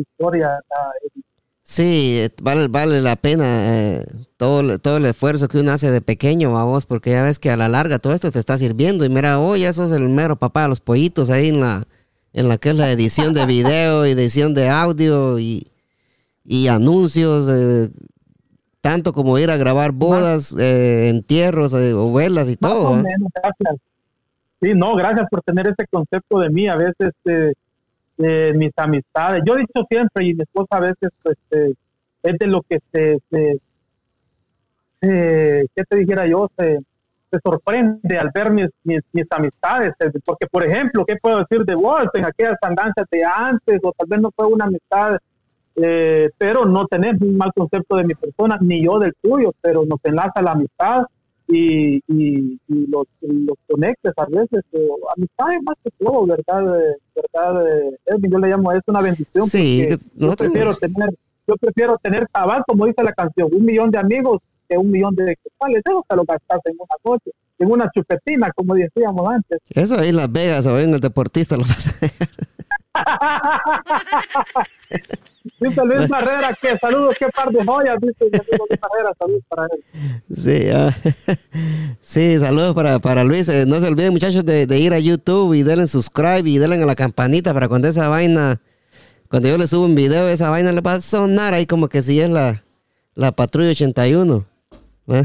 historia. 0.00 0.60
Sí, 1.62 2.28
vale, 2.42 2.68
vale 2.68 3.00
la 3.00 3.16
pena 3.16 3.44
eh, 3.46 4.04
todo, 4.36 4.78
todo 4.78 4.98
el 4.98 5.06
esfuerzo 5.06 5.48
que 5.48 5.58
uno 5.58 5.72
hace 5.72 5.90
de 5.90 6.02
pequeño, 6.02 6.52
vamos, 6.52 6.84
porque 6.86 7.10
ya 7.10 7.22
ves 7.22 7.38
que 7.38 7.50
a 7.50 7.56
la 7.56 7.68
larga 7.68 7.98
todo 7.98 8.12
esto 8.12 8.30
te 8.30 8.38
está 8.38 8.58
sirviendo. 8.58 9.04
Y 9.04 9.08
mira, 9.08 9.40
hoy 9.40 9.64
eso 9.64 9.86
es 9.86 9.92
el 9.92 10.08
mero 10.08 10.36
papá 10.36 10.62
de 10.62 10.68
los 10.68 10.80
pollitos 10.80 11.30
ahí 11.30 11.48
en 11.48 11.60
la, 11.60 11.86
en 12.36 12.50
la 12.50 12.58
que 12.58 12.68
es 12.68 12.76
la 12.76 12.92
edición 12.92 13.32
de 13.32 13.46
video, 13.46 14.04
edición 14.04 14.52
de 14.52 14.68
audio 14.68 15.38
y, 15.38 15.72
y 16.44 16.68
anuncios, 16.68 17.48
eh, 17.50 17.90
tanto 18.82 19.14
como 19.14 19.38
ir 19.38 19.50
a 19.50 19.56
grabar 19.56 19.92
bodas, 19.92 20.54
eh, 20.56 21.08
entierros 21.08 21.72
o 21.72 22.12
velas 22.12 22.50
y 22.50 22.56
todo. 22.56 23.02
Sí, 24.60 24.72
no, 24.74 24.94
gracias 24.96 25.26
por 25.30 25.42
tener 25.42 25.66
ese 25.66 25.86
concepto 25.90 26.38
de 26.40 26.50
mí. 26.50 26.68
A 26.68 26.76
veces 26.76 27.12
eh, 28.18 28.52
mis 28.54 28.70
amistades. 28.76 29.42
Yo 29.46 29.56
he 29.56 29.60
dicho 29.60 29.86
siempre, 29.88 30.26
y 30.26 30.34
mi 30.34 30.42
esposa 30.42 30.76
a 30.76 30.80
veces 30.80 31.10
pues, 31.22 31.38
eh, 31.52 31.72
es 32.22 32.38
de 32.38 32.46
lo 32.46 32.60
que 32.68 32.80
se, 32.92 33.18
se, 33.30 33.60
¿qué 35.00 35.84
te 35.88 35.96
dijera 35.96 36.26
yo? 36.26 36.50
Se, 36.58 36.80
se 37.30 37.38
sorprende 37.44 38.18
al 38.18 38.30
ver 38.34 38.50
mis, 38.50 38.68
mis, 38.84 39.26
amistades, 39.30 39.92
eh, 40.00 40.10
porque 40.24 40.46
por 40.46 40.64
ejemplo, 40.64 41.04
¿qué 41.04 41.16
puedo 41.16 41.38
decir 41.38 41.64
de 41.64 41.74
vos 41.74 42.04
en 42.14 42.24
aquellas 42.24 42.56
andanzas 42.62 43.06
de 43.10 43.24
antes? 43.24 43.80
O 43.82 43.92
tal 43.92 44.06
vez 44.08 44.20
no 44.20 44.30
fue 44.34 44.46
una 44.46 44.66
amistad, 44.66 45.18
pero 45.74 46.64
no 46.64 46.86
tenés 46.86 47.20
un 47.20 47.36
mal 47.36 47.52
concepto 47.54 47.96
de 47.96 48.04
mi 48.04 48.14
persona, 48.14 48.56
ni 48.60 48.84
yo 48.84 48.98
del 48.98 49.14
tuyo, 49.20 49.52
pero 49.60 49.84
nos 49.84 50.00
enlaza 50.04 50.40
la 50.40 50.52
amistad 50.52 51.04
y, 51.48 52.02
y, 52.08 52.58
los, 52.68 53.06
los 53.20 53.56
conectes 53.68 54.12
a 54.16 54.26
veces, 54.26 54.64
o 54.72 54.98
amistades 55.16 55.62
más 55.62 55.76
que 55.84 55.90
todo, 55.98 56.26
¿verdad? 56.26 56.64
¿verdad? 57.14 57.62
Edwin, 58.06 58.30
yo 58.30 58.38
le 58.38 58.48
llamo 58.48 58.70
a 58.70 58.74
eso 58.74 58.84
una 58.88 59.02
bendición. 59.02 59.46
Sí, 59.46 59.86
yo 60.14 60.34
prefiero 60.34 60.74
tener, 60.76 61.14
yo 61.46 61.56
prefiero 61.56 61.98
tener 61.98 62.28
cabal, 62.28 62.62
como 62.66 62.86
dice 62.86 63.02
la 63.02 63.12
canción, 63.12 63.48
un 63.52 63.64
millón 63.64 63.90
de 63.90 63.98
amigos 63.98 64.40
que 64.68 64.76
un 64.76 64.90
millón 64.90 65.14
de 65.14 65.36
quetzales. 65.36 65.82
Eso 65.84 66.04
te 66.08 66.16
lo 66.16 66.24
gastas 66.24 66.60
en 66.64 66.76
una 66.78 66.96
noche, 67.04 67.30
en 67.58 67.70
una 67.70 67.90
chupetina, 67.90 68.50
como 68.54 68.74
decíamos 68.74 69.28
antes. 69.28 69.60
Eso 69.70 69.98
ahí 69.98 70.10
en 70.10 70.16
Las 70.16 70.30
Vegas 70.30 70.66
o 70.66 70.78
en 70.78 70.94
el 70.94 71.00
deportista 71.00 71.56
lo 71.56 71.62
pasa. 71.62 71.90
Dice 75.60 75.84
Luis 75.84 76.08
Barrera 76.08 76.56
que 76.60 76.76
saludos, 76.78 77.14
qué 77.18 77.26
par 77.28 77.50
de 77.50 77.64
joyas, 77.64 77.96
dice 78.00 78.14
Luis 78.20 78.80
Barrera, 78.80 79.12
saludos 79.18 79.42
para 79.48 79.66
él. 79.66 79.84
Sí, 80.34 80.68
ah, 80.72 80.94
sí 82.02 82.38
saludos 82.38 82.74
para, 82.74 82.98
para 82.98 83.24
Luis. 83.24 83.48
Eh, 83.48 83.64
no 83.66 83.80
se 83.80 83.86
olviden 83.86 84.12
muchachos 84.12 84.44
de, 84.44 84.66
de, 84.66 84.78
ir 84.78 84.92
a 84.92 84.98
YouTube 84.98 85.54
y 85.54 85.62
denle 85.62 85.86
subscribe 85.86 86.48
y 86.48 86.58
denle 86.58 86.82
a 86.82 86.86
la 86.86 86.96
campanita 86.96 87.54
para 87.54 87.68
cuando 87.68 87.88
esa 87.88 88.08
vaina, 88.08 88.60
cuando 89.28 89.48
yo 89.48 89.56
le 89.56 89.68
subo 89.68 89.84
un 89.84 89.94
video, 89.94 90.28
esa 90.28 90.50
vaina 90.50 90.72
le 90.72 90.80
va 90.80 90.94
a 90.94 91.00
sonar 91.00 91.54
ahí 91.54 91.66
como 91.66 91.88
que 91.88 92.02
si 92.02 92.20
es 92.20 92.28
la, 92.28 92.64
la 93.14 93.32
patrulla 93.32 93.70
81. 93.70 94.44
¿Eh? 95.08 95.24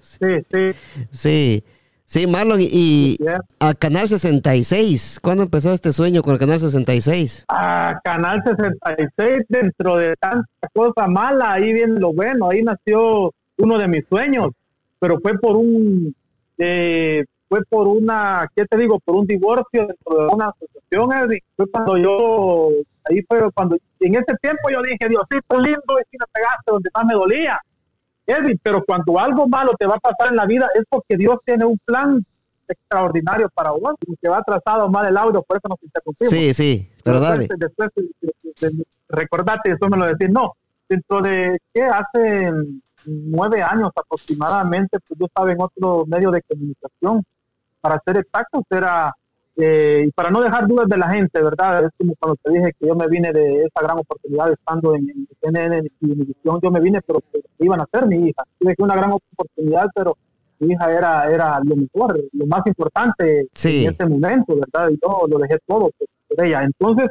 sí, 0.00 0.46
sí. 0.50 0.70
Sí. 1.10 1.64
Sí, 2.12 2.26
Marlon, 2.26 2.58
y 2.60 3.16
a 3.58 3.72
Canal 3.72 4.06
66, 4.06 5.18
¿cuándo 5.22 5.44
empezó 5.44 5.72
este 5.72 5.94
sueño 5.94 6.20
con 6.20 6.34
el 6.34 6.38
Canal 6.38 6.60
66? 6.60 7.46
A 7.48 8.02
Canal 8.04 8.42
66, 8.44 9.46
dentro 9.48 9.96
de 9.96 10.14
tanta 10.16 10.46
cosa 10.74 11.06
mala, 11.06 11.52
ahí 11.52 11.72
viene 11.72 11.98
lo 11.98 12.12
bueno, 12.12 12.50
ahí 12.50 12.60
nació 12.62 13.32
uno 13.56 13.78
de 13.78 13.88
mis 13.88 14.06
sueños, 14.10 14.50
pero 14.98 15.20
fue 15.20 15.38
por 15.38 15.56
un, 15.56 16.14
eh, 16.58 17.24
fue 17.48 17.64
por 17.64 17.88
una, 17.88 18.46
¿qué 18.54 18.66
te 18.66 18.76
digo? 18.76 19.00
Por 19.00 19.16
un 19.16 19.26
divorcio 19.26 19.86
dentro 19.86 20.26
de 20.26 20.34
una 20.34 20.50
asociación, 20.50 21.40
fue 21.56 21.70
cuando 21.70 21.96
yo, 21.96 22.68
ahí 23.08 23.22
fue 23.26 23.40
cuando, 23.54 23.78
en 24.00 24.14
ese 24.16 24.36
tiempo 24.42 24.68
yo 24.70 24.82
dije, 24.82 25.08
Diosito 25.08 25.58
lindo, 25.60 25.98
y 25.98 26.04
si 26.10 26.18
me 26.18 26.26
pegaste 26.30 26.72
donde 26.72 26.90
más 26.94 27.06
me 27.06 27.14
dolía 27.14 27.58
Edwin, 28.26 28.58
pero 28.62 28.84
cuando 28.84 29.18
algo 29.18 29.48
malo 29.48 29.72
te 29.78 29.86
va 29.86 29.96
a 29.96 30.00
pasar 30.00 30.28
en 30.28 30.36
la 30.36 30.46
vida 30.46 30.68
es 30.74 30.84
porque 30.88 31.16
Dios 31.16 31.38
tiene 31.44 31.64
un 31.64 31.78
plan 31.84 32.24
extraordinario 32.68 33.48
para 33.50 33.70
vos, 33.72 33.94
que 34.20 34.28
va 34.28 34.38
atrasado 34.38 34.88
mal 34.88 35.06
el 35.06 35.16
audio, 35.16 35.42
por 35.42 35.56
eso 35.58 35.68
nos 35.68 35.82
interrumpimos. 35.82 36.30
Sí, 36.30 36.54
sí, 36.54 36.90
pero 37.04 37.20
dale. 37.20 37.48
Después, 37.56 37.90
recordate, 39.08 39.72
eso 39.72 39.88
me 39.88 39.96
lo 39.96 40.06
decís, 40.06 40.30
no, 40.30 40.52
dentro 40.88 41.20
de 41.20 41.58
que 41.72 41.82
hace 41.82 42.50
nueve 43.04 43.62
años 43.62 43.90
aproximadamente, 43.94 44.98
pues 45.00 45.18
yo 45.18 45.26
estaba 45.26 45.52
en 45.52 45.60
otro 45.60 46.06
medio 46.06 46.30
de 46.30 46.42
comunicación, 46.42 47.24
para 47.80 48.00
ser 48.04 48.18
exactos, 48.18 48.62
era 48.70 49.12
eh, 49.56 50.04
y 50.06 50.10
para 50.12 50.30
no 50.30 50.40
dejar 50.40 50.66
dudas 50.66 50.88
de 50.88 50.96
la 50.96 51.10
gente, 51.10 51.42
¿verdad? 51.42 51.84
Es 51.84 51.90
como 51.98 52.14
cuando 52.18 52.36
te 52.42 52.52
dije 52.52 52.72
que 52.78 52.86
yo 52.86 52.94
me 52.94 53.06
vine 53.08 53.32
de 53.32 53.64
esa 53.64 53.82
gran 53.82 53.98
oportunidad 53.98 54.52
estando 54.52 54.94
en, 54.94 55.10
en 55.10 55.28
CNN 55.42 55.86
y 56.00 56.10
Univisión, 56.10 56.58
yo 56.62 56.70
me 56.70 56.80
vine, 56.80 57.00
pero 57.06 57.20
que 57.32 57.40
iban 57.58 57.80
a 57.80 57.88
ser 57.92 58.06
mi 58.06 58.28
hija. 58.28 58.44
Tuve 58.58 58.74
una 58.78 58.96
gran 58.96 59.12
oportunidad, 59.12 59.86
pero 59.94 60.16
mi 60.58 60.72
hija 60.72 60.90
era, 60.90 61.30
era 61.30 61.60
lo 61.64 61.76
mejor, 61.76 62.18
lo 62.32 62.46
más 62.46 62.66
importante 62.66 63.40
en 63.40 63.48
ese 63.52 64.06
momento, 64.06 64.54
¿verdad? 64.56 64.88
Y 64.90 64.96
todo, 64.96 65.26
lo 65.28 65.38
dejé 65.38 65.58
todo 65.66 65.90
por, 65.98 66.44
ella. 66.46 66.62
Entonces, 66.62 67.10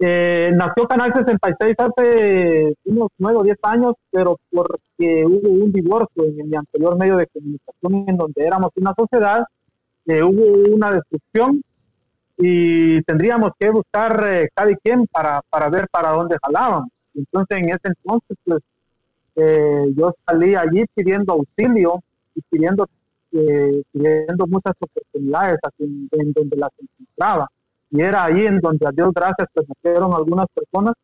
eh, 0.00 0.50
nació 0.54 0.86
Canal 0.86 1.14
66 1.14 1.76
hace 1.78 2.74
unos 2.84 3.08
9 3.16 3.38
o 3.38 3.42
10 3.42 3.56
años, 3.62 3.94
pero 4.10 4.38
porque 4.50 5.24
hubo 5.24 5.48
un 5.48 5.72
divorcio 5.72 6.24
en 6.24 6.50
mi 6.50 6.56
anterior 6.56 6.98
medio 6.98 7.16
de 7.16 7.26
comunicación 7.28 8.04
en 8.08 8.16
donde 8.18 8.44
éramos 8.44 8.70
una 8.76 8.92
sociedad 8.94 9.44
que 10.04 10.22
hubo 10.22 10.74
una 10.74 10.92
destrucción 10.92 11.62
y 12.36 13.02
tendríamos 13.02 13.52
que 13.58 13.70
buscar 13.70 14.24
eh, 14.26 14.48
cada 14.54 14.74
quien 14.76 15.06
para, 15.06 15.42
para 15.48 15.68
ver 15.70 15.88
para 15.90 16.10
dónde 16.10 16.36
jalaban. 16.42 16.84
Entonces, 17.14 17.58
en 17.58 17.68
ese 17.68 17.80
entonces, 17.84 18.36
pues, 18.44 18.62
eh, 19.36 19.86
yo 19.96 20.12
salí 20.26 20.54
allí 20.54 20.84
pidiendo 20.94 21.32
auxilio 21.32 22.02
y 22.34 22.40
pidiendo, 22.48 22.88
eh, 23.32 23.82
pidiendo 23.92 24.46
muchas 24.46 24.74
oportunidades 24.78 25.58
en, 25.78 26.08
donde 26.32 26.56
las 26.56 26.70
encontraba. 26.78 27.48
Y 27.90 28.00
era 28.00 28.24
ahí 28.24 28.46
en 28.46 28.58
donde 28.58 28.86
a 28.86 28.90
Dios 28.90 29.12
gracias 29.14 29.48
pues 29.52 29.68
me 29.68 29.74
fueron 29.80 30.12
algunas 30.14 30.46
personas 30.52 30.94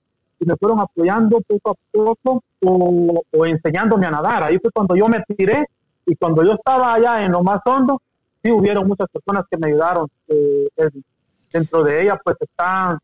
y 0.41 0.45
me 0.45 0.57
fueron 0.57 0.81
apoyando 0.81 1.41
poco 1.47 1.71
a 1.71 1.75
poco 1.93 2.43
o, 2.65 3.23
o 3.31 3.47
enseñándome 3.47 4.07
a 4.07 4.11
nadar. 4.11 4.45
Ahí 4.45 4.59
fue 4.59 4.73
cuando 4.73 4.97
yo 4.97 5.07
me 5.07 5.23
tiré 5.23 5.67
y 6.07 6.17
cuando 6.17 6.43
yo 6.43 6.55
estaba 6.55 6.95
allá 6.95 7.25
en 7.25 7.33
lo 7.33 7.43
más 7.43 7.61
hondo, 7.65 8.01
sí 8.43 8.51
hubieron 8.51 8.87
muchas 8.87 9.09
personas 9.11 9.45
que 9.51 9.59
me 9.59 9.69
ayudaron. 9.69 10.09
Eh, 10.29 10.69
dentro 11.53 11.83
de 11.83 12.03
ellas 12.03 12.19
pues 12.25 12.37
está 12.41 12.99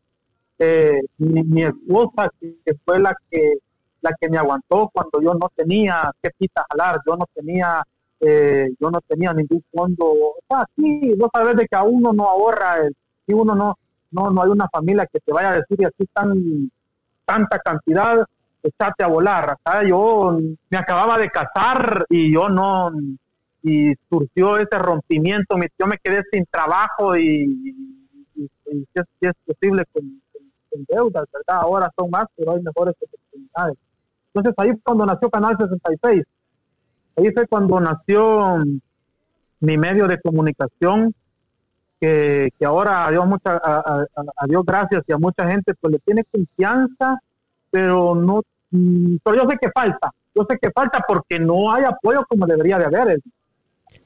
eh, 0.59 1.01
mi, 1.17 1.63
esposa, 1.63 2.29
que 2.39 2.73
fue 2.85 2.99
la 2.99 3.15
que 3.29 3.55
la 4.01 4.11
que 4.19 4.29
me 4.29 4.37
aguantó 4.37 4.89
cuando 4.93 5.21
yo 5.21 5.33
no 5.33 5.49
tenía 5.55 6.11
qué 6.21 6.29
pita 6.37 6.65
jalar, 6.69 7.01
yo 7.05 7.15
no 7.15 7.25
tenía 7.33 7.83
eh, 8.19 8.69
yo 8.79 8.89
no 8.89 8.99
tenía 9.01 9.33
ningún 9.33 9.63
fondo. 9.71 10.05
O 10.05 10.35
sea, 10.47 10.65
sí, 10.75 11.13
vos 11.17 11.29
sabés 11.33 11.55
de 11.55 11.67
que 11.67 11.75
a 11.75 11.83
uno 11.83 12.13
no 12.13 12.23
ahorra, 12.23 12.87
si 13.25 13.33
uno 13.33 13.53
no, 13.53 13.77
no, 14.11 14.31
no 14.31 14.43
hay 14.43 14.49
una 14.49 14.67
familia 14.69 15.07
que 15.11 15.19
te 15.19 15.31
vaya 15.31 15.49
a 15.49 15.55
decir 15.55 15.81
y 15.81 15.85
así 15.85 16.05
tan 16.13 16.71
tanta 17.25 17.59
cantidad, 17.59 18.25
echate 18.63 19.03
a 19.03 19.07
volar. 19.07 19.51
Acá 19.51 19.83
yo 19.83 20.39
me 20.69 20.77
acababa 20.77 21.17
de 21.17 21.29
casar 21.29 22.05
y 22.09 22.33
yo 22.33 22.49
no, 22.49 22.91
y 23.67 23.93
surgió 24.09 24.57
ese 24.57 24.79
rompimiento, 24.79 25.57
yo 25.77 25.87
me 25.87 25.97
quedé 25.97 26.23
sin 26.31 26.45
trabajo 26.45 27.17
y, 27.17 27.75
si, 28.33 28.47
es, 29.21 29.33
posible 29.45 29.83
con, 29.91 30.21
deudas, 30.87 31.25
¿verdad? 31.33 31.61
Ahora 31.63 31.91
son 31.97 32.09
más, 32.09 32.27
pero 32.35 32.53
hay 32.53 32.61
mejores 32.61 32.95
oportunidades. 33.01 33.77
Entonces 34.33 34.53
ahí 34.57 34.69
fue 34.71 34.81
cuando 34.83 35.05
nació 35.05 35.29
Canal 35.29 35.57
66. 35.57 36.23
Ahí 37.17 37.31
fue 37.33 37.47
cuando 37.47 37.79
nació 37.79 38.57
mi 39.59 39.77
medio 39.77 40.07
de 40.07 40.21
comunicación, 40.21 41.13
que, 41.99 42.49
que 42.59 42.65
ahora 42.65 43.07
a 43.07 43.11
Dios, 43.11 43.25
mucha, 43.25 43.59
a, 43.63 44.45
Dios 44.47 44.63
gracias 44.63 45.03
y 45.07 45.13
a 45.13 45.17
mucha 45.17 45.49
gente 45.49 45.73
pues 45.81 45.93
le 45.93 45.99
tiene 45.99 46.23
confianza, 46.25 47.17
pero 47.71 48.13
no, 48.13 48.43
mm, 48.69 49.15
pero 49.23 49.35
yo 49.35 49.49
sé 49.49 49.57
que 49.59 49.71
falta, 49.71 50.11
yo 50.35 50.45
sé 50.47 50.59
que 50.61 50.69
falta 50.71 51.03
porque 51.07 51.39
no 51.39 51.73
hay 51.73 51.85
apoyo 51.85 52.23
como 52.29 52.45
debería 52.45 52.77
de 52.77 52.85
haber. 52.85 53.19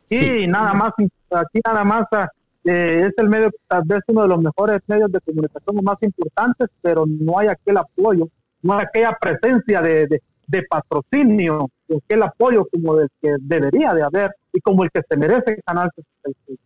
Sí, 0.05 0.47
nada 0.47 0.73
más, 0.73 0.93
aquí 1.31 1.59
nada 1.65 1.83
más 1.83 2.05
eh, 2.65 3.07
es 3.07 3.13
el 3.17 3.29
medio, 3.29 3.49
tal 3.67 3.83
vez 3.85 4.01
uno 4.07 4.23
de 4.23 4.27
los 4.27 4.41
mejores 4.41 4.81
medios 4.87 5.11
de 5.11 5.19
comunicación 5.21 5.77
más 5.83 5.97
importantes, 6.01 6.69
pero 6.81 7.05
no 7.07 7.39
hay 7.39 7.47
aquel 7.47 7.77
apoyo, 7.77 8.27
no 8.61 8.73
hay 8.73 8.85
aquella 8.85 9.17
presencia 9.19 9.81
de, 9.81 10.07
de, 10.07 10.21
de 10.47 10.63
patrocinio, 10.63 11.69
aquel 11.97 12.23
apoyo 12.23 12.67
como 12.71 12.99
el 12.99 13.07
que 13.21 13.35
debería 13.39 13.93
de 13.93 14.03
haber 14.03 14.31
y 14.53 14.59
como 14.59 14.83
el 14.83 14.91
que 14.91 15.01
se 15.07 15.17
merece 15.17 15.51
el 15.51 15.63
Canal 15.65 15.89
66. 15.95 16.59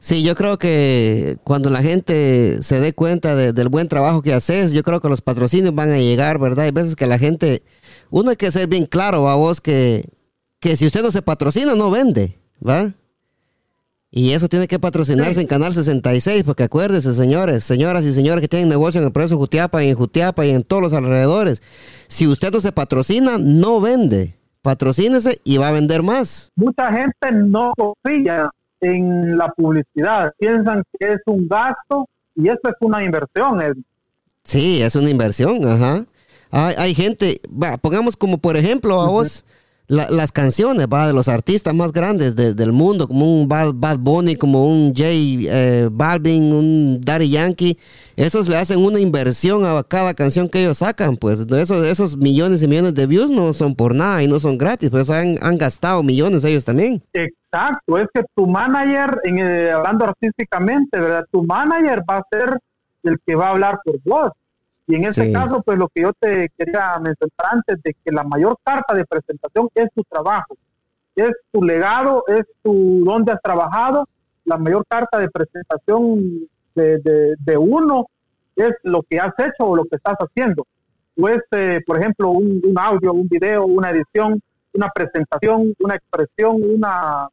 Sí, 0.00 0.24
yo 0.24 0.34
creo 0.34 0.58
que 0.58 1.38
cuando 1.44 1.70
la 1.70 1.82
gente 1.82 2.62
se 2.62 2.80
dé 2.80 2.92
cuenta 2.92 3.36
del 3.36 3.68
buen 3.68 3.88
trabajo 3.88 4.22
que 4.22 4.32
haces, 4.32 4.72
yo 4.72 4.82
creo 4.82 5.00
que 5.00 5.08
los 5.08 5.22
patrocinios 5.22 5.74
van 5.74 5.90
a 5.90 5.98
llegar, 5.98 6.38
¿verdad? 6.40 6.64
Hay 6.64 6.72
veces 6.72 6.96
que 6.96 7.06
la 7.06 7.18
gente, 7.18 7.62
uno 8.10 8.30
hay 8.30 8.36
que 8.36 8.50
ser 8.50 8.66
bien 8.66 8.86
claro 8.86 9.28
a 9.28 9.36
vos 9.36 9.60
que, 9.60 10.04
que 10.60 10.76
si 10.76 10.86
usted 10.86 11.02
no 11.02 11.12
se 11.12 11.22
patrocina, 11.22 11.74
no 11.74 11.90
vende, 11.90 12.38
¿va? 12.66 12.92
Y 14.10 14.32
eso 14.32 14.48
tiene 14.48 14.68
que 14.68 14.78
patrocinarse 14.78 15.40
en 15.40 15.46
Canal 15.46 15.74
66, 15.74 16.42
porque 16.44 16.62
acuérdense, 16.62 17.12
señores, 17.12 17.62
señoras 17.64 18.04
y 18.06 18.14
señores 18.14 18.40
que 18.40 18.48
tienen 18.48 18.70
negocio 18.70 19.00
en 19.00 19.06
el 19.06 19.12
precio 19.12 19.36
Jutiapa 19.36 19.84
y 19.84 19.90
en 19.90 19.96
Jutiapa 19.96 20.46
y 20.46 20.50
en 20.50 20.62
todos 20.62 20.82
los 20.82 20.92
alrededores. 20.94 21.62
Si 22.06 22.26
usted 22.26 22.50
no 22.50 22.60
se 22.60 22.72
patrocina, 22.72 23.36
no 23.38 23.80
vende. 23.80 24.34
Patrocínese 24.62 25.40
y 25.44 25.58
va 25.58 25.68
a 25.68 25.72
vender 25.72 26.02
más. 26.02 26.50
Mucha 26.56 26.90
gente 26.90 27.32
no 27.32 27.74
confía 27.76 28.50
en 28.80 29.36
la 29.36 29.48
publicidad. 29.48 30.32
Piensan 30.38 30.82
que 30.98 31.12
es 31.12 31.20
un 31.26 31.46
gasto 31.46 32.08
y 32.34 32.48
eso 32.48 32.60
es 32.64 32.74
una 32.80 33.04
inversión. 33.04 33.84
Sí, 34.42 34.80
es 34.80 34.96
una 34.96 35.10
inversión, 35.10 35.64
ajá. 35.66 36.06
Hay, 36.50 36.94
gente, 36.94 37.42
pongamos 37.82 38.16
como 38.16 38.38
por 38.38 38.56
ejemplo 38.56 39.02
a 39.02 39.08
vos 39.10 39.44
las 39.88 40.32
canciones 40.32 40.86
va 40.86 41.06
de 41.06 41.14
los 41.14 41.28
artistas 41.28 41.74
más 41.74 41.92
grandes 41.92 42.36
del 42.36 42.72
mundo, 42.72 43.08
como 43.08 43.40
un 43.40 43.48
Bad, 43.48 43.72
Bad 43.74 43.98
Bunny, 43.98 44.36
como 44.36 44.68
un 44.68 44.88
J 44.94 45.08
eh, 45.08 45.88
Balvin, 45.90 46.52
un 46.52 47.00
Daddy 47.00 47.30
Yankee, 47.30 47.78
esos 48.14 48.48
le 48.48 48.56
hacen 48.56 48.80
una 48.80 49.00
inversión 49.00 49.64
a 49.64 49.82
cada 49.82 50.12
canción 50.12 50.48
que 50.48 50.60
ellos 50.60 50.78
sacan, 50.78 51.16
pues 51.16 51.40
esos, 51.40 51.86
esos 51.86 52.16
millones 52.18 52.62
y 52.62 52.68
millones 52.68 52.94
de 52.94 53.06
views 53.06 53.30
no 53.30 53.54
son 53.54 53.74
por 53.74 53.94
nada 53.94 54.22
y 54.22 54.28
no 54.28 54.38
son 54.40 54.58
gratis, 54.58 54.90
pues 54.90 55.08
han, 55.08 55.36
han 55.40 55.56
gastado 55.56 56.02
millones 56.02 56.44
ellos 56.44 56.66
también. 56.66 57.02
Exacto, 57.14 57.96
es 57.96 58.08
que 58.12 58.22
tu 58.34 58.46
manager, 58.46 59.20
en, 59.24 59.38
eh, 59.38 59.70
hablando 59.70 60.04
artísticamente, 60.04 61.00
¿verdad? 61.00 61.24
Tu 61.32 61.42
manager 61.44 62.02
va 62.08 62.18
a 62.18 62.22
ser 62.30 62.58
el 63.04 63.16
que 63.26 63.34
va 63.34 63.48
a 63.48 63.50
hablar 63.52 63.78
por 63.84 63.96
vos 64.04 64.32
y 64.88 64.94
en 64.94 65.04
ese 65.04 65.30
caso, 65.30 65.62
pues 65.62 65.78
lo 65.78 65.88
que 65.88 66.00
yo 66.00 66.12
te 66.18 66.50
quería 66.56 66.98
mencionar 66.98 67.52
antes, 67.52 67.82
de 67.82 67.92
que 67.92 68.10
la 68.10 68.24
mayor 68.24 68.56
carta 68.64 68.94
de 68.94 69.04
presentación 69.04 69.68
es 69.74 69.88
tu 69.94 70.02
trabajo, 70.04 70.56
es 71.14 71.30
tu 71.52 71.62
legado, 71.62 72.24
es 72.26 72.46
tu 72.62 73.04
dónde 73.04 73.32
has 73.32 73.42
trabajado, 73.42 74.08
la 74.46 74.56
mayor 74.56 74.86
carta 74.88 75.18
de 75.18 75.28
presentación 75.28 76.48
de, 76.74 77.36
de, 77.38 77.56
uno 77.58 78.06
es 78.56 78.72
lo 78.82 79.02
que 79.02 79.20
has 79.20 79.34
hecho 79.38 79.66
o 79.66 79.76
lo 79.76 79.84
que 79.84 79.96
estás 79.96 80.16
haciendo. 80.20 80.66
Pues, 81.14 81.38
por 81.86 81.98
ejemplo, 81.98 82.30
un, 82.30 82.74
audio, 82.78 83.12
un 83.12 83.28
video, 83.28 83.66
una 83.66 83.90
edición, 83.90 84.40
una 84.72 84.88
presentación, 84.88 85.74
una 85.80 85.96
expresión, 85.96 86.62
una... 86.62 87.28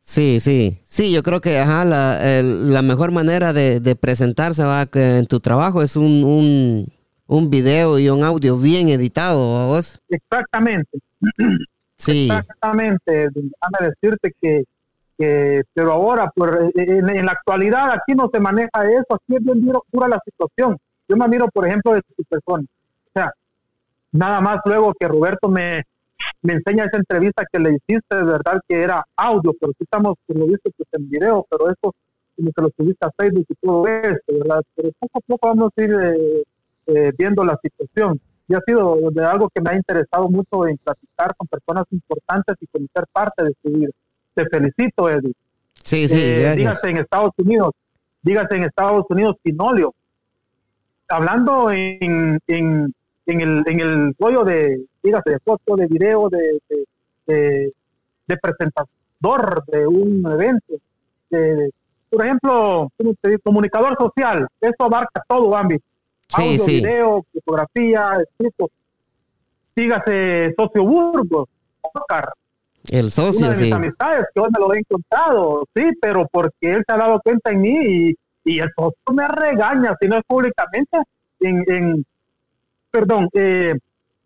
Sí, 0.00 0.40
sí, 0.40 0.80
sí, 0.82 1.12
yo 1.12 1.22
creo 1.22 1.40
que 1.40 1.58
ajá, 1.58 1.84
la, 1.84 2.42
la 2.42 2.82
mejor 2.82 3.12
manera 3.12 3.52
de, 3.52 3.80
de, 3.80 3.96
presentarse 3.96 4.64
va 4.64 4.86
que 4.86 5.18
en 5.18 5.26
tu 5.26 5.40
trabajo 5.40 5.82
es 5.82 5.94
un, 5.94 6.24
un, 6.24 6.92
un, 7.26 7.50
video 7.50 7.98
y 7.98 8.08
un 8.08 8.24
audio 8.24 8.56
bien 8.56 8.88
editado, 8.88 9.68
vos? 9.68 10.00
Exactamente. 10.08 10.98
Sí. 12.00 12.30
Exactamente, 12.30 13.28
déjame 13.28 13.90
decirte 13.90 14.32
que, 14.40 14.64
que 15.18 15.62
pero 15.74 15.92
ahora, 15.92 16.32
en, 16.74 17.26
la 17.26 17.32
actualidad 17.32 17.90
aquí 17.90 18.14
no 18.16 18.30
se 18.32 18.40
maneja 18.40 18.70
eso, 18.86 19.16
aquí 19.16 19.36
es 19.36 19.44
bien 19.44 19.60
dura 19.60 20.08
la 20.08 20.18
situación. 20.24 20.78
Yo 21.06 21.16
me 21.18 21.28
miro, 21.28 21.46
por 21.52 21.66
ejemplo, 21.66 21.92
de 21.92 22.00
tu 22.00 22.24
persona. 22.24 22.64
O 22.64 23.10
sea, 23.12 23.30
nada 24.12 24.40
más 24.40 24.60
luego 24.64 24.94
que 24.98 25.08
Roberto 25.08 25.50
me, 25.50 25.84
me 26.42 26.54
enseña 26.54 26.84
esa 26.84 26.98
entrevista 26.98 27.44
que 27.52 27.58
le 27.58 27.70
hiciste, 27.70 28.16
de 28.16 28.24
verdad 28.24 28.60
que 28.68 28.82
era 28.82 29.04
audio, 29.16 29.54
pero 29.60 29.72
sí 29.72 29.84
estamos, 29.84 30.16
lo 30.28 30.46
viste 30.46 30.70
pues, 30.76 30.88
en 30.92 31.08
video, 31.08 31.46
pero 31.50 31.70
eso 31.70 31.94
como 32.36 32.52
que 32.52 32.62
lo 32.62 32.70
subiste 32.76 33.06
a 33.06 33.10
Facebook 33.16 33.46
y 33.48 33.54
todo 33.54 33.86
esto, 33.86 34.32
¿verdad? 34.38 34.62
Pero 34.74 34.90
poco 34.98 35.18
a 35.18 35.20
poco 35.20 35.48
vamos 35.48 35.72
a 35.76 35.82
ir 35.82 35.92
eh, 35.92 36.42
eh, 36.86 37.12
viendo 37.16 37.44
la 37.44 37.58
situación. 37.62 38.20
Y 38.48 38.54
ha 38.54 38.60
sido 38.66 38.96
de 39.12 39.24
algo 39.24 39.48
que 39.54 39.60
me 39.60 39.70
ha 39.70 39.76
interesado 39.76 40.28
mucho 40.28 40.66
en 40.66 40.76
platicar 40.78 41.34
con 41.36 41.46
personas 41.46 41.84
importantes 41.90 42.56
y 42.60 42.66
conocer 42.66 43.04
parte 43.12 43.44
de 43.44 43.54
su 43.62 43.70
vida. 43.70 43.90
Te 44.34 44.46
felicito, 44.46 45.08
Eddie. 45.08 45.34
Sí, 45.84 46.08
sí, 46.08 46.20
eh, 46.20 46.40
gracias. 46.40 46.56
Dígase 46.56 46.88
en 46.88 46.96
Estados 46.96 47.32
Unidos, 47.36 47.74
dígase 48.22 48.56
en 48.56 48.64
Estados 48.64 49.04
Unidos, 49.08 49.36
Pinolio. 49.42 49.94
Hablando 51.08 51.70
en, 51.70 52.38
en 52.46 52.94
en 53.30 53.40
el, 53.40 53.62
en 53.66 53.80
el 53.80 54.14
rollo 54.18 54.44
de, 54.44 54.84
dígase, 55.02 55.30
de 55.30 55.38
foto, 55.40 55.76
de 55.76 55.86
video, 55.86 56.28
de, 56.28 56.60
de, 57.26 57.72
de, 58.26 58.36
presentador 58.36 59.64
de 59.66 59.86
un 59.86 60.24
evento. 60.30 60.74
por 62.10 62.24
ejemplo, 62.24 62.88
comunicador 63.42 63.96
social, 63.98 64.46
eso 64.60 64.84
abarca 64.84 65.22
todo 65.28 65.56
ámbito. 65.56 65.84
Sí, 66.28 66.52
Audio, 66.52 66.66
video, 66.66 67.26
fotografía, 67.32 68.18
escrito. 68.22 68.70
Dígase, 69.74 70.54
socio 70.56 70.84
Burgos, 70.84 71.48
Oscar. 71.80 72.32
El 72.90 73.10
socio, 73.10 73.46
Una 73.46 73.54
de 73.54 73.62
mis 73.62 73.72
amistades 73.72 74.26
que 74.34 74.40
hoy 74.40 74.48
me 74.52 74.60
lo 74.60 74.74
he 74.74 74.78
encontrado, 74.78 75.64
sí, 75.74 75.82
pero 76.00 76.26
porque 76.30 76.72
él 76.72 76.84
se 76.86 76.94
ha 76.94 76.96
dado 76.96 77.20
cuenta 77.20 77.50
en 77.50 77.60
mí 77.60 77.76
y, 77.82 78.16
y 78.44 78.58
el 78.60 78.70
socio 78.76 78.96
me 79.12 79.28
regaña, 79.28 79.96
si 80.00 80.08
no 80.08 80.16
es 80.16 80.24
públicamente, 80.26 80.98
en, 81.40 81.64
en, 81.66 82.06
perdón, 82.90 83.28
eh, 83.32 83.74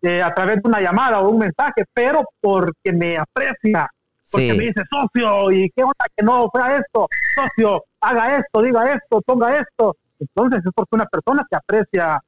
eh, 0.01 0.21
a 0.21 0.33
través 0.33 0.61
de 0.61 0.67
una 0.69 0.81
llamada 0.81 1.19
o 1.19 1.29
un 1.29 1.39
mensaje, 1.39 1.83
pero 1.93 2.23
porque 2.39 2.91
me 2.93 3.17
aprecia, 3.17 3.89
porque 4.31 4.53
me 4.53 4.65
dice, 4.65 4.81
socio, 4.89 5.51
¿y 5.51 5.69
qué 5.75 5.83
onda 5.83 6.05
que 6.15 6.23
no 6.23 6.49
fuera 6.51 6.77
esto? 6.77 7.07
Socio, 7.35 7.83
haga 8.01 8.37
esto, 8.37 8.61
diga 8.61 8.93
esto, 8.93 9.21
ponga 9.21 9.57
esto. 9.59 9.95
Entonces 10.19 10.65
es 10.65 10.71
porque 10.73 10.95
una 10.95 11.05
persona 11.05 11.45
que 11.49 11.55
aprecia 11.55 12.19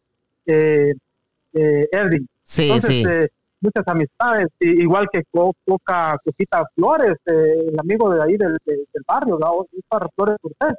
eh, 0.45 0.93
eh 1.53 1.87
Erwin. 1.91 2.27
Sí, 2.43 2.63
Entonces, 2.63 3.05
eh, 3.05 3.29
muchas 3.59 3.87
amistades, 3.87 4.47
igual 4.59 5.07
que 5.11 5.23
Coca 5.31 6.17
Coquita 6.23 6.65
Flores, 6.73 7.17
el 7.25 7.79
amigo 7.79 8.13
de 8.13 8.23
ahí 8.23 8.37
del, 8.37 8.57
del, 8.65 8.87
barrio, 9.05 9.37
¿no? 9.39 9.67
Flores 10.15 10.37
Cortés. 10.41 10.77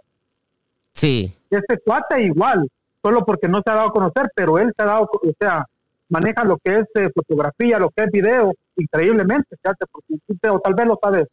Sí. 0.92 1.32
Este 1.50 1.78
cuate 1.78 2.22
igual, 2.22 2.68
solo 3.02 3.24
porque 3.24 3.48
no 3.48 3.62
se 3.64 3.70
ha 3.70 3.74
dado 3.74 3.88
a 3.88 3.92
conocer, 3.92 4.30
pero 4.34 4.58
él 4.58 4.72
se 4.76 4.82
ha 4.82 4.86
dado, 4.86 5.02
o 5.12 5.32
sea, 5.38 5.64
maneja 6.08 6.44
lo 6.44 6.58
que 6.58 6.78
es 6.78 6.86
eh, 6.94 7.10
fotografía, 7.14 7.78
lo 7.78 7.90
que 7.90 8.04
es 8.04 8.10
video, 8.10 8.52
increíblemente, 8.76 9.56
fíjate, 9.62 9.86
porque, 9.90 10.48
o 10.48 10.60
tal 10.60 10.74
vez 10.74 10.86
lo 10.86 10.98
sabes, 11.02 11.26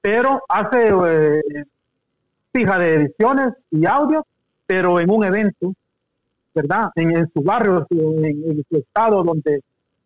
pero 0.00 0.42
hace 0.48 0.88
eh, 1.06 1.64
fija 2.52 2.78
de 2.78 2.94
ediciones 2.94 3.54
y 3.70 3.86
audio, 3.86 4.26
pero 4.66 5.00
en 5.00 5.10
un 5.10 5.24
evento, 5.24 5.72
¿verdad? 6.54 6.90
En, 6.94 7.28
su 7.32 7.42
barrio, 7.42 7.86
en, 7.90 8.64
su 8.68 8.76
estado 8.76 9.22
donde, 9.22 9.60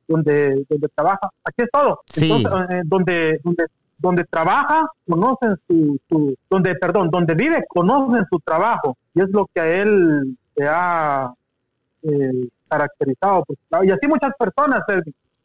donde, 0.07 0.65
donde 0.69 0.89
trabaja. 0.95 1.31
Aquí 1.45 1.63
es 1.63 1.71
todo. 1.71 2.01
Entonces, 2.17 2.51
eh, 2.71 2.83
donde, 2.85 3.41
donde, 3.43 3.65
donde 3.99 4.25
trabaja, 4.25 4.87
conocen 5.09 5.57
su, 5.67 5.99
su, 6.09 6.35
donde, 6.51 6.75
perdón, 6.77 7.11
donde 7.11 7.35
vive, 7.35 7.65
conocen 7.69 8.25
su 8.31 8.39
trabajo. 8.41 8.97
Y 9.15 9.23
es 9.23 9.31
lo 9.31 9.47
que 9.53 9.61
a 9.61 9.83
él 9.83 10.37
se 10.55 10.67
ha 10.67 11.33
eh, 12.03 12.49
caracterizado. 12.69 13.45
Pues, 13.45 13.59
y 13.87 13.91
así 13.91 14.07
muchas 14.07 14.33
personas 14.39 14.81
eh, 14.89 15.01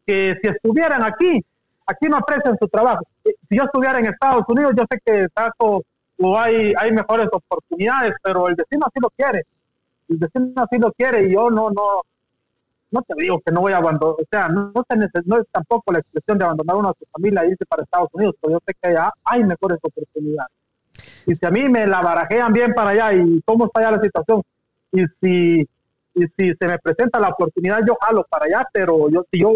que 0.05 0.37
si 0.41 0.47
estuvieran 0.47 1.03
aquí, 1.03 1.43
aquí 1.85 2.07
no 2.07 2.17
aprecian 2.17 2.57
su 2.59 2.67
trabajo. 2.67 3.05
Eh, 3.23 3.33
si 3.47 3.57
yo 3.57 3.63
estuviera 3.63 3.99
en 3.99 4.07
Estados 4.07 4.43
Unidos, 4.47 4.73
yo 4.77 4.83
sé 4.89 4.99
que 5.05 5.27
saco 5.35 5.83
o 6.21 6.37
hay, 6.37 6.73
hay 6.77 6.91
mejores 6.91 7.27
oportunidades, 7.31 8.13
pero 8.21 8.47
el 8.47 8.55
destino 8.55 8.85
así 8.85 8.99
lo 9.01 9.09
quiere. 9.11 9.45
El 10.09 10.19
destino 10.19 10.53
así 10.55 10.77
lo 10.77 10.91
quiere 10.91 11.27
y 11.27 11.33
yo 11.33 11.49
no, 11.49 11.69
no, 11.69 12.01
no 12.91 13.01
te 13.03 13.13
digo 13.17 13.39
que 13.45 13.51
no 13.51 13.61
voy 13.61 13.73
a 13.73 13.77
abandonar, 13.77 14.15
o 14.19 14.25
sea, 14.29 14.47
no, 14.49 14.71
no, 14.73 15.37
es 15.37 15.47
tampoco 15.51 15.93
la 15.93 15.99
expresión 15.99 16.37
de 16.37 16.45
abandonar 16.45 16.75
una 16.75 16.93
su 16.97 17.05
familia 17.11 17.43
e 17.43 17.49
irse 17.49 17.65
para 17.65 17.83
Estados 17.83 18.09
Unidos, 18.13 18.35
pero 18.41 18.53
yo 18.53 18.59
sé 18.65 18.73
que 18.81 18.89
allá 18.89 19.11
hay 19.23 19.43
mejores 19.43 19.77
oportunidades. 19.81 20.51
Y 21.25 21.35
si 21.35 21.45
a 21.45 21.51
mí 21.51 21.69
me 21.69 21.85
la 21.87 22.01
barajean 22.01 22.51
bien 22.51 22.73
para 22.73 22.89
allá 22.89 23.13
y 23.13 23.41
cómo 23.45 23.65
está 23.65 23.81
allá 23.81 23.91
la 23.91 24.01
situación, 24.01 24.41
y 24.91 25.03
si, 25.21 25.67
y 26.15 26.25
si 26.37 26.53
se 26.53 26.67
me 26.67 26.79
presenta 26.79 27.19
la 27.19 27.29
oportunidad, 27.29 27.79
yo 27.87 27.95
jalo 28.01 28.25
para 28.29 28.45
allá, 28.45 28.67
pero 28.73 29.09
yo 29.09 29.25
si 29.31 29.39
yo 29.39 29.53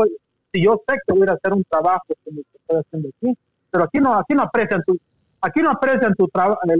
si 0.52 0.64
yo 0.64 0.82
sé 0.88 0.98
que 1.06 1.14
voy 1.14 1.28
a 1.28 1.34
hacer 1.34 1.54
un 1.54 1.64
trabajo 1.64 2.06
como 2.24 2.42
estoy 2.42 2.80
haciendo 2.80 3.10
aquí, 3.10 3.38
pero 3.72 3.84
aquí 3.86 4.00
no, 4.00 4.14
aquí 4.20 4.36
no 4.36 4.44
aprecian 4.44 4.84
tu, 4.86 4.98
aquí 5.42 5.62
no 5.62 5.72
aprecian 5.72 6.14
tu 6.14 6.30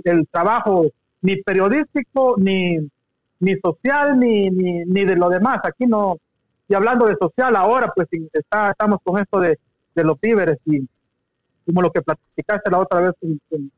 el, 0.04 0.28
trabajo 0.28 0.86
ni 1.22 1.42
periodístico, 1.42 2.36
ni, 2.38 2.78
ni 3.40 3.56
social, 3.60 4.20
ni, 4.20 4.50
ni, 4.50 4.84
ni 4.86 5.06
de 5.06 5.16
lo 5.16 5.30
demás. 5.30 5.60
Aquí 5.64 5.88
no, 5.88 6.18
y 6.68 6.76
hablando 6.76 7.06
de 7.08 7.16
social 7.20 7.56
ahora, 7.56 7.92
pues 7.96 8.08
está, 8.32 8.72
estamos 8.72 9.00
con 9.04 9.20
esto 9.20 9.40
de, 9.40 9.58
los 9.96 10.20
víveres 10.20 10.58
y 10.66 10.88
como 11.66 11.82
lo 11.82 11.92
que 11.92 12.02
platicaste 12.02 12.72
la 12.72 12.80
otra 12.80 13.00
vez 13.00 13.14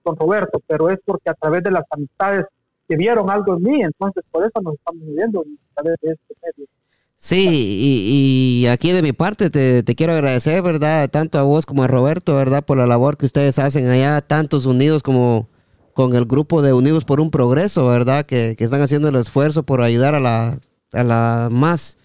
con, 0.02 0.16
Roberto, 0.16 0.62
pero 0.66 0.90
es 0.90 1.00
porque 1.04 1.30
a 1.30 1.34
través 1.34 1.64
de 1.64 1.72
las 1.72 1.84
amistades 1.90 2.46
que 2.88 2.96
vieron 2.96 3.30
algo 3.30 3.58
en 3.58 3.64
mí, 3.64 3.82
entonces 3.82 4.24
por 4.32 4.44
eso 4.44 4.62
nos 4.62 4.76
estamos 4.76 5.06
viviendo 5.06 5.42
a 5.42 5.82
través 5.82 5.98
de 6.02 6.12
este 6.12 6.36
medio. 6.42 6.70
Sí, 7.18 8.62
y, 8.62 8.68
aquí 8.68 8.92
de 8.92 9.02
mi 9.02 9.14
parte 9.14 9.50
te, 9.50 9.96
quiero 9.96 10.14
agradecer, 10.14 10.62
¿verdad? 10.62 11.10
Tanto 11.10 11.40
a 11.40 11.44
vos 11.44 11.66
como 11.66 11.84
a 11.84 11.88
Roberto, 11.88 12.36
¿verdad? 12.36 12.64
Por 12.66 12.78
la 12.78 12.86
labor 12.86 13.18
que 13.18 13.26
ustedes 13.26 13.58
hacen 13.58 13.88
allá, 13.88 14.22
tantos 14.22 14.66
unidos 14.66 15.02
como 15.02 15.48
con 15.94 16.14
el 16.16 16.26
grupo 16.26 16.62
de 16.62 16.74
Unidos 16.74 17.06
por 17.06 17.22
un 17.22 17.32
Progreso, 17.32 17.88
¿verdad? 17.88 18.26
Que, 18.26 18.56
que 18.58 18.64
están 18.66 18.82
haciendo 18.82 19.08
el 19.10 19.16
esfuerzo 19.16 19.64
por 19.64 19.82
ayudar 19.82 20.14
a 20.14 20.20
la, 20.20 20.60
a 20.92 21.04
la 21.04 21.50
más 21.52 21.98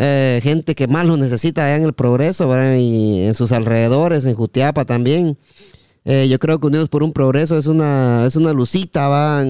eh, 0.00 0.40
gente 0.44 0.76
que 0.76 0.86
más 0.86 1.06
lo 1.06 1.16
necesita 1.16 1.64
allá 1.64 1.76
en 1.76 1.84
el 1.84 1.92
progreso, 1.92 2.48
Y 2.76 3.22
en 3.24 3.34
sus 3.34 3.50
alrededores, 3.52 4.24
en 4.24 4.34
Jutiapa 4.34 4.84
también. 4.84 5.36
Eh, 6.04 6.28
yo 6.28 6.38
creo 6.38 6.60
que 6.60 6.68
Unidos 6.68 6.88
por 6.88 7.02
un 7.02 7.12
Progreso 7.12 7.58
es 7.58 7.66
una, 7.66 8.24
es 8.24 8.36
una 8.36 8.52
lucita, 8.52 9.08
va, 9.08 9.42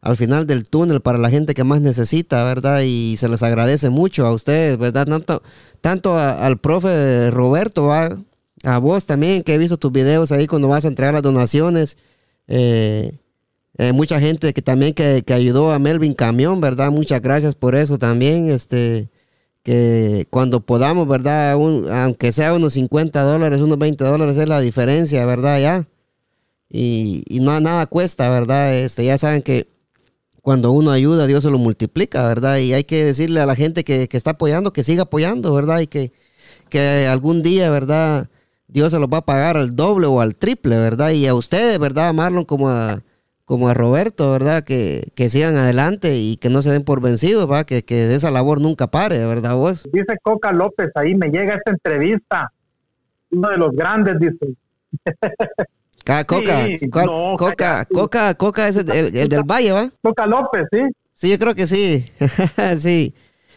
al 0.00 0.16
final 0.16 0.46
del 0.46 0.68
túnel 0.68 1.00
para 1.00 1.18
la 1.18 1.30
gente 1.30 1.54
que 1.54 1.64
más 1.64 1.80
necesita, 1.80 2.44
¿verdad? 2.44 2.82
Y 2.84 3.16
se 3.16 3.28
les 3.28 3.42
agradece 3.42 3.90
mucho 3.90 4.26
a 4.26 4.32
ustedes, 4.32 4.78
¿verdad? 4.78 5.06
Tanto, 5.06 5.42
tanto 5.80 6.16
al 6.18 6.58
profe 6.58 7.30
Roberto, 7.30 7.84
¿va? 7.86 8.18
a 8.64 8.78
vos 8.78 9.06
también, 9.06 9.42
que 9.42 9.54
he 9.54 9.58
visto 9.58 9.76
tus 9.76 9.92
videos 9.92 10.32
ahí 10.32 10.46
cuando 10.46 10.68
vas 10.68 10.84
a 10.84 10.88
entregar 10.88 11.14
las 11.14 11.22
donaciones. 11.22 11.96
Eh, 12.48 13.12
mucha 13.94 14.20
gente 14.20 14.52
que 14.52 14.62
también 14.62 14.94
que, 14.94 15.22
que, 15.24 15.32
ayudó 15.34 15.72
a 15.72 15.78
Melvin 15.78 16.14
Camión, 16.14 16.60
¿verdad? 16.60 16.90
Muchas 16.90 17.20
gracias 17.20 17.54
por 17.54 17.74
eso 17.76 17.98
también. 17.98 18.50
Este, 18.50 19.08
que 19.62 20.26
cuando 20.30 20.60
podamos, 20.60 21.06
¿verdad? 21.06 21.52
aunque 21.52 22.32
sea 22.32 22.54
unos 22.54 22.74
50 22.74 23.22
dólares, 23.22 23.60
unos 23.60 23.78
20 23.78 24.02
dólares 24.04 24.36
es 24.36 24.48
la 24.48 24.60
diferencia, 24.60 25.24
¿verdad? 25.26 25.60
Ya. 25.60 25.88
Y, 26.70 27.24
y 27.28 27.40
no 27.40 27.58
nada 27.60 27.86
cuesta, 27.86 28.30
¿verdad? 28.30 28.74
Este, 28.76 29.04
ya 29.04 29.18
saben 29.18 29.42
que 29.42 29.68
cuando 30.48 30.72
uno 30.72 30.92
ayuda, 30.92 31.26
Dios 31.26 31.42
se 31.42 31.50
lo 31.50 31.58
multiplica, 31.58 32.26
¿verdad? 32.26 32.56
Y 32.56 32.72
hay 32.72 32.84
que 32.84 33.04
decirle 33.04 33.38
a 33.40 33.44
la 33.44 33.54
gente 33.54 33.84
que, 33.84 34.08
que 34.08 34.16
está 34.16 34.30
apoyando, 34.30 34.72
que 34.72 34.82
siga 34.82 35.02
apoyando, 35.02 35.52
¿verdad? 35.52 35.80
Y 35.80 35.88
que, 35.88 36.10
que 36.70 37.06
algún 37.06 37.42
día, 37.42 37.68
¿verdad? 37.68 38.30
Dios 38.66 38.90
se 38.92 38.98
los 38.98 39.10
va 39.10 39.18
a 39.18 39.26
pagar 39.26 39.58
al 39.58 39.76
doble 39.76 40.06
o 40.06 40.22
al 40.22 40.36
triple, 40.36 40.78
¿verdad? 40.78 41.10
Y 41.10 41.26
a 41.26 41.34
ustedes, 41.34 41.78
¿verdad? 41.78 42.14
Marlon, 42.14 42.46
como 42.46 42.70
a, 42.70 43.02
como 43.44 43.68
a 43.68 43.74
Roberto, 43.74 44.32
¿verdad? 44.32 44.64
Que, 44.64 45.12
que 45.14 45.28
sigan 45.28 45.56
adelante 45.56 46.16
y 46.16 46.38
que 46.38 46.48
no 46.48 46.62
se 46.62 46.70
den 46.70 46.82
por 46.82 47.02
vencidos, 47.02 47.46
¿va? 47.46 47.64
Que, 47.64 47.82
que 47.82 48.14
esa 48.14 48.30
labor 48.30 48.58
nunca 48.58 48.86
pare, 48.86 49.22
¿verdad 49.26 49.54
vos? 49.54 49.86
Dice 49.92 50.16
Coca 50.22 50.50
López, 50.50 50.88
ahí 50.94 51.14
me 51.14 51.28
llega 51.28 51.56
esta 51.56 51.72
entrevista, 51.72 52.50
uno 53.32 53.50
de 53.50 53.58
los 53.58 53.72
grandes, 53.76 54.18
dice. 54.18 54.54
Coca, 56.24 56.66
Coca, 57.36 57.84
Coca, 57.84 58.34
Coca 58.34 58.68
es 58.68 58.76
el, 58.76 58.86
del 58.86 59.42
Valle, 59.44 59.72
¿va? 59.72 59.90
Coca 60.02 60.26
López, 60.26 60.66
sí. 60.70 60.80
Sí, 61.14 61.30
yo 61.30 61.38
creo 61.38 61.54
que 61.54 61.66
sí. 61.66 62.10
sí. 62.78 63.14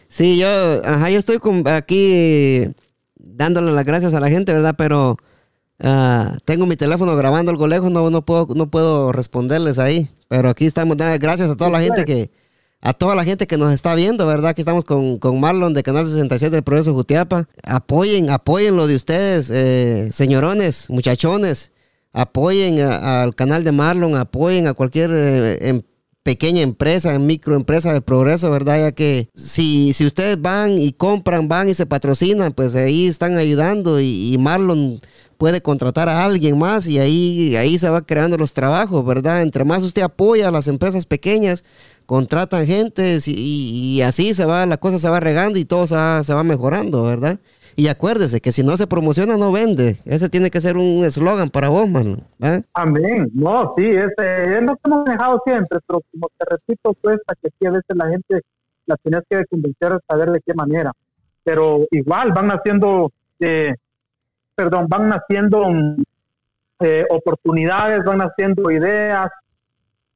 Sí, 0.08 0.38
yo, 0.38 0.48
ajá, 0.84 1.10
yo 1.10 1.18
estoy 1.18 1.38
aquí 1.66 2.68
dándole 3.16 3.72
las 3.72 3.84
gracias 3.84 4.12
a 4.14 4.20
la 4.20 4.28
gente, 4.28 4.52
¿verdad? 4.52 4.74
Pero 4.76 5.16
Ah, 5.84 6.38
tengo 6.44 6.64
mi 6.64 6.76
teléfono 6.76 7.16
grabando 7.16 7.50
algo 7.50 7.66
lejos, 7.66 7.90
no, 7.90 8.08
no, 8.08 8.24
puedo, 8.24 8.46
no 8.54 8.70
puedo 8.70 9.10
responderles 9.10 9.80
ahí. 9.80 10.08
Pero 10.28 10.48
aquí 10.48 10.64
estamos, 10.64 10.96
gracias 10.96 11.50
a 11.50 11.56
toda 11.56 11.70
la 11.70 11.80
gente 11.80 12.04
que, 12.04 12.30
a 12.80 12.92
toda 12.94 13.16
la 13.16 13.24
gente 13.24 13.48
que 13.48 13.58
nos 13.58 13.72
está 13.72 13.96
viendo, 13.96 14.24
¿verdad? 14.26 14.50
Aquí 14.50 14.62
estamos 14.62 14.84
con, 14.84 15.18
Marlon 15.40 15.74
de 15.74 15.82
Canal 15.82 16.06
67 16.06 16.54
del 16.54 16.62
Progreso 16.62 16.94
Jutiapa. 16.94 17.48
Apoyen, 17.64 18.30
apoyen 18.30 18.76
lo 18.76 18.86
de 18.86 18.94
ustedes, 18.94 19.50
eh, 19.50 20.10
señorones, 20.12 20.88
muchachones. 20.88 21.72
Apoyen 22.12 22.80
al 22.80 23.34
canal 23.34 23.64
de 23.64 23.72
Marlon, 23.72 24.16
apoyen 24.16 24.66
a 24.66 24.74
cualquier 24.74 25.10
eh, 25.12 25.68
em, 25.68 25.82
pequeña 26.22 26.62
empresa, 26.62 27.18
microempresa 27.18 27.92
de 27.92 28.00
progreso, 28.00 28.50
¿verdad? 28.50 28.78
Ya 28.78 28.92
que 28.92 29.30
si, 29.34 29.92
si 29.92 30.06
ustedes 30.06 30.40
van 30.40 30.78
y 30.78 30.92
compran, 30.92 31.48
van 31.48 31.68
y 31.68 31.74
se 31.74 31.86
patrocinan, 31.86 32.52
pues 32.52 32.74
ahí 32.74 33.06
están 33.06 33.36
ayudando 33.36 34.00
y 34.00 34.36
Marlon 34.38 35.00
puede 35.42 35.60
contratar 35.60 36.08
a 36.08 36.22
alguien 36.22 36.56
más 36.56 36.86
y 36.86 37.00
ahí, 37.00 37.56
ahí 37.56 37.76
se 37.76 37.88
va 37.90 38.02
creando 38.02 38.36
los 38.38 38.52
trabajos, 38.52 39.04
¿verdad? 39.04 39.42
Entre 39.42 39.64
más 39.64 39.82
usted 39.82 40.02
apoya 40.02 40.46
a 40.46 40.50
las 40.52 40.68
empresas 40.68 41.04
pequeñas, 41.04 41.64
contratan 42.06 42.64
gente 42.64 43.18
y, 43.26 44.00
así 44.02 44.34
se 44.34 44.44
va, 44.44 44.64
la 44.66 44.76
cosa 44.76 45.00
se 45.00 45.08
va 45.08 45.18
regando 45.18 45.58
y 45.58 45.64
todo 45.64 45.88
se 45.88 45.96
va, 45.96 46.42
mejorando, 46.44 47.02
¿verdad? 47.02 47.40
Y 47.76 47.88
acuérdese 47.88 48.40
que 48.40 48.52
si 48.52 48.62
no 48.62 48.76
se 48.76 48.86
promociona, 48.86 49.36
no 49.36 49.52
vende. 49.52 49.96
Ese 50.04 50.28
tiene 50.28 50.50
que 50.50 50.60
ser 50.60 50.76
un 50.76 51.04
eslogan 51.04 51.50
para 51.50 51.68
vos, 51.68 51.88
man. 51.88 52.22
Amén. 52.74 53.30
No, 53.34 53.74
sí, 53.76 53.86
ese, 53.86 54.58
es 54.58 54.62
lo 54.62 54.76
que 54.76 54.82
hemos 54.84 55.04
dejado 55.04 55.42
siempre, 55.44 55.78
pero 55.86 56.00
como 56.12 56.28
te 56.38 56.46
repito, 56.50 56.94
cuesta 57.00 57.34
que 57.40 57.48
aquí 57.48 57.66
a 57.66 57.70
veces 57.70 57.96
la 57.96 58.08
gente 58.08 58.40
la 58.86 58.96
tienes 58.96 59.22
que 59.28 59.44
convencer 59.46 59.92
a 59.92 60.00
saber 60.08 60.30
de 60.30 60.40
qué 60.44 60.54
manera. 60.54 60.92
Pero 61.44 61.86
igual 61.90 62.32
van 62.32 62.50
haciendo 62.50 63.10
eh, 63.40 63.74
perdón, 64.54 64.86
van 64.88 65.08
naciendo 65.08 65.64
eh, 66.80 67.04
oportunidades, 67.10 68.04
van 68.04 68.18
naciendo 68.18 68.70
ideas. 68.70 69.30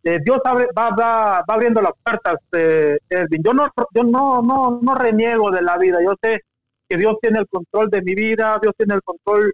Eh, 0.04 0.20
Dios 0.24 0.38
abre, 0.44 0.68
va, 0.76 0.90
va, 0.90 1.44
abriendo 1.46 1.80
las 1.80 1.92
puertas, 2.02 2.36
eh, 2.52 2.96
Yo, 3.42 3.52
no, 3.52 3.68
yo 3.92 4.02
no, 4.04 4.40
no, 4.42 4.78
no 4.80 4.94
reniego 4.94 5.50
de 5.50 5.62
la 5.62 5.76
vida. 5.78 5.98
Yo 6.04 6.14
sé 6.22 6.42
que 6.88 6.96
Dios 6.96 7.16
tiene 7.20 7.40
el 7.40 7.46
control 7.48 7.90
de 7.90 8.02
mi 8.02 8.14
vida, 8.14 8.58
Dios 8.60 8.74
tiene 8.76 8.94
el 8.94 9.02
control 9.02 9.52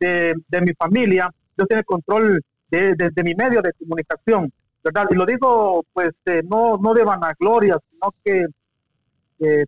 de, 0.00 0.34
de 0.48 0.60
mi 0.60 0.72
familia, 0.74 1.30
Dios 1.56 1.68
tiene 1.68 1.80
el 1.80 1.86
control 1.86 2.42
de, 2.68 2.94
de, 2.94 3.22
mi 3.22 3.34
medio 3.34 3.62
de 3.62 3.72
comunicación, 3.74 4.52
¿verdad? 4.82 5.06
Y 5.10 5.14
lo 5.14 5.24
digo, 5.24 5.84
pues, 5.92 6.10
no, 6.48 6.76
no 6.76 6.94
de 6.94 7.04
vanagloria, 7.04 7.78
sino 7.90 8.14
que 8.24 8.46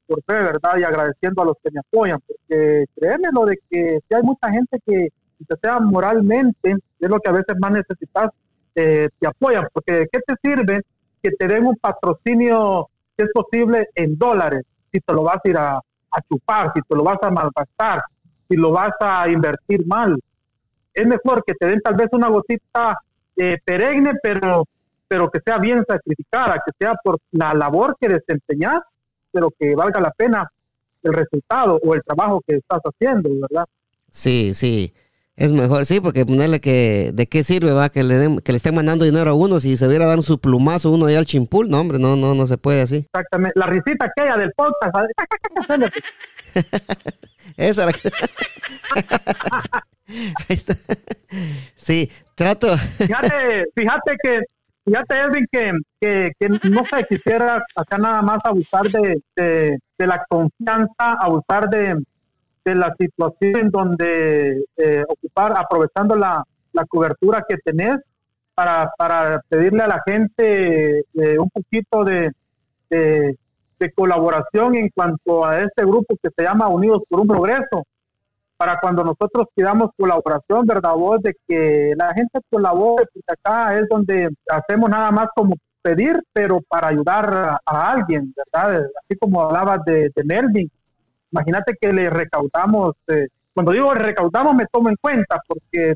por 0.07 0.23
fe, 0.25 0.35
¿verdad? 0.35 0.79
Y 0.79 0.85
agradeciendo 0.85 1.43
a 1.43 1.47
los 1.47 1.57
que 1.63 1.71
me 1.71 1.81
apoyan, 1.81 2.19
porque 2.27 2.85
créeme 2.95 3.29
lo 3.33 3.45
de 3.45 3.59
que 3.69 4.01
si 4.09 4.15
hay 4.15 4.23
mucha 4.23 4.51
gente 4.51 4.79
que, 4.85 5.09
te 5.47 5.57
sea 5.63 5.79
moralmente, 5.81 6.73
es 6.99 7.11
lo 7.11 7.21
que 7.21 7.29
a 7.29 7.33
veces 7.33 7.57
más 7.61 7.73
necesitas, 7.73 8.31
eh, 8.75 9.09
te 9.19 9.27
apoyan, 9.29 9.67
porque 9.73 10.07
¿qué 10.11 10.21
te 10.27 10.35
sirve 10.43 10.81
que 11.23 11.31
te 11.33 11.47
den 11.47 11.67
un 11.67 11.77
patrocinio, 11.77 12.89
si 13.17 13.25
es 13.25 13.31
posible, 13.35 13.87
en 13.95 14.17
dólares, 14.17 14.63
si 14.93 15.01
te 15.01 15.13
lo 15.13 15.25
vas 15.25 15.39
a 15.45 15.49
ir 15.49 15.57
a, 15.59 15.81
chupar, 16.29 16.73
si 16.75 16.81
te 16.83 16.97
lo 16.97 17.03
vas 17.03 17.19
a 17.23 17.31
malgastar, 17.31 18.03
si 18.49 18.57
lo 18.57 18.71
vas 18.71 18.93
a 19.01 19.29
invertir 19.29 19.87
mal? 19.87 20.19
Es 20.93 21.07
mejor 21.07 21.45
que 21.45 21.55
te 21.55 21.67
den 21.67 21.81
tal 21.81 21.95
vez 21.95 22.09
una 22.13 22.29
gotita 22.29 22.99
eh, 23.37 23.59
perenne, 23.65 24.15
pero 24.23 24.65
pero 25.09 25.31
que 25.31 25.39
sea 25.39 25.59
bien 25.59 25.85
sacrificada, 25.87 26.61
que 26.67 26.73
sea 26.77 26.95
por 27.01 27.19
la 27.31 27.55
labor 27.55 27.97
que 28.01 28.09
desempeñas 28.09 28.81
pero 29.37 29.53
que 29.59 29.75
valga 29.75 30.01
la 30.01 30.11
pena 30.13 30.51
el 31.03 31.13
resultado 31.13 31.79
o 31.85 31.95
el 31.95 32.03
trabajo 32.03 32.43
que 32.47 32.57
estás 32.57 32.81
haciendo, 32.83 33.29
¿verdad? 33.39 33.67
Sí, 34.09 34.55
sí. 34.55 34.95
Es 35.37 35.53
mejor, 35.53 35.85
sí, 35.85 36.01
porque 36.01 36.25
ponerle 36.25 36.61
que 36.61 37.11
de 37.13 37.27
qué 37.27 37.45
sirve, 37.45 37.71
va, 37.73 37.91
que 37.91 38.03
le 38.03 38.17
den, 38.17 38.39
que 38.39 38.53
le 38.53 38.57
estén 38.57 38.75
mandando 38.75 39.05
dinero 39.05 39.31
a 39.31 39.35
uno, 39.35 39.61
si 39.61 39.77
se 39.77 39.87
viera 39.87 40.07
dar 40.07 40.23
su 40.23 40.41
plumazo 40.41 40.91
uno 40.91 41.05
ahí 41.07 41.15
al 41.15 41.27
chimpul, 41.27 41.69
no, 41.69 41.79
hombre, 41.79 41.99
no, 41.99 42.17
no, 42.17 42.35
no 42.35 42.47
se 42.47 42.57
puede 42.57 42.81
así. 42.81 43.07
Exactamente, 43.13 43.53
la 43.59 43.67
risita 43.67 44.07
aquella 44.07 44.37
del 44.39 44.53
podcast. 44.53 44.97
Esa 47.59 47.85
la 47.85 47.93
que... 47.93 48.11
sí, 51.77 52.11
trato. 52.35 52.77
fíjate, 52.79 53.67
fíjate 53.75 54.17
que 54.23 54.41
Fíjate, 54.87 55.21
Edwin, 55.21 55.47
que, 55.51 55.73
que, 56.01 56.33
que, 56.39 56.49
no 56.71 56.85
se 56.85 57.05
quisiera 57.09 57.61
acá 57.75 57.99
nada 57.99 58.23
más 58.23 58.39
abusar 58.45 58.85
de, 58.85 59.21
de, 59.35 60.07
la 60.07 60.25
confianza, 60.29 61.17
abusar 61.21 61.69
de, 61.69 61.97
de 62.67 62.75
la 62.75 62.95
situación 62.99 63.71
donde 63.71 64.65
eh, 64.77 65.05
ocupar, 65.09 65.57
aprovechando 65.57 66.17
la, 66.17 66.45
la, 66.73 66.85
cobertura 66.85 67.45
que 67.49 67.57
tenés 67.59 67.97
para, 68.55 68.91
para 68.99 69.41
pedirle 69.49 69.85
a 69.85 69.89
la 69.89 70.03
gente 70.05 71.05
eh, 71.15 71.39
un 71.39 71.49
poquito 71.49 72.05
de, 72.05 72.33
de, 72.91 73.39
de 73.79 73.93
colaboración 73.93 74.75
en 74.75 74.89
cuanto 74.91 75.45
a 75.45 75.61
este 75.61 75.85
grupo 75.85 76.17
que 76.21 76.31
se 76.37 76.43
llama 76.43 76.69
Unidos 76.69 77.03
por 77.09 77.21
un 77.21 77.29
Progreso. 77.29 77.85
Para 78.57 78.81
cuando 78.81 79.05
nosotros 79.05 79.49
pidamos 79.55 79.91
colaboración, 79.97 80.67
¿verdad? 80.67 80.95
Vos 80.95 81.23
de 81.23 81.37
que 81.47 81.93
la 81.95 82.15
gente 82.15 82.41
colabore, 82.51 83.05
porque 83.13 83.33
acá 83.33 83.79
es 83.79 83.87
donde 83.89 84.31
hacemos 84.49 84.89
nada 84.89 85.11
más 85.11 85.29
como 85.37 85.55
pedir, 85.83 86.21
pero 86.33 86.61
para 86.63 86.89
ayudar 86.89 87.61
a, 87.65 87.91
alguien, 87.93 88.35
¿verdad? 88.35 88.87
Así 89.05 89.17
como 89.19 89.43
hablabas 89.43 89.85
de, 89.85 90.11
Melvin. 90.25 90.71
Imagínate 91.37 91.77
que 91.79 91.93
le 91.93 92.09
recaudamos, 92.09 92.95
eh, 93.09 93.29
cuando 93.53 93.73
digo 93.73 93.93
recaudamos 93.93 94.55
me 94.55 94.65
tomo 94.73 94.89
en 94.89 94.97
cuenta, 94.97 95.39
porque 95.47 95.95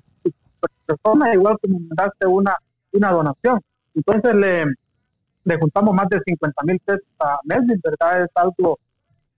persona 0.84 1.32
igual 1.32 1.57
como 1.62 1.78
mandaste 1.80 2.26
una, 2.26 2.55
una 2.93 3.11
donación. 3.11 3.61
Entonces 3.95 4.34
le, 4.34 4.66
le 5.45 5.59
juntamos 5.59 5.95
más 5.95 6.09
de 6.11 6.20
50 6.24 6.62
mil 6.64 6.78
pesos 6.80 7.07
a 7.20 7.38
Melvin, 7.45 7.80
¿verdad? 7.82 8.24
Es 8.24 8.30
algo 8.34 8.78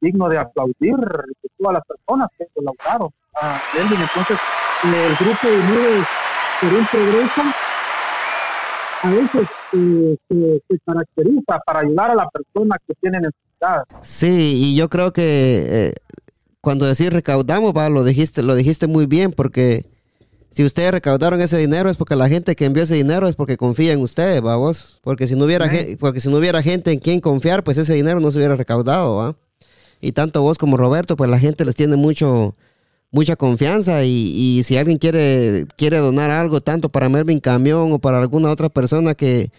digno 0.00 0.28
de 0.28 0.38
aplaudir 0.38 0.96
de 0.96 1.48
todas 1.56 1.74
las 1.74 1.84
personas 1.86 2.28
que 2.36 2.46
colaboraron 2.52 3.10
a 3.40 3.60
Melvin. 3.74 4.00
Entonces, 4.00 4.38
el 4.82 5.16
grupo 5.16 5.46
de 5.46 5.58
Unidos 5.58 6.06
por 6.60 6.74
un 6.74 6.86
progreso 6.86 7.42
a 9.02 9.10
veces 9.10 9.48
eh, 9.72 10.16
se, 10.68 10.78
caracteriza 10.84 11.58
para 11.66 11.80
ayudar 11.80 12.10
a 12.10 12.14
la 12.14 12.28
persona 12.28 12.76
que 12.86 12.94
tiene 12.94 13.18
necesidad. 13.18 13.51
Sí, 14.02 14.54
y 14.56 14.76
yo 14.76 14.88
creo 14.88 15.12
que 15.12 15.22
eh, 15.66 15.94
cuando 16.60 16.86
decís 16.86 17.12
recaudamos, 17.12 17.72
va, 17.76 17.88
lo 17.88 18.04
dijiste, 18.04 18.42
lo 18.42 18.54
dijiste 18.54 18.86
muy 18.86 19.06
bien, 19.06 19.32
porque 19.32 19.86
si 20.50 20.64
ustedes 20.64 20.92
recaudaron 20.92 21.40
ese 21.40 21.56
dinero 21.56 21.88
es 21.88 21.96
porque 21.96 22.14
la 22.14 22.28
gente 22.28 22.54
que 22.54 22.66
envió 22.66 22.82
ese 22.82 22.94
dinero 22.94 23.26
es 23.26 23.36
porque 23.36 23.56
confía 23.56 23.92
en 23.94 24.00
ustedes, 24.00 24.42
vamos. 24.42 25.00
Porque 25.02 25.26
si 25.26 25.34
no 25.34 25.46
hubiera, 25.46 25.68
gente, 25.68 25.96
porque 25.96 26.20
si 26.20 26.28
no 26.28 26.36
hubiera 26.36 26.62
gente 26.62 26.92
en 26.92 26.98
quien 26.98 27.20
confiar, 27.20 27.64
pues 27.64 27.78
ese 27.78 27.94
dinero 27.94 28.20
no 28.20 28.30
se 28.30 28.38
hubiera 28.38 28.54
recaudado, 28.54 29.16
¿va? 29.16 29.36
Y 30.00 30.12
tanto 30.12 30.42
vos 30.42 30.58
como 30.58 30.76
Roberto, 30.76 31.16
pues 31.16 31.30
la 31.30 31.38
gente 31.38 31.64
les 31.64 31.74
tiene 31.74 31.96
mucho, 31.96 32.54
mucha 33.10 33.36
confianza 33.36 34.04
y, 34.04 34.62
si 34.64 34.76
alguien 34.76 34.98
quiere, 34.98 35.66
quiere 35.76 35.98
donar 35.98 36.30
algo, 36.30 36.60
tanto 36.60 36.90
para 36.90 37.08
Melvin 37.08 37.40
Camión 37.40 37.92
o 37.92 37.98
para 37.98 38.18
alguna 38.18 38.50
otra 38.50 38.68
persona 38.68 39.14
que, 39.14 39.50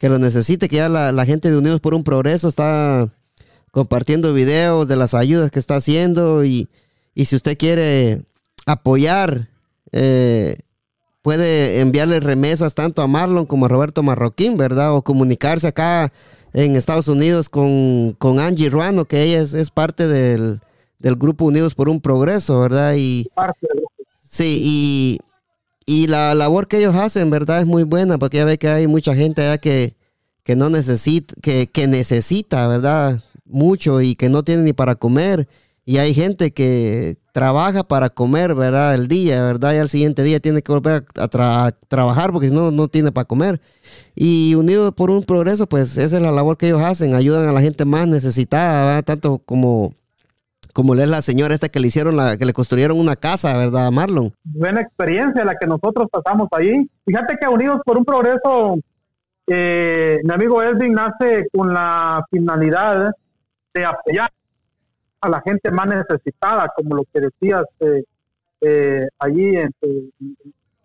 lo 0.00 0.18
necesite, 0.18 0.68
que 0.68 0.76
ya 0.76 0.88
la, 0.88 1.24
gente 1.24 1.50
de 1.50 1.56
Unidos 1.56 1.80
por 1.80 1.94
un 1.94 2.04
Progreso 2.04 2.48
está 2.48 3.08
compartiendo 3.72 4.32
videos 4.32 4.86
de 4.86 4.96
las 4.96 5.14
ayudas 5.14 5.50
que 5.50 5.58
está 5.58 5.76
haciendo 5.76 6.44
y, 6.44 6.68
y 7.14 7.24
si 7.24 7.34
usted 7.34 7.58
quiere 7.58 8.22
apoyar 8.64 9.48
eh, 9.90 10.56
puede 11.22 11.80
enviarle 11.80 12.20
remesas 12.20 12.74
tanto 12.74 13.02
a 13.02 13.06
Marlon 13.06 13.46
como 13.46 13.66
a 13.66 13.68
Roberto 13.68 14.02
Marroquín, 14.02 14.56
¿verdad? 14.56 14.94
O 14.94 15.02
comunicarse 15.02 15.68
acá 15.68 16.12
en 16.52 16.76
Estados 16.76 17.08
Unidos 17.08 17.48
con, 17.48 18.16
Angie 18.38 18.70
Ruano, 18.70 19.06
que 19.06 19.22
ella 19.22 19.40
es, 19.40 19.70
parte 19.70 20.06
del, 20.06 20.60
Grupo 21.00 21.46
Unidos 21.46 21.74
por 21.74 21.88
un 21.88 22.00
Progreso, 22.00 22.60
¿verdad? 22.60 22.94
Y, 22.96 23.28
sí, 24.22 24.60
y, 24.64 25.18
y, 25.86 26.08
la 26.08 26.34
labor 26.34 26.68
que 26.68 26.78
ellos 26.78 26.94
hacen, 26.94 27.30
¿verdad? 27.30 27.60
Es 27.60 27.66
muy 27.66 27.84
buena, 27.84 28.18
porque 28.18 28.38
ya 28.38 28.44
ve 28.44 28.58
que 28.58 28.68
hay 28.68 28.86
mucha 28.86 29.14
gente 29.14 29.42
allá 29.42 29.58
que, 29.58 29.94
que 30.42 30.56
no 30.56 30.70
necesita, 30.70 31.34
que, 31.40 31.68
que 31.68 31.86
necesita, 31.86 32.66
¿verdad? 32.66 33.22
Mucho 33.44 34.00
y 34.00 34.14
que 34.14 34.28
no 34.28 34.42
tiene 34.42 34.62
ni 34.62 34.72
para 34.72 34.94
comer. 34.94 35.48
Y 35.84 35.98
hay 35.98 36.14
gente 36.14 36.52
que 36.52 37.16
trabaja 37.32 37.82
para 37.82 38.08
comer, 38.10 38.54
¿verdad? 38.54 38.94
El 38.94 39.08
día, 39.08 39.42
¿verdad? 39.42 39.74
Y 39.74 39.78
al 39.78 39.88
siguiente 39.88 40.22
día 40.22 40.38
tiene 40.38 40.62
que 40.62 40.70
volver 40.70 41.04
a, 41.16 41.72
trabajar 41.88 42.30
porque 42.30 42.48
si 42.48 42.54
no, 42.54 42.70
no 42.70 42.88
tiene 42.88 43.10
para 43.10 43.24
comer. 43.24 43.60
Y 44.14 44.54
unido 44.54 44.92
por 44.92 45.10
un 45.10 45.24
progreso, 45.24 45.66
pues 45.66 45.96
esa 45.96 46.16
es 46.16 46.22
la 46.22 46.30
labor 46.30 46.56
que 46.56 46.66
ellos 46.66 46.82
hacen, 46.82 47.14
ayudan 47.14 47.48
a 47.48 47.52
la 47.52 47.60
gente 47.60 47.84
más 47.84 48.06
necesitada, 48.06 48.86
¿verdad? 48.86 49.04
Tanto 49.04 49.38
como 49.38 49.92
como 50.72 50.94
es 50.94 51.08
la 51.08 51.20
señora 51.22 51.54
esta 51.54 51.68
que 51.68 51.80
le 51.80 51.88
hicieron, 51.88 52.16
la, 52.16 52.38
que 52.38 52.46
le 52.46 52.52
construyeron 52.52 52.98
una 52.98 53.16
casa, 53.16 53.56
¿verdad, 53.56 53.90
Marlon? 53.90 54.32
Buena 54.42 54.80
experiencia 54.80 55.44
la 55.44 55.56
que 55.56 55.66
nosotros 55.66 56.08
pasamos 56.10 56.48
ahí. 56.52 56.88
Fíjate 57.04 57.36
que 57.38 57.46
Unidos 57.46 57.80
por 57.84 57.98
un 57.98 58.04
Progreso, 58.04 58.78
eh, 59.46 60.20
mi 60.24 60.32
amigo 60.32 60.62
Edwin 60.62 60.94
nace 60.94 61.46
con 61.52 61.74
la 61.74 62.24
finalidad 62.30 63.12
de 63.74 63.84
apoyar 63.84 64.30
a 65.20 65.28
la 65.28 65.40
gente 65.40 65.70
más 65.70 65.86
necesitada, 65.86 66.70
como 66.74 66.96
lo 66.96 67.04
que 67.12 67.20
decías 67.20 67.64
eh, 67.80 68.04
eh, 68.60 69.08
allí 69.18 69.56
en 69.56 69.70
tu, 69.80 70.10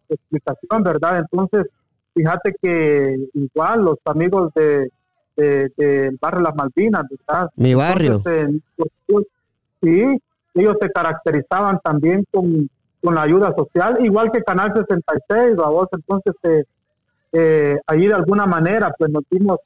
explicación, 0.09 0.83
¿verdad? 0.83 1.19
Entonces, 1.19 1.65
fíjate 2.13 2.55
que 2.61 3.17
igual 3.33 3.81
los 3.81 3.97
amigos 4.05 4.53
de, 4.55 4.89
del 5.35 6.17
barrio 6.21 6.41
Las 6.41 6.55
Malvinas, 6.55 7.03
¿verdad? 7.09 7.49
Mi 7.57 7.73
barrio. 7.73 8.23
sí, 9.81 10.21
ellos 10.53 10.77
se 10.79 10.89
caracterizaban 10.91 11.79
también 11.83 12.25
con, 12.31 12.69
la 13.01 13.21
ayuda 13.21 13.53
social, 13.55 14.03
igual 14.03 14.31
que 14.31 14.43
Canal 14.43 14.73
66, 14.73 15.55
vos, 15.55 15.87
entonces 15.93 16.65
eh, 17.31 17.79
ahí 17.87 18.07
de 18.07 18.13
alguna 18.13 18.45
manera 18.45 18.93
pues 18.97 19.09
nos 19.11 19.23
dimos, 19.29 19.59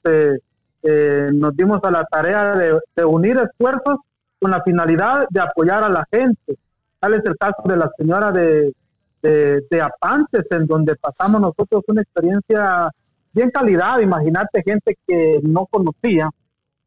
nos 0.83 1.55
dimos 1.55 1.79
a 1.83 1.91
la 1.91 2.03
tarea 2.05 2.55
de, 2.55 2.79
de 2.95 3.05
unir 3.05 3.37
esfuerzos 3.37 3.99
con 4.39 4.51
la 4.51 4.63
finalidad 4.63 5.27
de 5.29 5.39
apoyar 5.39 5.83
a 5.83 5.89
la 5.89 6.05
gente. 6.11 6.57
Tal 6.99 7.13
es 7.13 7.25
el 7.25 7.37
caso 7.37 7.61
de 7.65 7.77
la 7.77 7.89
señora 7.97 8.31
de, 8.31 8.73
de, 9.21 9.81
Apantes, 9.81 10.45
en 10.49 10.65
donde 10.65 10.95
pasamos 10.95 11.41
nosotros 11.41 11.83
una 11.87 12.01
experiencia 12.01 12.89
bien 13.33 13.51
calidad. 13.51 13.99
Imagínate 13.99 14.63
gente 14.63 14.97
que 15.07 15.39
no 15.43 15.67
conocía, 15.67 16.29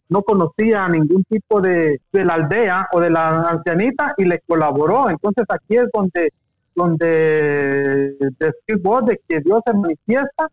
no 0.08 0.22
conocía 0.22 0.88
ningún 0.88 1.24
tipo 1.24 1.60
de, 1.60 2.00
de 2.12 2.24
la 2.24 2.34
aldea 2.34 2.88
o 2.92 3.00
de 3.00 3.10
la 3.10 3.50
ancianita 3.50 4.14
y 4.16 4.24
le 4.24 4.40
colaboró. 4.40 5.08
Entonces 5.10 5.44
aquí 5.48 5.76
es 5.76 5.88
donde 5.92 6.32
donde 6.74 8.16
decir 8.38 8.78
vos 8.82 9.04
de 9.06 9.20
que 9.28 9.40
Dios 9.40 9.60
se 9.64 9.72
manifiesta 9.72 10.48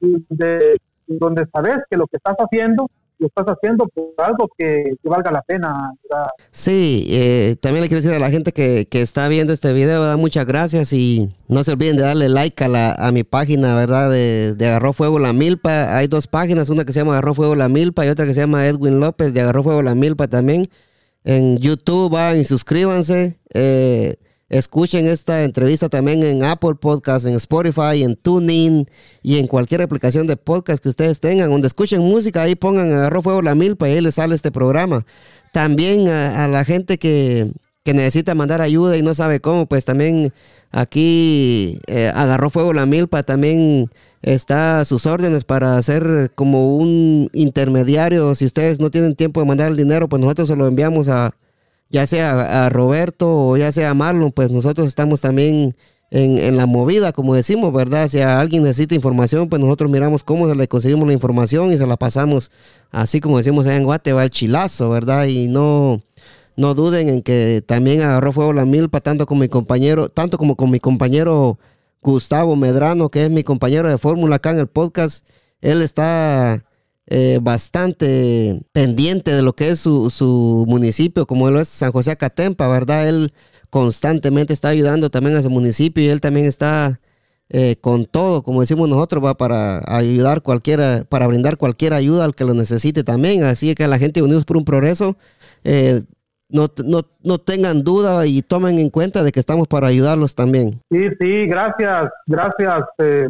y 0.00 0.24
de, 0.30 0.78
donde 1.06 1.46
sabes 1.52 1.78
que 1.90 1.96
lo 1.96 2.06
que 2.06 2.16
estás 2.16 2.36
haciendo 2.38 2.88
lo 3.18 3.28
estás 3.28 3.46
haciendo 3.46 3.88
por 3.88 4.12
algo 4.18 4.48
que, 4.56 4.94
valga 5.04 5.30
la 5.30 5.42
pena. 5.42 5.92
Sí, 6.50 7.06
eh, 7.08 7.56
también 7.60 7.82
le 7.82 7.88
quiero 7.88 8.02
decir 8.02 8.14
a 8.14 8.18
la 8.18 8.30
gente 8.30 8.52
que, 8.52 8.86
está 8.90 9.28
viendo 9.28 9.52
este 9.52 9.72
video, 9.72 10.04
da 10.04 10.16
muchas 10.16 10.46
gracias 10.46 10.92
y 10.92 11.30
no 11.48 11.64
se 11.64 11.72
olviden 11.72 11.96
de 11.96 12.02
darle 12.02 12.28
like 12.28 12.62
a, 12.64 12.68
la, 12.68 12.92
a 12.92 13.12
mi 13.12 13.24
página, 13.24 13.74
¿verdad? 13.74 14.10
De, 14.10 14.54
de, 14.54 14.66
Agarró 14.66 14.92
Fuego 14.92 15.18
la 15.18 15.32
Milpa. 15.32 15.96
Hay 15.96 16.08
dos 16.08 16.26
páginas, 16.26 16.68
una 16.68 16.84
que 16.84 16.92
se 16.92 17.00
llama 17.00 17.12
Agarró 17.12 17.34
Fuego 17.34 17.54
la 17.54 17.68
Milpa 17.68 18.04
y 18.04 18.08
otra 18.08 18.26
que 18.26 18.34
se 18.34 18.40
llama 18.40 18.66
Edwin 18.66 19.00
López 19.00 19.32
de 19.32 19.40
Agarró 19.40 19.62
Fuego 19.62 19.82
la 19.82 19.94
Milpa 19.94 20.28
también. 20.28 20.66
En 21.24 21.58
YouTube 21.58 22.12
van 22.12 22.38
y 22.38 22.44
suscríbanse. 22.44 23.38
Eh, 23.54 24.16
Escuchen 24.48 25.08
esta 25.08 25.42
entrevista 25.42 25.88
también 25.88 26.22
en 26.22 26.44
Apple 26.44 26.76
Podcast, 26.80 27.26
en 27.26 27.34
Spotify, 27.34 28.04
en 28.04 28.14
TuneIn 28.14 28.88
y 29.20 29.38
en 29.38 29.48
cualquier 29.48 29.82
aplicación 29.82 30.28
de 30.28 30.36
podcast 30.36 30.80
que 30.80 30.88
ustedes 30.88 31.18
tengan. 31.18 31.50
Donde 31.50 31.66
escuchen 31.66 32.00
música, 32.00 32.42
ahí 32.42 32.54
pongan 32.54 32.92
Agarró 32.92 33.22
Fuego 33.22 33.42
la 33.42 33.56
Milpa 33.56 33.88
y 33.88 33.92
ahí 33.92 34.00
les 34.00 34.14
sale 34.14 34.36
este 34.36 34.52
programa. 34.52 35.04
También 35.52 36.08
a, 36.08 36.46
la 36.46 36.64
gente 36.64 36.98
que, 36.98 37.50
necesita 37.84 38.36
mandar 38.36 38.60
ayuda 38.60 38.96
y 38.96 39.02
no 39.02 39.14
sabe 39.14 39.40
cómo, 39.40 39.66
pues 39.66 39.84
también 39.84 40.32
aquí 40.70 41.80
eh, 41.88 42.12
Fuego 42.50 42.72
la 42.72 42.86
Milpa 42.86 43.24
también 43.24 43.90
está 44.22 44.80
a 44.80 44.84
sus 44.84 45.06
órdenes 45.06 45.42
para 45.44 45.76
hacer 45.76 46.30
como 46.36 46.76
un 46.76 47.30
intermediario. 47.32 48.34
Si 48.36 48.44
ustedes 48.44 48.78
no 48.78 48.92
tienen 48.92 49.16
tiempo 49.16 49.40
de 49.40 49.46
mandar 49.46 49.72
el 49.72 49.76
dinero, 49.76 50.08
pues 50.08 50.20
nosotros 50.20 50.46
se 50.46 50.54
lo 50.54 50.68
enviamos 50.68 51.08
a 51.08 51.34
ya 51.90 52.06
sea 52.06 52.66
a 52.66 52.68
Roberto 52.68 53.32
o 53.32 53.56
ya 53.56 53.72
sea 53.72 53.90
a 53.90 53.94
Marlon, 53.94 54.32
pues 54.32 54.50
nosotros 54.50 54.88
estamos 54.88 55.20
también 55.20 55.76
en, 56.10 56.56
la 56.56 56.66
movida, 56.66 57.12
como 57.12 57.34
decimos, 57.34 57.72
¿verdad? 57.72 58.08
Si 58.08 58.20
alguien 58.20 58.62
necesita 58.62 58.94
información, 58.94 59.48
pues 59.48 59.60
nosotros 59.60 59.90
miramos 59.90 60.22
cómo 60.24 60.52
le 60.54 60.68
conseguimos 60.68 61.06
la 61.06 61.12
información 61.12 61.72
y 61.72 61.76
se 61.76 61.86
la 61.86 61.96
pasamos, 61.96 62.50
así 62.90 63.20
como 63.20 63.38
decimos 63.38 63.66
allá 63.66 63.76
en 63.76 63.84
Guate, 63.84 64.12
va 64.12 64.24
el 64.24 64.30
chilazo, 64.30 64.90
¿verdad? 64.90 65.26
Y 65.26 65.48
no, 65.48 66.02
no 66.56 66.74
duden 66.74 67.08
en 67.08 67.22
que 67.22 67.62
también 67.66 68.02
agarró 68.02 68.32
fuego 68.32 68.52
la 68.52 68.64
milpa, 68.64 69.00
tanto 69.00 69.26
como 69.26 69.42
mi 69.42 69.48
compañero, 69.48 70.08
tanto 70.08 70.38
como 70.38 70.56
con 70.56 70.70
mi 70.70 70.80
compañero 70.80 71.58
Gustavo 72.02 72.54
Medrano, 72.56 73.08
que 73.10 73.24
es 73.24 73.30
mi 73.30 73.42
compañero 73.42 73.88
de 73.88 73.98
fórmula 73.98 74.36
acá 74.36 74.50
en 74.50 74.58
el 74.58 74.68
podcast. 74.68 75.26
Él 75.60 75.82
está 75.82 76.64
eh, 77.08 77.38
bastante 77.42 78.62
pendiente 78.72 79.32
de 79.32 79.42
lo 79.42 79.54
que 79.54 79.70
es 79.70 79.80
su, 79.80 80.10
su 80.10 80.64
municipio, 80.68 81.26
como 81.26 81.50
lo 81.50 81.60
es 81.60 81.68
San 81.68 81.92
José 81.92 82.12
Acatempa, 82.12 82.68
¿verdad? 82.68 83.08
Él 83.08 83.32
constantemente 83.70 84.52
está 84.52 84.68
ayudando 84.68 85.10
también 85.10 85.36
a 85.36 85.40
ese 85.40 85.48
municipio 85.48 86.02
y 86.02 86.08
él 86.08 86.20
también 86.20 86.46
está 86.46 87.00
eh, 87.48 87.76
con 87.80 88.06
todo, 88.06 88.42
como 88.42 88.60
decimos 88.60 88.88
nosotros, 88.88 89.24
va 89.24 89.36
para 89.36 89.80
ayudar 89.86 90.42
cualquiera, 90.42 91.04
para 91.08 91.28
brindar 91.28 91.56
cualquier 91.56 91.92
ayuda 91.92 92.24
al 92.24 92.34
que 92.34 92.44
lo 92.44 92.54
necesite 92.54 93.04
también. 93.04 93.44
Así 93.44 93.74
que 93.74 93.86
la 93.86 93.98
gente 93.98 94.22
Unidos 94.22 94.44
por 94.44 94.56
un 94.56 94.64
Progreso, 94.64 95.16
eh, 95.62 96.02
no, 96.48 96.66
no, 96.84 97.02
no, 97.22 97.38
tengan 97.38 97.84
duda 97.84 98.26
y 98.26 98.42
tomen 98.42 98.78
en 98.78 98.90
cuenta 98.90 99.22
de 99.22 99.30
que 99.30 99.40
estamos 99.40 99.68
para 99.68 99.88
ayudarlos 99.88 100.34
también. 100.34 100.80
Sí, 100.90 101.08
sí, 101.20 101.46
gracias, 101.46 102.10
gracias, 102.26 102.84
eh, 102.98 103.28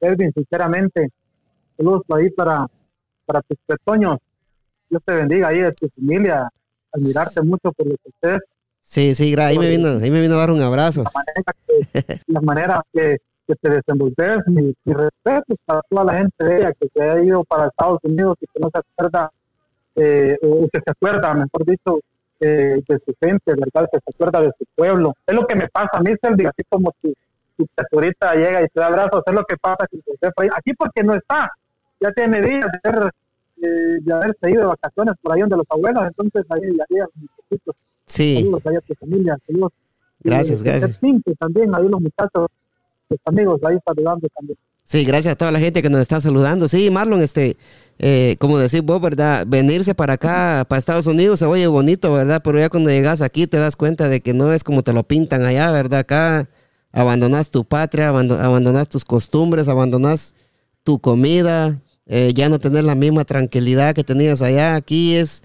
Edwin, 0.00 0.32
sinceramente. 0.34 1.08
Saludos 1.76 2.02
ahí 2.10 2.30
para, 2.30 2.66
para 3.24 3.42
tus 3.42 3.58
petoños. 3.66 4.18
Dios 4.88 5.02
te 5.04 5.14
bendiga 5.14 5.48
ahí 5.48 5.60
de 5.60 5.72
tu 5.72 5.88
familia, 5.88 6.48
admirarte 6.92 7.42
mucho 7.42 7.72
por 7.72 7.86
lo 7.86 7.96
que 7.96 8.10
estés. 8.10 8.40
Sí, 8.80 9.14
sí, 9.14 9.34
ahí 9.38 9.58
me 9.58 9.70
vino, 9.70 9.88
ahí 10.02 10.10
me 10.10 10.20
vino 10.20 10.34
a 10.34 10.38
dar 10.38 10.50
un 10.50 10.60
abrazo. 10.60 11.04
La 12.26 12.40
manera 12.40 12.82
que, 12.92 13.16
que, 13.46 13.54
te 13.54 13.70
desenvolves, 13.70 14.40
mi, 14.46 14.74
respeto 14.84 15.54
para 15.64 15.80
toda 15.88 16.04
la 16.04 16.18
gente 16.18 16.44
de 16.44 16.56
ella 16.56 16.72
que 16.72 16.88
se 16.92 17.02
ha 17.02 17.22
ido 17.22 17.44
para 17.44 17.68
Estados 17.68 18.00
Unidos 18.02 18.36
y 18.40 18.46
que 18.46 18.60
no 18.60 18.70
se 18.70 18.80
acuerda, 18.80 19.30
eh, 19.96 20.36
o 20.42 20.68
que 20.70 20.80
se 20.84 20.90
acuerda, 20.90 21.32
mejor 21.32 21.64
dicho, 21.64 22.00
eh, 22.40 22.82
de 22.88 22.98
su 23.06 23.14
gente, 23.20 23.54
¿verdad? 23.54 23.88
Que 23.90 23.98
se 23.98 24.10
acuerda 24.14 24.40
de 24.40 24.50
su 24.58 24.64
pueblo. 24.74 25.14
Es 25.26 25.34
lo 25.34 25.46
que 25.46 25.54
me 25.54 25.68
pasa 25.68 25.90
a 25.92 26.00
mí, 26.00 26.12
Selvi, 26.20 26.44
así 26.44 26.62
como 26.68 26.92
tu, 27.00 27.14
tu 27.56 28.00
llega 28.00 28.62
y 28.62 28.68
te 28.68 28.80
da 28.80 28.86
abrazos, 28.86 29.22
es 29.24 29.32
lo 29.32 29.44
que 29.44 29.56
pasa 29.56 29.86
con. 30.34 30.50
Aquí 30.56 30.74
porque 30.74 31.04
no 31.04 31.14
está, 31.14 31.50
ya 32.02 32.12
tiene 32.12 32.42
días 32.42 32.66
de, 32.82 32.90
haber, 32.90 33.12
eh, 33.62 33.98
de 34.00 34.12
haberse 34.12 34.50
ido 34.50 34.60
de 34.60 34.66
vacaciones 34.66 35.14
por 35.22 35.32
ahí 35.32 35.40
donde 35.40 35.56
los 35.56 35.66
abuelos, 35.70 36.02
entonces 36.06 36.44
ahí, 36.50 36.62
ahí, 36.62 37.00
ahí 37.00 37.58
Sí. 38.04 38.36
Saludos 38.36 38.62
ahí 38.66 38.76
a 38.76 38.80
tu 38.80 38.94
familia, 38.94 39.38
saludos. 39.46 39.72
Gracias, 40.20 40.62
gracias. 40.62 41.00
también, 41.38 41.74
ahí 41.74 41.88
los 41.88 42.00
muchachos, 42.00 42.48
los 43.08 43.20
amigos 43.24 43.60
ahí 43.64 43.78
saludando 43.86 44.28
también. 44.34 44.58
Sí, 44.84 45.04
gracias 45.04 45.32
a 45.32 45.36
toda 45.36 45.52
la 45.52 45.60
gente 45.60 45.80
que 45.80 45.88
nos 45.88 46.00
está 46.00 46.20
saludando. 46.20 46.68
Sí, 46.68 46.90
Marlon, 46.90 47.22
este, 47.22 47.56
eh, 47.98 48.36
como 48.38 48.58
decís 48.58 48.82
vos, 48.82 49.00
¿verdad? 49.00 49.46
Venirse 49.46 49.94
para 49.94 50.14
acá, 50.14 50.66
para 50.68 50.78
Estados 50.78 51.06
Unidos, 51.06 51.38
se 51.38 51.46
oye 51.46 51.66
bonito, 51.68 52.12
¿verdad? 52.12 52.42
Pero 52.44 52.58
ya 52.58 52.68
cuando 52.68 52.90
llegas 52.90 53.22
aquí 53.22 53.46
te 53.46 53.58
das 53.58 53.76
cuenta 53.76 54.08
de 54.08 54.20
que 54.20 54.34
no 54.34 54.52
es 54.52 54.64
como 54.64 54.82
te 54.82 54.92
lo 54.92 55.04
pintan 55.04 55.44
allá, 55.44 55.70
¿verdad? 55.70 56.00
Acá 56.00 56.48
abandonas 56.92 57.50
tu 57.50 57.64
patria, 57.64 58.08
abandonas 58.08 58.88
tus 58.88 59.04
costumbres, 59.04 59.68
abandonas 59.68 60.34
tu 60.82 60.98
comida, 60.98 61.80
eh, 62.14 62.34
ya 62.34 62.50
no 62.50 62.58
tener 62.58 62.84
la 62.84 62.94
misma 62.94 63.24
tranquilidad 63.24 63.94
que 63.94 64.04
tenías 64.04 64.42
allá. 64.42 64.74
Aquí 64.74 65.14
es, 65.14 65.42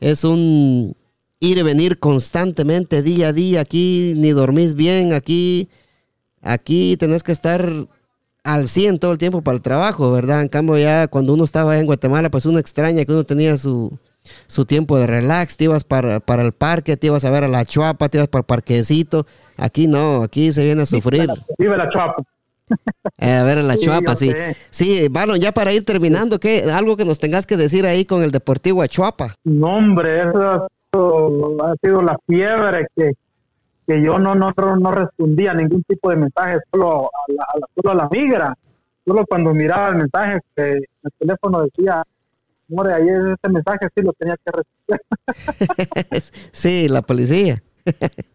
es 0.00 0.22
un 0.22 0.94
ir 1.40 1.56
y 1.56 1.62
venir 1.62 1.98
constantemente, 1.98 3.00
día 3.00 3.28
a 3.28 3.32
día. 3.32 3.62
Aquí 3.62 4.12
ni 4.14 4.32
dormís 4.32 4.74
bien, 4.74 5.14
aquí, 5.14 5.70
aquí 6.42 6.98
tenés 6.98 7.22
que 7.22 7.32
estar 7.32 7.72
al 8.44 8.68
100 8.68 8.98
todo 8.98 9.12
el 9.12 9.18
tiempo 9.18 9.40
para 9.40 9.56
el 9.56 9.62
trabajo, 9.62 10.12
¿verdad? 10.12 10.42
En 10.42 10.48
cambio 10.48 10.76
ya 10.76 11.08
cuando 11.08 11.32
uno 11.32 11.44
estaba 11.44 11.78
en 11.78 11.86
Guatemala, 11.86 12.30
pues 12.30 12.44
uno 12.44 12.58
extraña 12.58 13.06
que 13.06 13.12
uno 13.12 13.24
tenía 13.24 13.56
su, 13.56 13.98
su 14.46 14.66
tiempo 14.66 14.98
de 14.98 15.06
relax, 15.06 15.56
te 15.56 15.64
ibas 15.64 15.84
para, 15.84 16.20
para, 16.20 16.42
el 16.42 16.52
parque, 16.52 16.98
te 16.98 17.06
ibas 17.06 17.24
a 17.24 17.30
ver 17.30 17.44
a 17.44 17.48
la 17.48 17.64
chuapa, 17.64 18.10
te 18.10 18.18
ibas 18.18 18.28
para 18.28 18.40
el 18.40 18.46
parquecito. 18.46 19.24
Aquí 19.56 19.86
no, 19.86 20.22
aquí 20.22 20.52
se 20.52 20.64
viene 20.64 20.82
a 20.82 20.86
sufrir. 20.86 21.30
Vive 21.56 21.78
la 21.78 21.88
chuapa. 21.88 22.22
Eh, 23.18 23.32
a 23.32 23.44
ver 23.44 23.58
a 23.58 23.62
la 23.62 23.76
chuapa, 23.76 24.14
sí. 24.14 24.32
Sí, 24.70 25.08
bueno, 25.08 25.36
ya 25.36 25.52
para 25.52 25.72
ir 25.72 25.84
terminando, 25.84 26.38
¿qué? 26.38 26.64
Algo 26.72 26.96
que 26.96 27.04
nos 27.04 27.18
tengas 27.18 27.46
que 27.46 27.56
decir 27.56 27.86
ahí 27.86 28.04
con 28.04 28.22
el 28.22 28.30
Deportivo 28.30 28.82
Achuapa. 28.82 29.34
No, 29.44 29.76
hombre, 29.76 30.20
eso 30.20 30.68
ha 30.92 31.74
sido 31.82 32.02
la 32.02 32.18
fiebre 32.26 32.86
que, 32.96 33.12
que 33.86 34.02
yo 34.02 34.18
no, 34.18 34.34
no, 34.34 34.52
no 34.56 34.92
respondía 34.92 35.52
a 35.52 35.54
ningún 35.54 35.82
tipo 35.84 36.10
de 36.10 36.16
mensaje, 36.16 36.58
solo 36.70 37.06
a 37.06 37.32
la, 37.32 37.46
solo 37.74 37.90
a 37.90 37.94
la 37.94 38.08
migra. 38.10 38.56
Solo 39.04 39.24
cuando 39.26 39.54
miraba 39.54 39.88
el 39.88 39.96
mensaje 39.96 40.40
que 40.54 40.72
el 40.72 41.12
teléfono 41.18 41.62
decía, 41.62 42.02
hombre, 42.70 42.94
ahí 42.94 43.08
ese 43.08 43.52
mensaje 43.52 43.88
sí 43.94 44.02
lo 44.02 44.12
tenía 44.12 44.36
que 44.44 44.52
responder. 44.52 46.22
sí, 46.52 46.88
la 46.88 47.02
policía. 47.02 47.62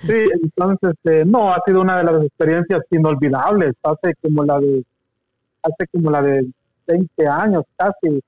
sí, 0.00 0.28
entonces, 0.42 0.94
eh, 1.04 1.24
no, 1.26 1.52
ha 1.52 1.60
sido 1.66 1.80
una 1.80 1.98
de 1.98 2.04
las 2.04 2.24
experiencias 2.24 2.82
inolvidables, 2.90 3.72
hace 3.82 4.14
como 4.20 4.44
la 4.44 4.60
de, 4.60 4.84
hace 5.62 5.86
como 5.92 6.10
la 6.10 6.22
de 6.22 6.46
20 6.86 7.26
años 7.26 7.64
casi, 7.76 8.20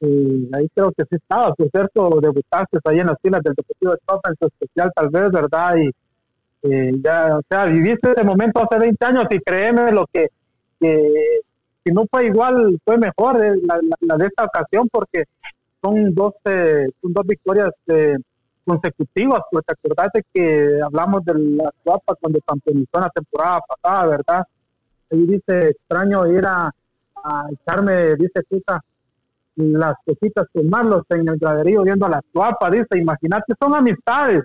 y 0.00 0.48
ahí 0.52 0.68
creo 0.74 0.92
que 0.92 1.04
sí 1.04 1.16
estaba, 1.16 1.52
por 1.54 1.68
cierto, 1.70 2.20
debutaste 2.20 2.78
ahí 2.84 3.00
en 3.00 3.08
las 3.08 3.16
filas 3.20 3.42
del 3.42 3.54
Deportivo 3.54 3.92
de 3.92 3.98
Chopa 4.06 4.30
en 4.30 4.36
su 4.40 4.46
especial 4.46 4.92
tal 4.94 5.08
vez, 5.08 5.30
¿verdad? 5.30 5.76
Y 5.76 5.90
ya, 7.02 7.36
o 7.38 7.42
sea, 7.48 7.66
viviste 7.66 8.12
ese 8.12 8.24
momento 8.24 8.60
hace 8.62 8.78
20 8.78 9.04
años 9.04 9.24
y 9.30 9.38
créeme 9.40 9.90
lo 9.92 10.06
que, 10.12 10.28
que 10.80 11.40
si 11.88 11.92
no 11.92 12.04
fue 12.10 12.26
igual, 12.26 12.78
fue 12.84 12.98
mejor 12.98 13.42
eh, 13.42 13.54
la, 14.00 14.16
de 14.16 14.26
esta 14.26 14.44
ocasión 14.44 14.88
porque 14.90 15.24
son 15.82 16.14
dos, 16.14 16.34
eh, 16.44 16.86
son 17.00 17.12
dos 17.12 17.26
victorias 17.26 17.70
eh, 17.86 18.16
consecutivas, 18.68 19.40
porque 19.50 19.72
acordate 19.72 20.22
que 20.32 20.80
hablamos 20.84 21.24
de 21.24 21.32
la 21.34 21.72
Chopa 21.84 22.14
cuando 22.20 22.38
campeonizó 22.46 23.00
la 23.00 23.08
temporada 23.08 23.60
pasada, 23.66 24.06
¿verdad? 24.06 24.44
Ahí 25.10 25.26
dice, 25.26 25.70
extraño 25.70 26.26
ir 26.26 26.44
a, 26.44 26.70
a 27.24 27.46
echarme, 27.50 28.14
dice 28.16 28.44
Cuca, 28.46 28.84
las 29.56 29.94
cositas, 30.04 30.46
tomarlos 30.52 31.02
en 31.08 31.28
el 31.28 31.38
graderío 31.38 31.82
viendo 31.82 32.04
a 32.04 32.10
la 32.10 32.22
tuapa, 32.30 32.70
dice, 32.70 32.98
imagínate, 32.98 33.54
son 33.58 33.74
amistades. 33.74 34.44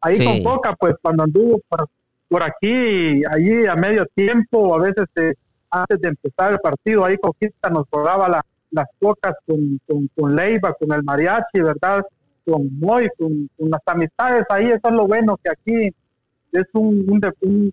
Ahí 0.00 0.16
con 0.24 0.42
Coca, 0.44 0.76
pues 0.78 0.94
cuando 1.02 1.24
anduvo 1.24 1.60
por, 1.68 1.88
por 2.28 2.42
aquí, 2.44 3.22
allí 3.28 3.66
a 3.66 3.74
medio 3.74 4.06
tiempo, 4.14 4.76
a 4.76 4.78
veces 4.78 5.06
eh, 5.16 5.34
antes 5.70 6.00
de 6.00 6.08
empezar 6.08 6.52
el 6.52 6.60
partido, 6.60 7.04
ahí 7.04 7.16
Coquita 7.18 7.68
nos 7.68 7.86
la, 7.92 8.40
las 8.70 8.86
cocas 9.00 9.34
con, 9.44 9.80
con, 10.14 10.36
Leiva, 10.36 10.72
con 10.74 10.92
el 10.92 11.02
mariachi, 11.02 11.60
¿verdad? 11.60 12.04
Con 12.46 12.78
Moy, 12.78 13.08
con, 13.18 13.50
las 13.58 13.82
amistades 13.84 14.44
ahí, 14.48 14.66
eso 14.66 14.88
es 14.88 14.94
lo 14.94 15.06
bueno 15.06 15.36
que 15.42 15.50
aquí 15.50 15.94
es 16.52 16.66
un, 16.72 17.20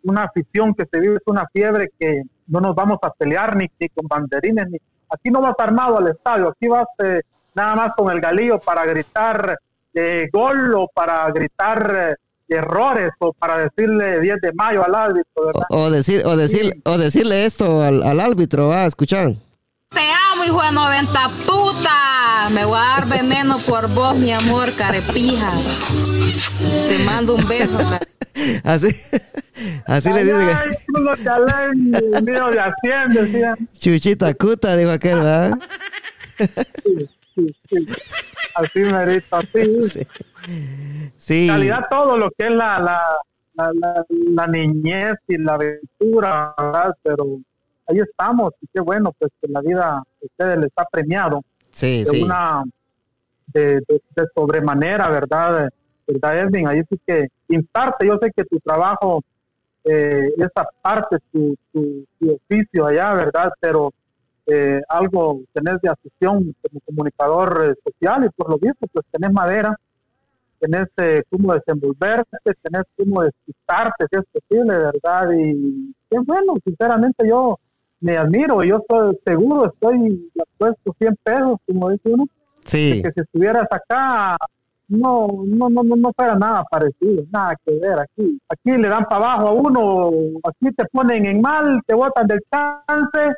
una 0.04 0.24
afición 0.24 0.74
que 0.74 0.86
se 0.92 1.00
vive, 1.00 1.16
es 1.16 1.28
una 1.28 1.48
fiebre 1.54 1.92
que 1.98 2.24
no 2.48 2.60
nos 2.60 2.76
vamos 2.76 2.98
a 3.04 3.12
pelear 3.12 3.56
ni, 3.56 3.70
ni 3.80 3.88
con 3.90 4.08
banderines, 4.08 4.68
ni, 4.70 4.78
Aquí 5.14 5.30
no 5.30 5.42
vas 5.42 5.54
armado 5.60 6.00
al 6.00 6.08
estadio, 6.08 6.50
aquí 6.50 6.68
vas 6.68 6.88
eh, 7.04 7.22
nada 7.54 7.76
más 7.76 7.92
con 7.96 8.12
el 8.12 8.20
galillo 8.20 8.60
para 8.60 8.84
gritar 8.86 9.60
eh, 9.94 10.28
gol 10.34 10.74
o 10.76 10.88
para 10.88 11.30
gritar 11.32 12.18
eh, 12.50 12.56
errores 12.56 13.12
o 13.20 13.32
para 13.32 13.60
decirle 13.60 14.20
10 14.22 14.42
de 14.42 14.54
mayo 14.54 14.84
al 14.84 14.96
árbitro, 14.96 15.46
¿verdad? 15.46 15.66
O, 15.70 15.92
decir, 15.92 16.26
o, 16.26 16.36
decir, 16.36 16.82
o 16.84 16.98
decirle 16.98 17.46
esto 17.46 17.84
al, 17.84 18.02
al 18.02 18.20
árbitro, 18.20 18.70
¿va? 18.70 18.86
Escuchar. 18.86 19.36
Te 19.90 20.02
amo, 20.32 20.46
hijo 20.46 20.62
de 20.64 20.72
90 20.72 21.30
puta. 21.46 22.23
Me 22.50 22.66
voy 22.66 22.78
a 22.78 23.00
dar 23.00 23.08
veneno 23.08 23.58
por 23.60 23.88
vos, 23.94 24.16
mi 24.16 24.32
amor, 24.32 24.74
carepija. 24.74 25.52
Te 26.60 27.04
mando 27.06 27.36
un 27.36 27.48
beso. 27.48 27.78
Así, 28.64 28.88
así 29.86 30.12
le 30.12 30.24
dice 30.24 30.46
que... 30.48 30.94
Chuchita 33.80 34.34
cuta, 34.34 34.76
dijo 34.76 34.89
aquel, 34.89 35.20
¿verdad? 35.20 35.60
Sí, 36.84 37.10
sí, 37.36 37.56
sí. 37.70 37.86
Así 38.56 38.80
merito, 38.80 39.36
así. 39.36 40.08
Sí. 41.18 41.44
En 41.44 41.50
realidad 41.50 41.86
todo 41.91 42.18
lo 42.18 42.32
que 42.32 42.48
es 42.48 42.52
la, 42.52 42.80
la, 42.80 43.02
la, 43.54 44.06
la, 44.10 44.48
niñez 44.48 45.16
y 45.28 45.38
la 45.38 45.54
aventura, 45.54 46.56
¿verdad? 46.58 46.96
Pero 47.04 47.39
ahí 47.88 48.00
estamos 48.00 48.54
y 48.62 48.68
qué 48.74 48.82
bueno, 48.82 49.14
pues 49.18 49.32
que 49.39 49.48
la 49.48 49.62
vida 49.62 49.98
a 49.98 50.04
ustedes 50.22 50.58
les 50.58 50.72
ha 50.76 50.86
premiado. 50.86 51.44
Sí, 51.74 52.00
de 52.04 52.06
sí. 52.06 52.24
Una, 52.24 52.64
de, 53.48 53.76
de, 53.88 54.02
de 54.16 54.28
sobremanera, 54.36 55.10
¿verdad? 55.10 55.70
¿verdad, 56.08 56.40
Edwin? 56.40 56.68
Ahí 56.68 56.82
sí 56.90 57.00
que 57.06 57.28
instarte, 57.48 58.08
yo 58.08 58.18
sé 58.22 58.32
que 58.36 58.44
tu 58.46 58.60
trabajo, 58.60 59.22
eh, 59.84 60.30
esa 60.38 60.68
parte, 60.82 61.18
tu, 61.32 61.56
tu, 61.72 62.06
oficio 62.22 62.86
allá, 62.86 63.14
¿verdad? 63.14 63.52
Pero 63.60 63.94
eh, 64.46 64.82
algo 64.90 65.42
tenés 65.54 65.82
de 65.82 65.90
afición 65.90 66.56
como 66.62 66.80
comunicador 66.86 67.70
eh, 67.70 67.76
social 67.84 68.26
y 68.26 68.30
por 68.30 68.50
lo 68.50 68.58
visto, 68.58 68.88
pues 68.92 69.06
tenés 69.12 69.32
madera, 69.32 69.76
tenés 70.60 70.88
eh, 70.98 71.24
cómo 71.30 71.54
desenvolverte, 71.54 72.38
tenés 72.62 72.84
cómo 72.98 73.24
despistarte, 73.24 74.06
si 74.10 74.20
es 74.20 74.26
posible, 74.32 74.78
¿verdad? 74.78 75.30
Y 75.38 75.94
qué 76.10 76.20
bueno, 76.20 76.56
sinceramente 76.64 77.28
yo 77.28 77.60
me 78.04 78.18
admiro, 78.18 78.64
yo 78.64 78.78
estoy 78.78 79.18
seguro, 79.26 79.68
estoy 79.68 80.30
puesto 80.58 80.93
100 80.99 81.16
pesos, 81.24 81.58
como 81.66 81.89
dice 81.89 82.10
uno, 82.10 82.28
sí. 82.66 83.01
que 83.01 83.12
si 83.14 83.22
estuvieras 83.22 83.66
acá 83.72 84.38
no, 84.89 85.28
no, 85.45 85.70
no, 85.70 85.84
no, 85.84 85.95
no 85.95 86.12
fuera 86.14 86.36
nada 86.36 86.66
parecido, 86.70 87.24
nada 87.32 87.56
que 87.66 87.80
ver 87.80 88.01
aquí. 88.01 88.39
Aquí 88.49 88.72
le 88.72 88.89
dan 88.89 89.06
para 89.06 89.34
abajo 89.34 89.47
a 89.47 89.51
uno, 89.54 90.12
aquí 90.43 90.76
te 90.76 90.84
ponen 90.91 91.26
en 91.26 91.41
mal, 91.41 91.82
te 91.88 91.95
botan 91.95 92.28
del 92.28 92.41
chance, 92.51 93.36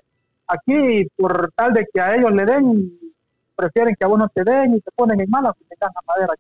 aquí 0.48 1.08
por 1.16 1.52
tal 1.56 1.74
de 1.74 1.86
que 1.94 2.02
a 2.02 2.16
ellos 2.16 2.32
le 2.32 2.46
den, 2.46 3.00
prefieren 3.56 3.96
que 3.98 4.06
a 4.06 4.10
uno 4.10 4.28
te 4.34 4.44
den 4.44 4.76
y 4.76 4.82
te 4.82 4.90
ponen 4.96 5.22
en 5.22 5.30
mal, 5.30 5.44
te 5.70 5.76
dan 5.80 5.92
la 5.94 6.02
madera. 6.08 6.34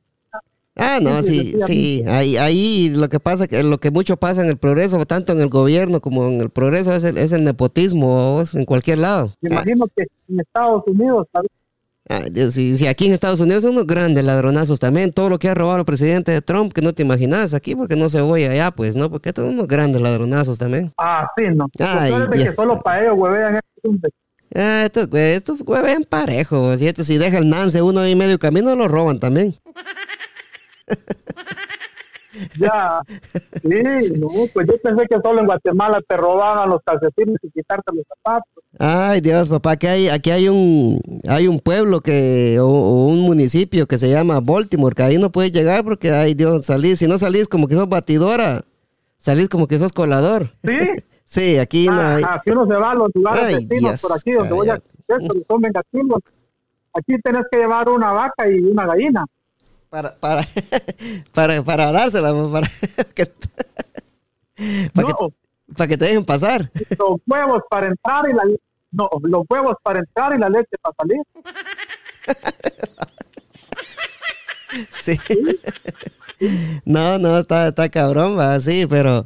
Ah, 0.75 0.99
no, 1.01 1.23
sí, 1.23 1.55
sí, 1.65 2.03
Ahí, 2.05 2.35
ahí 2.35 2.89
lo 2.93 3.07
que 3.07 3.19
pasa, 3.19 3.47
que 3.47 3.63
lo 3.63 3.77
que 3.77 3.91
mucho 3.91 4.17
pasa 4.17 4.41
en 4.41 4.49
el 4.49 4.57
progreso, 4.57 5.05
tanto 5.05 5.31
en 5.31 5.39
el 5.39 5.47
gobierno 5.47 6.01
como 6.01 6.27
en 6.27 6.41
el 6.41 6.49
progreso, 6.49 6.93
es 6.93 7.03
el, 7.05 7.17
es 7.17 7.31
el 7.31 7.45
nepotismo, 7.45 8.43
en 8.53 8.65
cualquier 8.65 8.97
lado. 8.97 9.33
Me 9.41 9.51
imagino 9.51 9.87
que 9.95 10.05
en 10.27 10.39
Estados 10.39 10.83
Unidos, 10.85 11.27
Ah, 12.07 12.25
si, 12.51 12.85
aquí 12.85 13.07
en 13.07 13.13
Estados 13.13 13.39
Unidos 13.39 13.63
son 13.63 13.71
unos 13.71 13.87
grandes 13.87 14.23
ladronazos 14.23 14.79
también, 14.79 15.11
todo 15.11 15.27
lo 15.27 15.39
que 15.39 15.49
ha 15.49 15.55
robado 15.55 15.79
el 15.79 15.85
presidente 15.85 16.31
de 16.31 16.41
Trump, 16.41 16.71
que 16.71 16.81
no 16.81 16.93
te 16.93 17.01
imaginas 17.01 17.55
aquí, 17.55 17.75
porque 17.75 17.95
no 17.95 18.09
se 18.09 18.21
voy 18.21 18.43
allá, 18.43 18.69
pues, 18.69 18.95
¿no? 18.95 19.09
Porque 19.09 19.31
son 19.35 19.45
unos 19.45 19.67
grandes 19.67 20.01
ladronazos 20.03 20.59
también. 20.59 20.93
Ah, 20.99 21.27
sí, 21.35 21.45
no. 21.55 21.67
Ay, 21.79 22.13
que 22.31 22.53
solo 22.53 22.79
para 22.81 23.01
ellos, 23.01 23.15
huevean, 23.17 23.59
Ah, 24.53 24.83
estos 24.85 25.11
estos 25.13 25.63
parejos. 26.07 26.79
Y 26.81 26.87
estos, 26.87 27.07
si 27.07 27.17
deja 27.17 27.39
el 27.39 27.49
nance 27.49 27.81
uno 27.81 28.01
ahí 28.01 28.15
medio 28.15 28.37
camino, 28.37 28.75
lo 28.75 28.87
roban 28.87 29.19
también. 29.19 29.55
Ya, 32.59 33.01
sí, 33.61 34.19
no, 34.19 34.27
pues 34.53 34.67
yo 34.67 34.77
pensé 34.81 35.05
que 35.09 35.17
solo 35.23 35.39
en 35.39 35.45
Guatemala 35.45 36.01
te 36.07 36.17
robaban 36.17 36.69
los 36.69 36.81
calcetines 36.85 37.37
y 37.43 37.49
quitarte 37.49 37.95
los 37.95 38.05
zapatos. 38.07 38.63
Ay, 38.77 39.21
Dios, 39.21 39.47
papá, 39.47 39.71
aquí 39.71 39.87
hay, 39.87 40.09
aquí 40.09 40.31
hay 40.31 40.49
un, 40.49 40.99
hay 41.27 41.47
un 41.47 41.59
pueblo 41.59 42.01
que, 42.01 42.59
o, 42.59 42.67
o 42.67 43.05
un 43.05 43.21
municipio 43.21 43.87
que 43.87 43.97
se 43.97 44.09
llama 44.09 44.41
Baltimore, 44.41 44.95
que 44.95 45.03
ahí 45.03 45.17
no 45.17 45.31
puedes 45.31 45.53
llegar 45.53 45.83
porque, 45.85 46.11
ay, 46.11 46.33
Dios, 46.33 46.65
salís, 46.65 46.99
si 46.99 47.07
no 47.07 47.17
salís 47.17 47.47
como 47.47 47.67
que 47.67 47.75
sos 47.75 47.87
batidora, 47.87 48.65
salís 49.17 49.47
como 49.47 49.67
que 49.67 49.79
sos 49.79 49.93
colador. 49.93 50.51
¿Sí? 50.63 50.77
Sí, 51.27 51.57
aquí 51.57 51.87
no 51.87 51.99
hay. 51.99 52.23
Ah, 52.23 52.39
si 52.45 52.51
uno 52.51 52.67
se 52.67 52.75
va 52.75 52.91
a 52.91 52.93
los 52.93 53.09
lugares 53.13 53.41
Ay, 53.43 53.65
vecinos 53.65 53.99
por 53.99 54.11
aquí 54.13 54.31
donde 54.31 54.53
voy 54.53 54.69
a 54.69 54.79
son 55.47 55.59
vengativos. 55.59 56.21
Aquí 56.93 57.19
tenés 57.21 57.43
que 57.51 57.57
llevar 57.57 57.89
una 57.89 58.11
vaca 58.11 58.47
y 58.47 58.59
una 58.59 58.85
gallina. 58.85 59.25
Para, 59.95 60.13
para, 60.13 60.41
para, 61.33 61.63
para 61.63 61.91
dársela, 61.93 62.33
para 62.51 62.67
que, 63.15 63.25
para, 64.93 65.07
No, 65.07 65.15
que, 65.15 65.73
para 65.73 65.87
que 65.87 65.97
te 65.97 66.03
dejen 66.03 66.25
pasar. 66.25 66.69
los 66.99 67.21
huevos 67.25 67.61
para 67.69 67.87
entrar 67.87 68.29
y 68.29 68.33
la 68.33 68.43
no, 68.91 69.09
los 69.21 69.43
huevos 69.49 69.77
para 69.81 69.99
entrar 69.99 70.35
y 70.35 70.37
la 70.37 70.49
leche 70.49 70.75
para 70.81 70.95
salir. 70.97 71.21
Sí. 74.91 75.17
No, 76.83 77.17
no, 77.17 77.39
está, 77.39 77.69
está 77.69 77.87
cabrón, 77.87 78.37
va, 78.37 78.59
sí, 78.59 78.85
pero, 78.89 79.25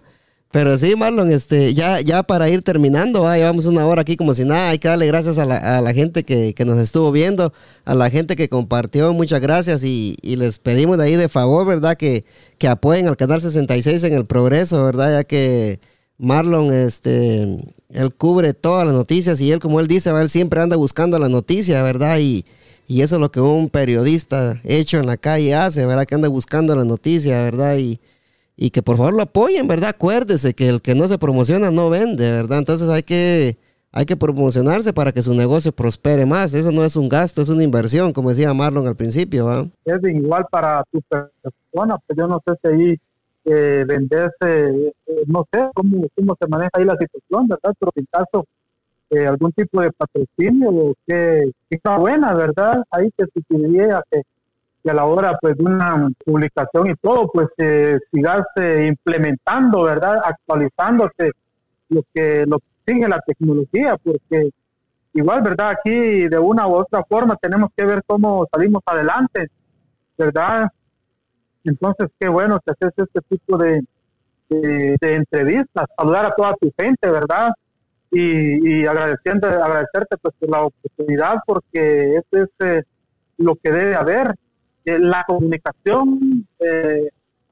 pero 0.51 0.75
sí, 0.79 0.95
Marlon, 0.95 1.31
este, 1.31 1.75
ya, 1.75 2.01
ya 2.01 2.23
para 2.23 2.49
ir 2.49 2.63
terminando, 2.63 3.21
va, 3.21 3.37
llevamos 3.37 3.67
una 3.67 3.85
hora 3.85 4.01
aquí 4.01 4.17
como 4.17 4.33
si 4.33 4.45
nada, 4.45 4.69
hay 4.69 4.79
que 4.79 4.87
darle 4.87 5.05
gracias 5.05 5.37
a 5.37 5.45
la, 5.45 5.77
a 5.77 5.79
la 5.81 5.93
gente 5.93 6.23
que, 6.23 6.55
que 6.55 6.65
nos 6.65 6.79
estuvo 6.79 7.11
viendo, 7.11 7.53
a 7.85 7.93
la 7.93 8.09
gente 8.09 8.35
que 8.35 8.49
compartió, 8.49 9.13
muchas 9.13 9.41
gracias 9.41 9.83
y, 9.83 10.17
y 10.23 10.37
les 10.37 10.57
pedimos 10.57 10.97
de 10.97 11.03
ahí 11.03 11.15
de 11.15 11.29
favor, 11.29 11.67
¿verdad? 11.67 11.97
Que, 11.97 12.25
que 12.57 12.67
apoyen 12.67 13.07
al 13.07 13.15
Canal 13.15 13.41
66 13.41 14.03
en 14.05 14.13
el 14.15 14.25
progreso, 14.25 14.83
¿verdad? 14.83 15.19
Ya 15.19 15.23
que 15.23 15.79
Marlon, 16.17 16.73
este, 16.73 17.43
él 17.89 18.15
cubre 18.17 18.55
todas 18.55 18.87
las 18.87 18.95
noticias 18.95 19.39
y 19.41 19.51
él, 19.51 19.59
como 19.59 19.79
él 19.79 19.87
dice, 19.87 20.09
él 20.09 20.29
siempre 20.31 20.61
anda 20.61 20.77
buscando 20.77 21.19
la 21.19 21.29
noticia, 21.29 21.83
¿verdad? 21.83 22.17
Y, 22.17 22.43
y 22.87 23.01
eso 23.01 23.17
es 23.17 23.21
lo 23.21 23.31
que 23.31 23.39
un 23.39 23.69
periodista 23.69 24.59
hecho 24.63 24.97
en 24.97 25.05
la 25.05 25.17
calle 25.17 25.53
hace, 25.53 25.85
¿verdad? 25.85 26.07
Que 26.07 26.15
anda 26.15 26.27
buscando 26.27 26.75
la 26.75 26.85
noticia, 26.85 27.43
¿verdad? 27.43 27.77
Y, 27.77 27.99
y 28.61 28.71
que 28.71 28.83
por 28.83 28.97
favor 28.97 29.13
lo 29.13 29.21
apoyen, 29.21 29.69
¿verdad? 29.69 29.91
Acuérdese 29.91 30.53
que 30.53 30.67
el 30.67 30.81
que 30.81 30.93
no 30.93 31.07
se 31.07 31.17
promociona 31.17 31.71
no 31.71 31.89
vende, 31.89 32.29
¿verdad? 32.29 32.59
Entonces 32.59 32.89
hay 32.89 33.03
que, 33.03 33.57
hay 33.93 34.05
que 34.05 34.17
promocionarse 34.17 34.91
para 34.91 35.13
que 35.13 35.21
su 35.21 35.33
negocio 35.33 35.71
prospere 35.71 36.25
más. 36.25 36.53
Eso 36.53 36.69
no 36.73 36.83
es 36.83 36.97
un 36.97 37.07
gasto, 37.07 37.41
es 37.41 37.47
una 37.47 37.63
inversión, 37.63 38.11
como 38.11 38.29
decía 38.29 38.53
Marlon 38.53 38.85
al 38.85 38.97
principio, 38.97 39.45
¿va? 39.45 39.65
Es 39.85 40.03
igual 40.03 40.45
para 40.51 40.83
tu 40.91 41.01
persona, 41.03 41.97
pues 42.05 42.17
yo 42.17 42.27
no 42.27 42.41
sé 42.45 42.53
si 42.61 42.67
ahí 42.67 42.99
eh, 43.45 43.85
venderse, 43.87 44.33
eh, 44.43 44.93
no 45.27 45.47
sé 45.53 45.69
cómo, 45.73 46.05
cómo 46.13 46.35
se 46.37 46.47
maneja 46.49 46.71
ahí 46.73 46.83
la 46.83 46.97
situación, 46.97 47.47
¿verdad? 47.47 47.73
Pero 47.79 47.91
en 47.95 48.07
caso 48.11 48.45
eh, 49.11 49.25
algún 49.25 49.53
tipo 49.53 49.81
de 49.81 49.89
patrocinio 49.93 50.93
que, 51.07 51.49
está 51.69 51.97
buena, 51.97 52.33
¿verdad? 52.33 52.83
Ahí 52.91 53.09
que 53.17 53.23
se 53.23 53.41
que, 53.41 54.21
que 54.83 54.89
a 54.89 54.93
la 54.93 55.05
hora 55.05 55.37
pues 55.39 55.57
de 55.57 55.63
una 55.63 56.09
publicación 56.25 56.89
y 56.89 56.95
todo, 56.95 57.27
pues 57.27 57.49
eh, 57.57 57.99
sigas 58.11 58.45
eh, 58.55 58.87
implementando, 58.87 59.83
¿verdad? 59.83 60.21
Actualizándose 60.23 61.31
lo 61.89 62.03
que 62.13 62.45
lo 62.45 62.59
que 62.59 62.93
sigue 62.93 63.07
la 63.07 63.19
tecnología, 63.21 63.97
porque 63.97 64.49
igual, 65.13 65.41
¿verdad? 65.41 65.71
Aquí 65.71 66.27
de 66.27 66.39
una 66.39 66.67
u 66.67 66.75
otra 66.75 67.03
forma 67.03 67.35
tenemos 67.41 67.69
que 67.75 67.85
ver 67.85 68.03
cómo 68.05 68.47
salimos 68.51 68.81
adelante, 68.85 69.47
¿verdad? 70.17 70.69
Entonces, 71.63 72.09
qué 72.19 72.29
bueno 72.29 72.59
que 72.65 72.71
haces 72.71 72.93
este 72.97 73.21
tipo 73.29 73.57
de, 73.57 73.81
de, 74.49 75.15
entrevistas, 75.15 75.87
saludar 75.97 76.25
a 76.25 76.35
toda 76.35 76.55
tu 76.55 76.71
gente, 76.77 77.09
¿verdad? 77.09 77.49
Y, 78.11 78.81
y 78.81 78.85
agradeciendo, 78.85 79.47
agradecerte 79.47 80.17
pues 80.21 80.33
por 80.39 80.49
la 80.49 80.63
oportunidad, 80.63 81.35
porque 81.45 82.15
eso 82.15 82.47
es 82.59 82.85
lo 83.37 83.55
que 83.55 83.71
debe 83.71 83.95
haber, 83.95 84.35
la 84.85 85.23
comunicación, 85.27 86.45
eh, 86.59 87.09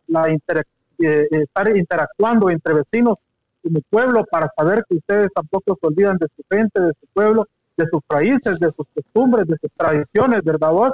la 0.07 0.29
interac- 0.29 0.65
eh, 0.99 1.27
estar 1.31 1.75
interactuando 1.75 2.49
entre 2.49 2.73
vecinos 2.73 3.17
como 3.63 3.81
pueblo 3.89 4.25
para 4.31 4.49
saber 4.57 4.83
que 4.87 4.95
ustedes 4.95 5.29
tampoco 5.33 5.77
se 5.79 5.87
olvidan 5.87 6.17
de 6.17 6.27
su 6.35 6.43
gente, 6.49 6.79
de 6.79 6.93
su 6.99 7.07
pueblo, 7.13 7.45
de 7.75 7.85
sus 7.91 8.01
raíces, 8.09 8.59
de 8.59 8.71
sus 8.75 8.87
costumbres, 8.93 9.47
de 9.47 9.57
sus 9.61 9.71
tradiciones, 9.75 10.41
¿verdad 10.43 10.71
vos? 10.71 10.91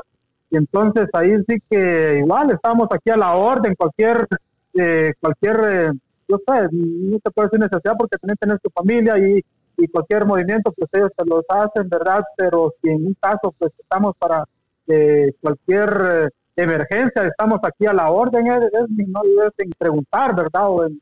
Y 0.50 0.58
entonces 0.58 1.08
ahí 1.14 1.36
sí 1.48 1.58
que 1.70 2.20
igual 2.20 2.52
estamos 2.52 2.88
aquí 2.92 3.10
a 3.10 3.18
la 3.18 3.36
orden, 3.36 3.76
cualquier, 3.76 4.28
eh, 4.74 5.14
cualquier, 5.20 5.58
eh, 5.70 5.92
yo 6.28 6.38
sé, 6.48 6.68
no 6.72 7.20
te 7.20 7.32
puedo 7.32 7.48
decir 7.48 7.60
necesidad 7.60 7.96
porque 7.98 8.18
también 8.18 8.38
tenés 8.40 8.62
tu 8.62 8.70
familia 8.70 9.18
y, 9.18 9.42
y 9.78 9.88
cualquier 9.88 10.26
movimiento, 10.26 10.72
pues 10.72 10.90
ellos 10.94 11.10
se 11.18 11.26
los 11.26 11.44
hacen, 11.50 11.88
¿verdad? 11.90 12.24
Pero 12.38 12.74
si 12.82 12.90
en 12.90 13.08
un 13.08 13.16
caso, 13.20 13.54
pues 13.58 13.72
estamos 13.80 14.16
para 14.18 14.44
eh, 14.88 15.32
cualquier 15.42 15.90
eh, 16.26 16.30
emergencia, 16.56 17.26
estamos 17.28 17.60
aquí 17.64 17.86
a 17.86 17.94
la 17.94 18.10
orden, 18.12 18.46
es, 18.48 18.64
es, 18.66 19.08
no 19.08 19.22
dudes 19.24 19.52
en 19.58 19.72
preguntar, 19.78 20.36
¿verdad? 20.36 20.70
O 20.70 20.86
en, 20.86 21.02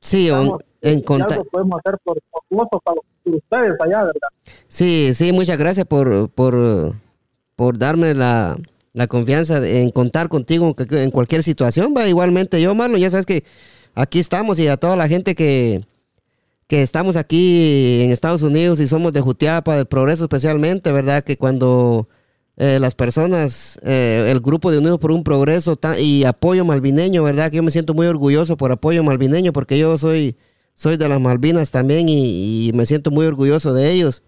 Sí, 0.00 0.30
o 0.30 0.36
en- 0.36 0.42
estamos- 0.46 0.62
en 0.82 0.96
si 0.98 1.02
conta- 1.04 1.34
algo 1.34 1.44
podemos 1.44 1.80
hacer 1.84 1.98
por, 2.02 2.18
por 2.48 2.68
por 2.68 3.34
ustedes 3.36 3.74
allá, 3.80 3.98
¿verdad? 3.98 4.28
Sí, 4.68 5.12
sí, 5.14 5.32
muchas 5.32 5.56
gracias 5.58 5.86
por, 5.86 6.28
por, 6.30 6.94
por 7.54 7.78
darme 7.78 8.14
la, 8.14 8.56
la 8.92 9.06
confianza 9.06 9.60
de- 9.60 9.82
en 9.82 9.90
contar 9.90 10.28
contigo 10.28 10.74
en, 10.76 10.94
en 10.98 11.10
cualquier 11.12 11.42
situación. 11.44 11.94
Va, 11.96 12.08
igualmente 12.08 12.60
yo, 12.60 12.74
Marlon, 12.74 12.98
ya 12.98 13.10
sabes 13.10 13.26
que 13.26 13.44
aquí 13.94 14.18
estamos 14.18 14.58
y 14.58 14.66
a 14.66 14.76
toda 14.76 14.96
la 14.96 15.06
gente 15.06 15.36
que, 15.36 15.84
que 16.66 16.82
estamos 16.82 17.14
aquí 17.16 18.00
en 18.02 18.10
Estados 18.10 18.42
Unidos 18.42 18.80
y 18.80 18.88
somos 18.88 19.12
de 19.12 19.20
Jutiapa, 19.20 19.76
del 19.76 19.86
Progreso 19.86 20.24
especialmente, 20.24 20.90
¿verdad? 20.90 21.22
Que 21.22 21.36
cuando 21.36 22.08
eh, 22.56 22.78
las 22.80 22.94
personas, 22.94 23.78
eh, 23.82 24.26
el 24.28 24.40
grupo 24.40 24.70
de 24.70 24.78
Unidos 24.78 24.98
por 24.98 25.12
un 25.12 25.24
Progreso 25.24 25.78
y 25.98 26.24
Apoyo 26.24 26.64
Malvineño, 26.64 27.22
¿verdad? 27.22 27.50
Que 27.50 27.56
yo 27.56 27.62
me 27.62 27.70
siento 27.70 27.94
muy 27.94 28.06
orgulloso 28.06 28.56
por 28.56 28.72
Apoyo 28.72 29.02
Malvineño 29.02 29.52
porque 29.52 29.78
yo 29.78 29.96
soy, 29.98 30.36
soy 30.74 30.96
de 30.96 31.08
las 31.08 31.20
Malvinas 31.20 31.70
también 31.70 32.08
y, 32.08 32.68
y 32.68 32.72
me 32.72 32.86
siento 32.86 33.10
muy 33.10 33.26
orgulloso 33.26 33.72
de 33.72 33.90
ellos 33.92 34.22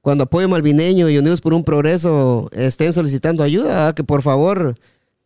cuando 0.00 0.24
Apoyo 0.24 0.48
Malvineño 0.48 1.08
y 1.10 1.18
Unidos 1.18 1.40
por 1.40 1.54
un 1.54 1.64
Progreso 1.64 2.48
estén 2.52 2.92
solicitando 2.92 3.42
ayuda, 3.42 3.68
¿verdad? 3.68 3.94
que 3.94 4.04
por 4.04 4.22
favor, 4.22 4.76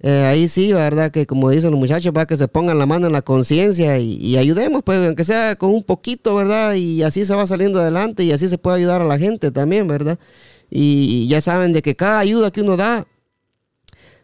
eh, 0.00 0.24
ahí 0.24 0.48
sí, 0.48 0.72
¿verdad? 0.72 1.10
Que 1.10 1.26
como 1.26 1.50
dicen 1.50 1.70
los 1.70 1.78
muchachos, 1.78 2.12
va 2.16 2.26
que 2.26 2.36
se 2.36 2.48
pongan 2.48 2.78
la 2.78 2.86
mano 2.86 3.06
en 3.06 3.12
la 3.12 3.22
conciencia 3.22 3.98
y, 3.98 4.14
y 4.16 4.36
ayudemos, 4.38 4.82
pues, 4.82 5.06
aunque 5.06 5.24
sea 5.24 5.56
con 5.56 5.70
un 5.70 5.84
poquito, 5.84 6.34
¿verdad? 6.34 6.74
Y 6.74 7.02
así 7.02 7.24
se 7.24 7.34
va 7.34 7.46
saliendo 7.46 7.80
adelante 7.80 8.24
y 8.24 8.32
así 8.32 8.48
se 8.48 8.58
puede 8.58 8.78
ayudar 8.78 9.02
a 9.02 9.04
la 9.04 9.18
gente 9.18 9.50
también, 9.50 9.86
¿verdad? 9.86 10.18
Y, 10.74 11.28
ya 11.28 11.42
saben 11.42 11.74
de 11.74 11.82
que 11.82 11.96
cada 11.96 12.18
ayuda 12.20 12.50
que 12.50 12.62
uno 12.62 12.78
da, 12.78 13.06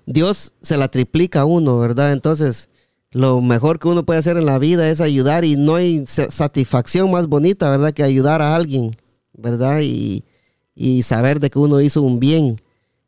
Dios 0.06 0.54
se 0.62 0.78
la 0.78 0.88
triplica 0.88 1.42
a 1.42 1.44
uno, 1.44 1.78
¿verdad? 1.78 2.12
Entonces, 2.12 2.70
lo 3.10 3.42
mejor 3.42 3.78
que 3.78 3.88
uno 3.88 4.06
puede 4.06 4.20
hacer 4.20 4.38
en 4.38 4.46
la 4.46 4.58
vida 4.58 4.88
es 4.88 5.02
ayudar 5.02 5.44
y 5.44 5.56
no 5.56 5.74
hay 5.74 6.06
sa- 6.06 6.30
satisfacción 6.30 7.10
más 7.10 7.26
bonita, 7.26 7.68
¿verdad? 7.70 7.92
Que 7.92 8.02
ayudar 8.02 8.40
a 8.40 8.56
alguien, 8.56 8.96
¿verdad? 9.34 9.80
Y, 9.82 10.24
y 10.74 11.02
saber 11.02 11.38
de 11.38 11.50
que 11.50 11.58
uno 11.58 11.82
hizo 11.82 12.00
un 12.00 12.18
bien. 12.18 12.56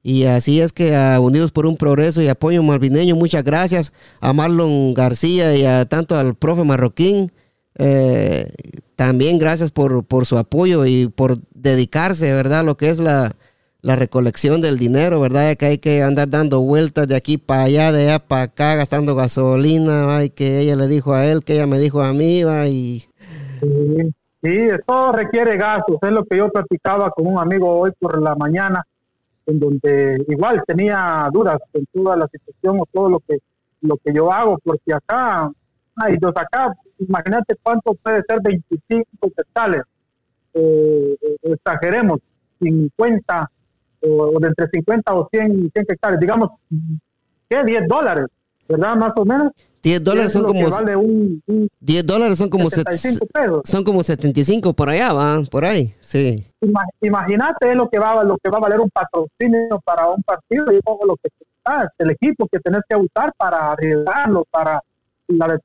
Y 0.03 0.25
así 0.25 0.61
es 0.61 0.75
que 0.75 0.95
a 0.95 1.19
Unidos 1.19 1.51
por 1.51 1.65
un 1.65 1.79
Progreso 1.79 2.21
y 2.21 2.29
Apoyo 2.29 2.63
Malvineño, 2.63 3.17
muchas 3.17 3.43
gracias 3.43 3.95
a 4.21 4.35
Marlon 4.35 4.93
García 4.93 5.57
y 5.57 5.65
a 5.65 5.87
tanto 5.87 6.15
al 6.15 6.35
profe 6.35 6.65
Marroquín. 6.65 7.33
Eh, 7.77 8.53
también 8.97 9.39
gracias 9.39 9.71
por, 9.71 10.05
por 10.05 10.27
su 10.27 10.37
apoyo 10.39 10.85
y 10.87 11.09
por 11.09 11.39
dedicarse, 11.55 12.33
¿verdad? 12.33 12.65
Lo 12.65 12.77
que 12.77 12.89
es 12.89 12.99
la, 12.99 13.33
la 13.83 13.97
recolección 13.97 14.61
del 14.61 14.79
dinero, 14.79 15.21
¿verdad? 15.21 15.57
Que 15.57 15.67
hay 15.67 15.79
que 15.79 16.03
andar 16.03 16.29
dando 16.29 16.61
vueltas 16.61 17.09
de 17.09 17.17
aquí 17.17 17.39
para 17.39 17.63
allá, 17.63 17.93
de 17.93 18.05
allá 18.05 18.19
para 18.19 18.43
acá, 18.43 18.75
gastando 18.77 19.15
gasolina, 19.15 20.17
ay, 20.17 20.31
que 20.31 20.61
ella 20.61 20.77
le 20.77 20.89
dijo 20.89 21.15
a 21.15 21.27
él, 21.27 21.45
que 21.45 21.55
ella 21.55 21.67
me 21.67 21.79
dijo 21.79 22.03
a 22.03 22.13
mí, 22.13 22.43
va, 22.43 22.67
y 22.69 23.05
Sí, 23.61 24.13
sí, 24.43 24.69
todo 24.87 25.13
requiere 25.13 25.57
gastos. 25.57 25.99
Es 26.03 26.11
lo 26.11 26.25
que 26.25 26.37
yo 26.37 26.51
platicaba 26.51 27.11
con 27.11 27.27
un 27.27 27.39
amigo 27.39 27.79
hoy 27.79 27.93
por 27.99 28.21
la 28.21 28.35
mañana, 28.35 28.85
en 29.47 29.61
donde 29.61 30.25
igual 30.29 30.63
tenía 30.67 31.29
dudas 31.33 31.59
en 31.75 31.87
toda 31.93 32.17
la 32.17 32.29
situación 32.29 32.81
o 32.81 32.87
todo 32.93 33.11
lo 33.11 33.21
que 33.21 33.39
lo 33.83 33.97
que 33.97 34.13
yo 34.13 34.31
hago, 34.31 34.59
porque 34.63 34.93
acá, 34.93 35.51
ay 35.97 36.17
Dios, 36.21 36.33
acá, 36.37 36.75
imagínate 37.01 37.57
cuánto 37.63 37.95
puede 37.95 38.23
ser 38.29 38.41
25 38.43 39.07
quetzales. 39.37 39.83
Eh, 40.55 41.17
eh, 41.21 41.37
exageremos, 41.43 42.21
50 42.61 43.51
o, 44.03 44.09
o 44.09 44.41
de 44.41 44.49
entre 44.49 44.69
50 44.69 45.15
o 45.15 45.29
100, 45.31 45.71
100 45.73 45.87
hectáreas, 45.89 46.21
digamos, 46.21 46.51
¿qué? 47.49 47.63
10 47.65 47.89
dólares. 47.89 48.27
¿verdad? 48.71 48.97
Más 48.97 49.13
o 49.17 49.25
menos. 49.25 49.53
10 49.83 50.05
dólares 50.05 50.33
son 50.33 50.45
como 50.45 50.69
vale 50.69 50.95
un, 50.95 51.43
10 51.81 52.07
dólares 52.07 52.37
son 52.37 52.51
como 52.51 52.69
75 52.69 53.27
pesos. 53.33 53.63
son 53.65 53.83
como 53.83 54.03
75 54.03 54.75
por 54.75 54.91
allá, 54.91 55.15
va, 55.15 55.41
por 55.51 55.65
ahí, 55.65 55.95
sí. 56.01 56.47
Imagínate 57.01 57.75
lo 57.75 57.89
que 57.89 57.99
va 57.99 58.23
lo 58.23 58.37
que 58.37 58.51
va 58.51 58.59
a 58.59 58.61
valer 58.61 58.79
un 58.79 58.91
patrocinio 58.91 59.81
para 59.83 60.11
un 60.11 60.23
partido 60.23 60.71
y 60.71 60.81
todo 60.83 60.99
lo 61.07 61.17
que 61.17 61.31
el 61.99 62.11
equipo 62.11 62.47
que 62.51 62.59
tenés 62.59 62.83
que 62.89 62.97
usar 62.97 63.33
para 63.39 63.73
arreglarlo, 63.73 64.45
para 64.51 64.83
la 65.29 65.59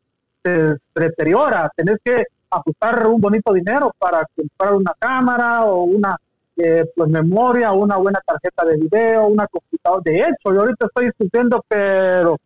se 0.46 0.78
deteriora, 0.93 1.70
tenés 1.76 1.98
que 2.04 2.24
ajustar 2.50 3.08
un 3.08 3.20
bonito 3.20 3.54
dinero 3.54 3.91
para 3.98 4.26
comprar 4.36 4.74
una 4.74 4.93
cámara 4.98 5.64
o 5.66 5.84
una 5.84 6.16
eh, 6.58 6.86
pues 6.96 7.10
memoria, 7.10 7.72
una 7.72 7.98
buena 7.98 8.22
tarjeta 8.26 8.64
de 8.66 8.78
video, 8.78 9.28
una 9.28 9.48
computadora. 9.48 10.02
De 10.06 10.20
hecho, 10.20 10.54
yo 10.54 10.62
ahorita 10.62 10.86
estoy 10.86 11.06
discutiendo, 11.08 11.64
pero 11.68 12.38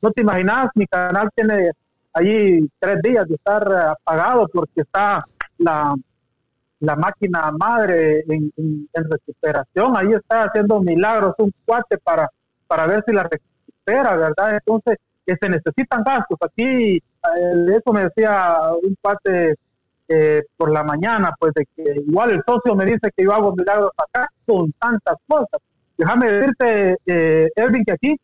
no 0.00 0.10
te 0.12 0.22
imaginas, 0.22 0.70
mi 0.74 0.86
canal 0.86 1.28
tiene 1.34 1.72
allí 2.14 2.68
tres 2.78 3.02
días 3.02 3.28
de 3.28 3.34
estar 3.34 3.70
apagado 3.72 4.48
porque 4.52 4.80
está 4.80 5.24
la, 5.58 5.94
la 6.80 6.96
máquina 6.96 7.50
madre 7.52 8.24
en, 8.28 8.52
recuperación. 8.94 9.96
Ahí 9.96 10.12
está 10.12 10.44
haciendo 10.44 10.80
milagros 10.80 11.34
un 11.38 11.52
cuate 11.64 11.98
para, 11.98 12.30
para 12.66 12.86
ver 12.86 13.02
si 13.06 13.12
la 13.12 13.24
recupera, 13.24 14.16
¿verdad? 14.16 14.54
Entonces, 14.54 14.98
que 15.28 15.36
se 15.36 15.48
necesitan 15.50 16.02
gastos. 16.02 16.38
Aquí, 16.40 16.96
eh, 16.96 17.02
eso 17.68 17.92
me 17.92 18.04
decía 18.04 18.56
un 18.82 18.96
cuate 19.00 19.56
eh, 20.08 20.42
por 20.56 20.72
la 20.72 20.82
mañana, 20.82 21.34
pues 21.38 21.52
de 21.52 21.66
que 21.76 22.00
igual 22.00 22.30
el 22.30 22.42
socio 22.46 22.74
me 22.74 22.86
dice 22.86 23.12
que 23.14 23.24
yo 23.24 23.34
hago 23.34 23.54
milagros 23.54 23.90
acá 23.98 24.30
con 24.46 24.72
tantas 24.72 25.16
cosas. 25.26 25.60
Déjame 25.98 26.30
decirte, 26.30 26.96
eh, 27.04 27.50
Erwin, 27.54 27.84
que 27.84 27.92
aquí 27.92 28.16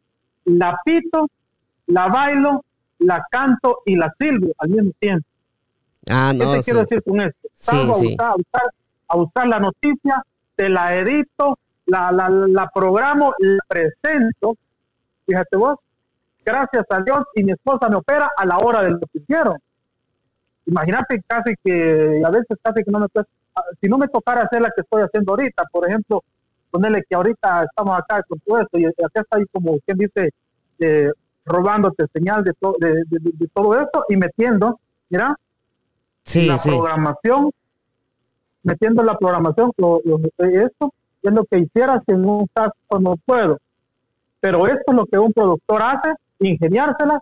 la 0.47 0.79
pito 0.83 1.29
la 1.87 2.09
bailo, 2.09 2.65
la 3.01 3.23
canto 3.31 3.81
y 3.85 3.97
la 3.97 4.11
silbo 4.19 4.53
al 4.57 4.71
mismo 4.71 4.93
tiempo. 4.99 5.27
Ah, 6.09 6.33
no, 6.35 6.53
¿Qué 6.53 6.57
te 6.57 6.63
quiero 6.63 6.81
decir 6.81 7.03
con 7.03 7.21
esto? 7.21 7.49
Salgo 7.53 7.95
a, 9.07 9.17
buscar, 9.17 9.47
la 9.47 9.59
noticia, 9.59 10.23
te 10.57 10.71
la 10.71 10.95
edito, 10.97 11.59
la, 11.85 12.11
la, 12.13 12.31
la 12.31 12.71
programo, 12.75 13.35
la 13.39 13.61
presento. 13.69 14.57
Fíjate 15.27 15.57
vos, 15.59 15.79
gracias 16.45 16.85
a 16.91 17.01
Dios, 17.01 17.25
y 17.35 17.45
mi 17.45 17.53
esposa 17.53 17.89
me 17.89 17.97
opera 17.97 18.31
a 18.37 18.45
la 18.45 18.59
hora 18.59 18.83
del 18.83 18.95
noticiero. 18.95 19.57
Imagínate 20.67 21.23
casi 21.27 21.55
que, 21.63 22.23
a 22.25 22.31
veces 22.31 22.59
casi 22.63 22.83
que 22.83 22.91
no 22.91 23.01
me 23.01 23.07
si 23.81 23.89
no 23.89 23.99
me 23.99 24.09
tocara 24.09 24.43
hacer 24.43 24.61
la 24.61 24.71
que 24.71 24.81
estoy 24.81 25.03
haciendo 25.03 25.33
ahorita, 25.33 25.63
por 25.71 25.89
ejemplo, 25.89 26.25
ponerle 26.71 27.05
que 27.09 27.15
ahorita 27.15 27.65
estamos 27.65 27.97
acá 27.97 28.23
con 28.27 28.39
todo 28.41 28.61
esto, 28.61 28.79
y 28.79 28.87
acá 28.87 29.21
está 29.21 29.39
ahí 29.39 29.45
como 29.53 29.79
quien 29.87 29.99
dice, 29.99 30.31
eh, 30.81 31.11
robándote 31.45 32.07
señal 32.13 32.43
de, 32.43 32.53
de, 32.81 33.49
todo 33.53 33.79
esto 33.79 34.05
y 34.09 34.17
metiendo, 34.17 34.81
mira, 35.09 35.37
la 36.35 36.59
programación, 36.59 37.51
metiendo 38.63 39.03
la 39.03 39.17
programación, 39.17 39.73
lo, 39.77 40.01
esto 40.39 40.93
es 41.23 41.33
lo 41.33 41.45
que 41.45 41.59
hiciera 41.59 42.03
si 42.07 42.15
en 42.15 42.25
un 42.25 42.47
caso 42.53 42.73
no 42.99 43.17
puedo. 43.25 43.59
Pero 44.41 44.67
esto 44.67 44.85
es 44.89 44.95
lo 44.95 45.07
que 45.07 45.19
un 45.19 45.33
productor 45.33 45.83
hace, 45.83 46.15
ingeniársela 46.41 47.21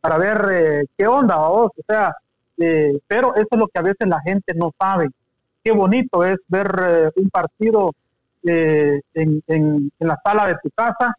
para 0.00 0.18
ver 0.18 0.48
eh, 0.52 0.84
qué 0.96 1.06
onda, 1.06 1.48
o 1.48 1.72
sea, 1.86 2.14
eh, 2.58 2.98
pero 3.06 3.34
eso 3.34 3.48
es 3.50 3.58
lo 3.58 3.68
que 3.68 3.78
a 3.78 3.82
veces 3.82 4.06
la 4.06 4.20
gente 4.20 4.54
no 4.54 4.72
sabe. 4.78 5.08
Qué 5.62 5.72
bonito 5.72 6.24
es 6.24 6.36
ver 6.48 6.66
eh, 6.88 7.10
un 7.16 7.28
partido 7.30 7.92
en, 8.42 9.02
en, 9.14 9.42
en, 9.48 9.90
la 9.98 10.16
sala 10.24 10.46
de 10.46 10.56
tu 10.62 10.70
casa 10.70 11.12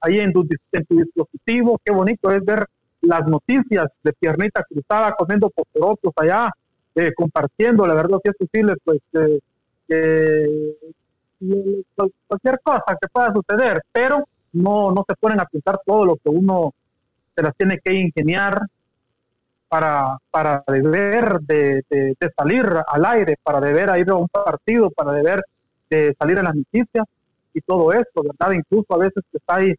ahí 0.00 0.20
en 0.20 0.32
tu, 0.32 0.44
dispositivo. 0.44 1.80
Qué 1.84 1.92
bonito 1.92 2.30
es 2.30 2.44
ver 2.44 2.66
las 3.02 3.26
noticias 3.26 3.88
de 4.02 4.12
piernita 4.12 4.64
cruzada 4.64 5.14
comiendo 5.16 5.50
otros 5.80 6.12
allá, 6.16 6.50
eh, 6.94 7.12
compartiendo, 7.14 7.86
la 7.86 7.94
verdad, 7.94 8.18
si 8.22 8.30
es 8.30 8.36
posible, 8.36 8.74
pues 8.84 9.00
eh, 9.14 10.76
cualquier 12.26 12.60
cosa 12.62 12.96
que 13.00 13.08
pueda 13.08 13.32
suceder, 13.32 13.82
pero 13.92 14.24
no, 14.52 14.92
no 14.92 15.04
se 15.08 15.14
ponen 15.16 15.40
a 15.40 15.46
pensar 15.46 15.80
todo 15.84 16.04
lo 16.04 16.16
que 16.16 16.28
uno 16.28 16.72
se 17.34 17.42
las 17.42 17.56
tiene 17.56 17.78
que 17.78 17.92
ingeniar 17.94 18.66
para, 19.68 20.18
para 20.30 20.64
deber 20.66 21.40
de, 21.42 21.84
de, 21.88 22.16
salir 22.36 22.66
al 22.86 23.04
aire, 23.06 23.36
para 23.42 23.60
deber 23.60 23.96
ir 23.98 24.10
a 24.10 24.16
un 24.16 24.28
partido, 24.28 24.90
para 24.90 25.12
deber 25.12 25.44
de 25.88 26.14
salir 26.18 26.38
en 26.38 26.44
las 26.44 26.56
noticias 26.56 27.06
y 27.54 27.60
todo 27.60 27.92
esto, 27.92 28.22
¿verdad? 28.22 28.52
Incluso 28.52 28.92
a 28.94 28.98
veces 28.98 29.22
que 29.30 29.38
está 29.38 29.56
ahí 29.56 29.74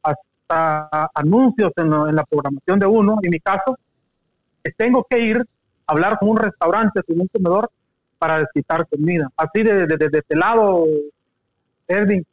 hasta 0.00 1.10
anuncios 1.14 1.72
en, 1.76 1.90
la 1.90 2.24
programación 2.24 2.78
de 2.78 2.86
uno, 2.86 3.18
en 3.20 3.30
mi 3.30 3.40
caso, 3.40 3.76
tengo 4.76 5.04
que 5.10 5.18
ir 5.18 5.38
a 5.38 5.92
hablar 5.92 6.18
con 6.20 6.28
un 6.30 6.36
restaurante, 6.36 7.02
con 7.02 7.20
un 7.20 7.26
comedor, 7.26 7.68
para 8.18 8.38
desquitar 8.38 8.86
comida. 8.86 9.28
Así 9.36 9.64
de, 9.64 9.88
de, 9.88 9.96
de, 9.96 10.18
este 10.18 10.36
lado, 10.36 10.84
Erwin, 11.88 12.24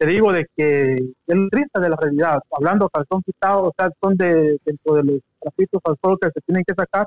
te 0.00 0.06
digo 0.06 0.32
de 0.32 0.46
que 0.56 0.94
es 0.94 1.50
triste 1.50 1.78
de 1.78 1.90
la 1.90 1.96
realidad. 1.96 2.40
Hablando 2.50 2.88
calzón 2.88 3.22
quitado, 3.22 3.64
o 3.64 3.74
sea, 3.76 3.90
son 4.02 4.16
de, 4.16 4.58
dentro 4.64 4.94
de 4.94 5.04
los 5.04 5.20
trapitos 5.38 5.82
al 5.84 5.96
sol 6.02 6.18
que 6.18 6.30
se 6.32 6.40
tienen 6.40 6.64
que 6.66 6.72
sacar 6.72 7.06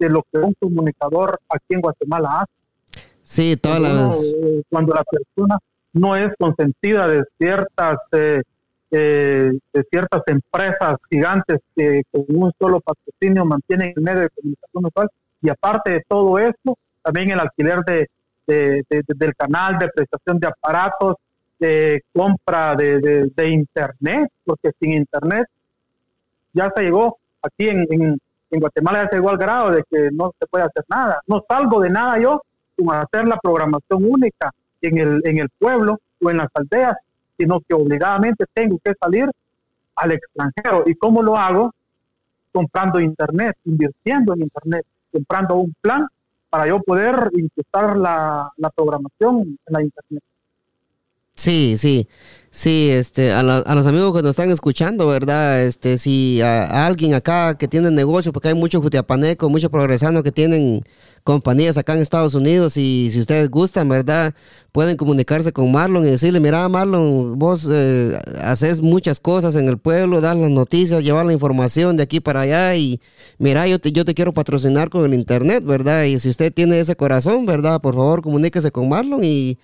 de 0.00 0.08
lo 0.08 0.24
que 0.24 0.38
un 0.38 0.52
comunicador 0.54 1.38
aquí 1.48 1.74
en 1.74 1.80
Guatemala 1.80 2.40
hace. 2.40 3.02
Sí, 3.22 3.56
todas 3.56 3.80
las... 3.80 4.20
Eh, 4.34 4.64
cuando 4.68 4.94
la 4.94 5.04
persona 5.04 5.58
no 5.92 6.16
es 6.16 6.32
consentida 6.36 7.06
de 7.06 7.22
ciertas 7.38 7.98
eh, 8.10 8.42
eh, 8.90 9.52
de 9.72 9.84
ciertas 9.88 10.22
empresas 10.26 10.96
gigantes 11.08 11.60
que 11.76 12.02
con 12.10 12.24
un 12.28 12.52
solo 12.58 12.80
patrocinio 12.80 13.44
mantienen 13.44 13.92
el 13.94 14.02
medio 14.02 14.22
de 14.22 14.30
comunicación 14.30 14.82
local 14.82 15.08
y 15.40 15.50
aparte 15.50 15.92
de 15.92 16.02
todo 16.08 16.36
esto, 16.40 16.76
también 17.00 17.30
el 17.30 17.38
alquiler 17.38 17.84
de, 17.84 18.08
del 18.44 19.36
canal, 19.36 19.78
de 19.78 19.88
prestación 19.88 20.40
de 20.40 20.48
aparatos, 20.48 21.14
de 21.58 22.02
compra 22.12 22.76
de, 22.76 23.48
internet, 23.48 24.30
porque 24.44 24.70
sin 24.80 24.92
internet 24.92 25.46
ya 26.52 26.72
se 26.74 26.82
llegó 26.82 27.18
aquí 27.42 27.68
en, 27.68 27.86
en, 27.90 28.18
Guatemala, 28.50 29.04
ya 29.04 29.10
se 29.10 29.16
llegó 29.16 29.36
grado 29.36 29.70
de 29.72 29.84
que 29.90 30.10
no 30.12 30.32
se 30.38 30.46
puede 30.46 30.64
hacer 30.64 30.84
nada. 30.88 31.20
No 31.26 31.44
salgo 31.48 31.80
de 31.80 31.90
nada 31.90 32.18
yo 32.18 32.42
con 32.76 32.94
hacer 32.94 33.26
la 33.28 33.36
programación 33.38 34.04
única 34.04 34.52
en 34.80 34.98
el, 34.98 35.20
en 35.24 35.38
el 35.38 35.48
pueblo 35.58 35.98
o 36.20 36.30
en 36.30 36.38
las 36.38 36.48
aldeas 36.54 36.96
sino 37.38 37.60
que 37.60 37.72
obligadamente 37.72 38.44
tengo 38.52 38.78
que 38.84 38.92
salir 39.00 39.30
al 39.94 40.12
extranjero. 40.12 40.82
¿Y 40.86 40.94
cómo 40.96 41.22
lo 41.22 41.36
hago? 41.36 41.72
Comprando 42.52 42.98
internet, 42.98 43.56
invirtiendo 43.64 44.34
en 44.34 44.42
internet, 44.42 44.84
comprando 45.12 45.54
un 45.56 45.74
plan 45.80 46.06
para 46.50 46.66
yo 46.66 46.80
poder 46.80 47.30
incrustar 47.34 47.96
la, 47.96 48.50
la 48.56 48.70
programación 48.70 49.58
en 49.66 49.72
la 49.72 49.82
internet. 49.82 50.22
Sí, 51.38 51.76
sí, 51.78 52.08
sí, 52.50 52.90
este, 52.90 53.30
a, 53.30 53.38
a, 53.38 53.74
los 53.76 53.86
amigos 53.86 54.12
que 54.12 54.22
nos 54.22 54.30
están 54.30 54.50
escuchando, 54.50 55.06
¿verdad? 55.06 55.62
Este, 55.62 55.96
si 55.96 56.40
a, 56.42 56.84
alguien 56.84 57.14
acá 57.14 57.56
que 57.56 57.68
tiene 57.68 57.92
negocio, 57.92 58.32
porque 58.32 58.48
hay 58.48 58.54
muchos 58.54 58.82
jutiapanecos, 58.82 59.48
muchos 59.48 59.70
progresanos 59.70 60.24
que 60.24 60.32
tienen 60.32 60.82
compañías 61.22 61.76
acá 61.76 61.94
en 61.94 62.00
Estados 62.00 62.34
Unidos 62.34 62.76
y 62.76 63.10
si 63.10 63.20
ustedes 63.20 63.50
gustan, 63.50 63.88
¿verdad? 63.88 64.34
Pueden 64.72 64.96
comunicarse 64.96 65.52
con 65.52 65.70
Marlon 65.70 66.04
y 66.06 66.10
decirle, 66.10 66.40
mira, 66.40 66.68
Marlon, 66.68 67.38
vos 67.38 67.68
eh, 67.70 68.18
haces 68.42 68.82
muchas 68.82 69.20
cosas 69.20 69.54
en 69.54 69.68
el 69.68 69.78
pueblo, 69.78 70.20
das 70.20 70.36
las 70.36 70.50
noticias, 70.50 71.04
llevar 71.04 71.24
la 71.24 71.34
información 71.34 71.96
de 71.96 72.02
aquí 72.02 72.18
para 72.18 72.40
allá 72.40 72.74
y 72.74 73.00
mira, 73.38 73.68
yo 73.68 73.78
te, 73.78 73.92
yo 73.92 74.04
te 74.04 74.14
quiero 74.14 74.34
patrocinar 74.34 74.90
con 74.90 75.04
el 75.04 75.14
internet, 75.14 75.62
¿verdad? 75.64 76.02
Y 76.04 76.18
si 76.18 76.30
usted 76.30 76.52
tiene 76.52 76.80
ese 76.80 76.96
corazón, 76.96 77.46
¿verdad? 77.46 77.80
Por 77.80 77.94
favor, 77.94 78.22
comuníquese 78.22 78.72
con 78.72 78.88
Marlon 78.88 79.22
y 79.22 79.56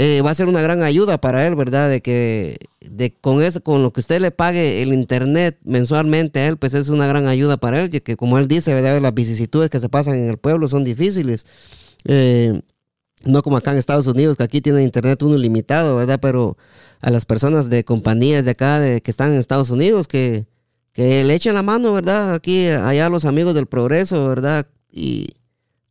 eh, 0.00 0.22
va 0.22 0.30
a 0.30 0.34
ser 0.36 0.46
una 0.46 0.62
gran 0.62 0.80
ayuda 0.82 1.20
para 1.20 1.44
él, 1.44 1.56
¿verdad? 1.56 1.90
De 1.90 2.00
que 2.02 2.68
de, 2.80 3.12
con 3.20 3.42
eso, 3.42 3.60
con 3.60 3.82
lo 3.82 3.92
que 3.92 3.98
usted 3.98 4.20
le 4.20 4.30
pague 4.30 4.80
el 4.80 4.92
internet 4.92 5.58
mensualmente 5.64 6.38
a 6.38 6.46
él, 6.46 6.56
pues 6.56 6.72
es 6.74 6.88
una 6.88 7.08
gran 7.08 7.26
ayuda 7.26 7.56
para 7.56 7.82
él, 7.82 7.90
que 7.90 8.16
como 8.16 8.38
él 8.38 8.46
dice, 8.46 8.72
¿verdad? 8.72 9.00
Las 9.00 9.12
vicisitudes 9.12 9.70
que 9.70 9.80
se 9.80 9.88
pasan 9.88 10.14
en 10.14 10.28
el 10.28 10.38
pueblo 10.38 10.68
son 10.68 10.84
difíciles. 10.84 11.46
Eh, 12.04 12.62
no 13.24 13.42
como 13.42 13.56
acá 13.56 13.72
en 13.72 13.78
Estados 13.78 14.06
Unidos, 14.06 14.36
que 14.36 14.44
aquí 14.44 14.60
tiene 14.60 14.84
internet 14.84 15.20
uno 15.24 15.36
ilimitado, 15.36 15.96
¿verdad? 15.96 16.20
Pero 16.22 16.56
a 17.00 17.10
las 17.10 17.26
personas 17.26 17.68
de 17.68 17.82
compañías 17.82 18.44
de 18.44 18.52
acá 18.52 19.00
que 19.00 19.10
están 19.10 19.32
en 19.32 19.38
Estados 19.38 19.70
Unidos, 19.70 20.06
que, 20.06 20.46
que 20.92 21.24
le 21.24 21.34
echen 21.34 21.54
la 21.54 21.64
mano, 21.64 21.92
¿verdad? 21.92 22.34
Aquí, 22.34 22.68
allá 22.68 23.08
los 23.08 23.24
amigos 23.24 23.56
del 23.56 23.66
progreso, 23.66 24.28
¿verdad? 24.28 24.68
Y 24.92 25.34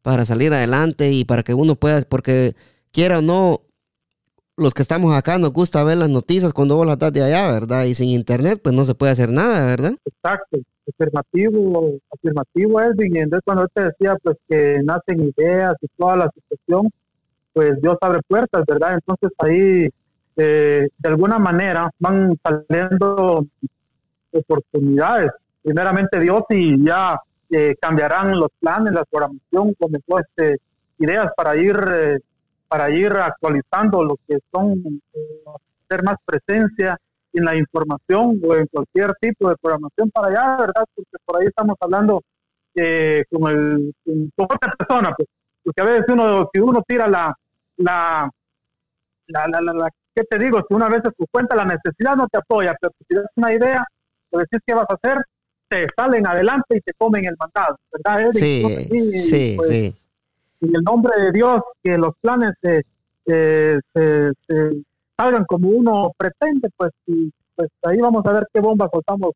para 0.02 0.24
salir 0.24 0.54
adelante 0.54 1.12
y 1.12 1.26
para 1.26 1.44
que 1.44 1.54
uno 1.54 1.76
pueda, 1.76 2.00
porque 2.04 2.56
quiera 2.94 3.20
o 3.20 3.22
no, 3.22 3.67
los 4.58 4.74
que 4.74 4.82
estamos 4.82 5.16
acá 5.16 5.38
nos 5.38 5.52
gusta 5.52 5.84
ver 5.84 5.98
las 5.98 6.10
noticias 6.10 6.52
cuando 6.52 6.76
vos 6.76 6.86
las 6.86 6.96
estás 6.96 7.14
de 7.14 7.24
allá, 7.24 7.52
¿verdad? 7.52 7.86
Y 7.86 7.94
sin 7.94 8.10
internet, 8.10 8.60
pues 8.62 8.74
no 8.76 8.84
se 8.86 8.96
puede 8.96 9.12
hacer 9.12 9.32
nada, 9.32 9.68
¿verdad? 9.68 9.94
Exacto, 10.04 10.58
afirmativo, 10.92 12.00
afirmativo, 12.12 12.82
Edwin. 12.82 13.16
Y 13.16 13.20
entonces 13.20 13.44
cuando 13.46 13.68
te 13.68 13.84
decía, 13.84 14.16
pues 14.22 14.36
que 14.50 14.80
nacen 14.84 15.32
ideas 15.38 15.76
y 15.82 15.88
toda 15.96 16.18
la 16.18 16.32
situación, 16.34 16.90
pues 17.54 17.80
Dios 17.82 17.98
abre 18.02 18.20
puertas, 18.28 18.64
¿verdad? 18.68 18.96
Entonces 18.96 19.32
ahí, 19.38 19.90
eh, 20.36 20.88
de 20.98 21.10
alguna 21.10 21.38
manera, 21.38 21.92
van 22.00 22.36
saliendo 22.44 23.46
oportunidades. 24.32 25.32
Primeramente 25.62 26.20
Dios 26.20 26.44
y 26.50 26.84
ya 26.84 27.20
eh, 27.52 27.76
cambiarán 27.80 28.40
los 28.40 28.50
planes, 28.60 28.92
la 28.92 29.06
programación, 29.06 29.76
comenzó 29.80 30.20
este, 30.20 30.58
ideas 30.98 31.32
para 31.38 31.56
ir 31.56 31.78
eh, 31.94 32.18
para 32.68 32.90
ir 32.90 33.12
actualizando 33.14 34.04
lo 34.04 34.16
que 34.28 34.40
son 34.52 35.02
hacer 35.90 36.04
más 36.04 36.18
presencia 36.26 36.98
en 37.34 37.46
la 37.46 37.56
información 37.56 38.40
o 38.44 38.56
en 38.56 38.68
cualquier 38.68 39.14
tipo 39.22 39.50
de 39.50 39.56
programación 39.62 40.10
para 40.12 40.28
allá, 40.28 40.58
¿verdad? 40.58 40.86
Porque 40.94 41.18
por 41.24 41.40
ahí 41.40 41.48
estamos 41.48 41.76
hablando 41.80 42.22
eh, 42.76 43.24
con, 43.30 43.52
el, 43.52 43.94
con 44.04 44.46
otra 44.46 44.72
persona, 44.72 45.14
pues, 45.16 45.28
porque 45.64 45.82
a 45.82 45.86
veces 45.86 46.06
uno, 46.10 46.50
si 46.54 46.60
uno 46.60 46.84
tira 46.88 47.08
la, 47.08 47.34
la, 47.78 48.30
la, 49.28 49.48
la, 49.48 49.62
la, 49.62 49.90
¿qué 50.16 50.24
te 50.24 50.40
digo? 50.40 50.60
Si 50.68 50.74
una 50.74 50.90
vez 50.90 51.02
se 51.04 51.26
cuenta 51.32 51.56
la 51.56 51.66
necesidad 51.66 52.16
no 52.16 52.28
te 52.28 52.38
apoya, 52.38 52.76
pero 52.80 52.94
si 52.98 53.06
tienes 53.06 53.28
una 53.36 53.54
idea, 53.54 53.86
o 54.32 54.40
decís 54.40 54.60
qué 54.66 54.74
vas 54.74 54.88
a 54.90 54.96
hacer, 54.96 55.24
te 55.70 55.88
salen 55.96 56.26
adelante 56.26 56.78
y 56.78 56.82
te 56.82 56.94
comen 56.98 57.26
el 57.26 57.36
mandado, 57.38 57.78
¿verdad? 57.92 58.32
Sí, 58.32 58.62
sí, 59.22 59.54
pues, 59.58 59.70
sí. 59.70 59.96
En 60.62 60.76
el 60.76 60.84
nombre 60.84 61.12
de 61.22 61.32
Dios, 61.32 61.62
que 61.84 61.98
los 61.98 62.14
planes 62.22 62.54
se, 62.62 62.84
se, 63.26 63.80
se, 63.94 64.32
se 64.48 64.84
salgan 65.18 65.46
como 65.46 65.70
uno 65.70 66.12
pretende, 66.18 66.70
pues 66.76 66.92
y 67.06 67.32
pues 67.56 67.70
ahí 67.84 67.98
vamos 67.98 68.24
a 68.26 68.34
ver 68.34 68.48
qué 68.54 68.60
bomba 68.60 68.88
soltamos. 68.94 69.32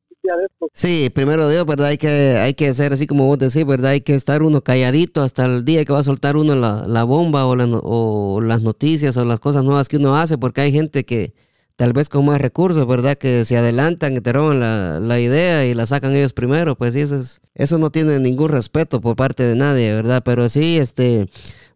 Sí, 0.73 1.09
primero 1.13 1.49
Dios, 1.49 1.65
¿verdad? 1.65 1.87
Hay 1.87 1.97
que, 1.97 2.37
hay 2.37 2.53
que 2.53 2.71
ser 2.75 2.93
así 2.93 3.07
como 3.07 3.25
vos 3.25 3.39
decís, 3.39 3.65
¿verdad? 3.65 3.91
Hay 3.91 4.01
que 4.01 4.13
estar 4.13 4.43
uno 4.43 4.61
calladito 4.61 5.23
hasta 5.23 5.45
el 5.45 5.65
día 5.65 5.83
que 5.83 5.93
va 5.93 5.99
a 5.99 6.03
soltar 6.03 6.35
uno 6.35 6.55
la, 6.55 6.85
la 6.87 7.03
bomba 7.03 7.47
o, 7.47 7.55
la, 7.55 7.65
o 7.65 8.39
las 8.39 8.61
noticias 8.61 9.17
o 9.17 9.25
las 9.25 9.39
cosas 9.39 9.63
nuevas 9.63 9.89
que 9.89 9.97
uno 9.97 10.15
hace, 10.15 10.37
porque 10.37 10.61
hay 10.61 10.71
gente 10.71 11.03
que 11.03 11.33
tal 11.81 11.93
vez 11.93 12.09
con 12.09 12.25
más 12.25 12.39
recursos, 12.39 12.85
¿verdad? 12.85 13.17
Que 13.17 13.43
se 13.43 13.57
adelantan, 13.57 14.13
que 14.13 14.21
te 14.21 14.31
roban 14.31 14.59
la, 14.59 14.99
la 14.99 15.19
idea 15.19 15.65
y 15.65 15.73
la 15.73 15.87
sacan 15.87 16.13
ellos 16.13 16.31
primero, 16.31 16.75
pues 16.75 16.93
sí, 16.93 16.99
eso, 16.99 17.15
es, 17.15 17.41
eso 17.55 17.79
no 17.79 17.89
tiene 17.89 18.19
ningún 18.19 18.49
respeto 18.49 19.01
por 19.01 19.15
parte 19.15 19.41
de 19.41 19.55
nadie, 19.55 19.91
¿verdad? 19.91 20.21
Pero 20.23 20.47
sí, 20.47 20.77
este... 20.77 21.27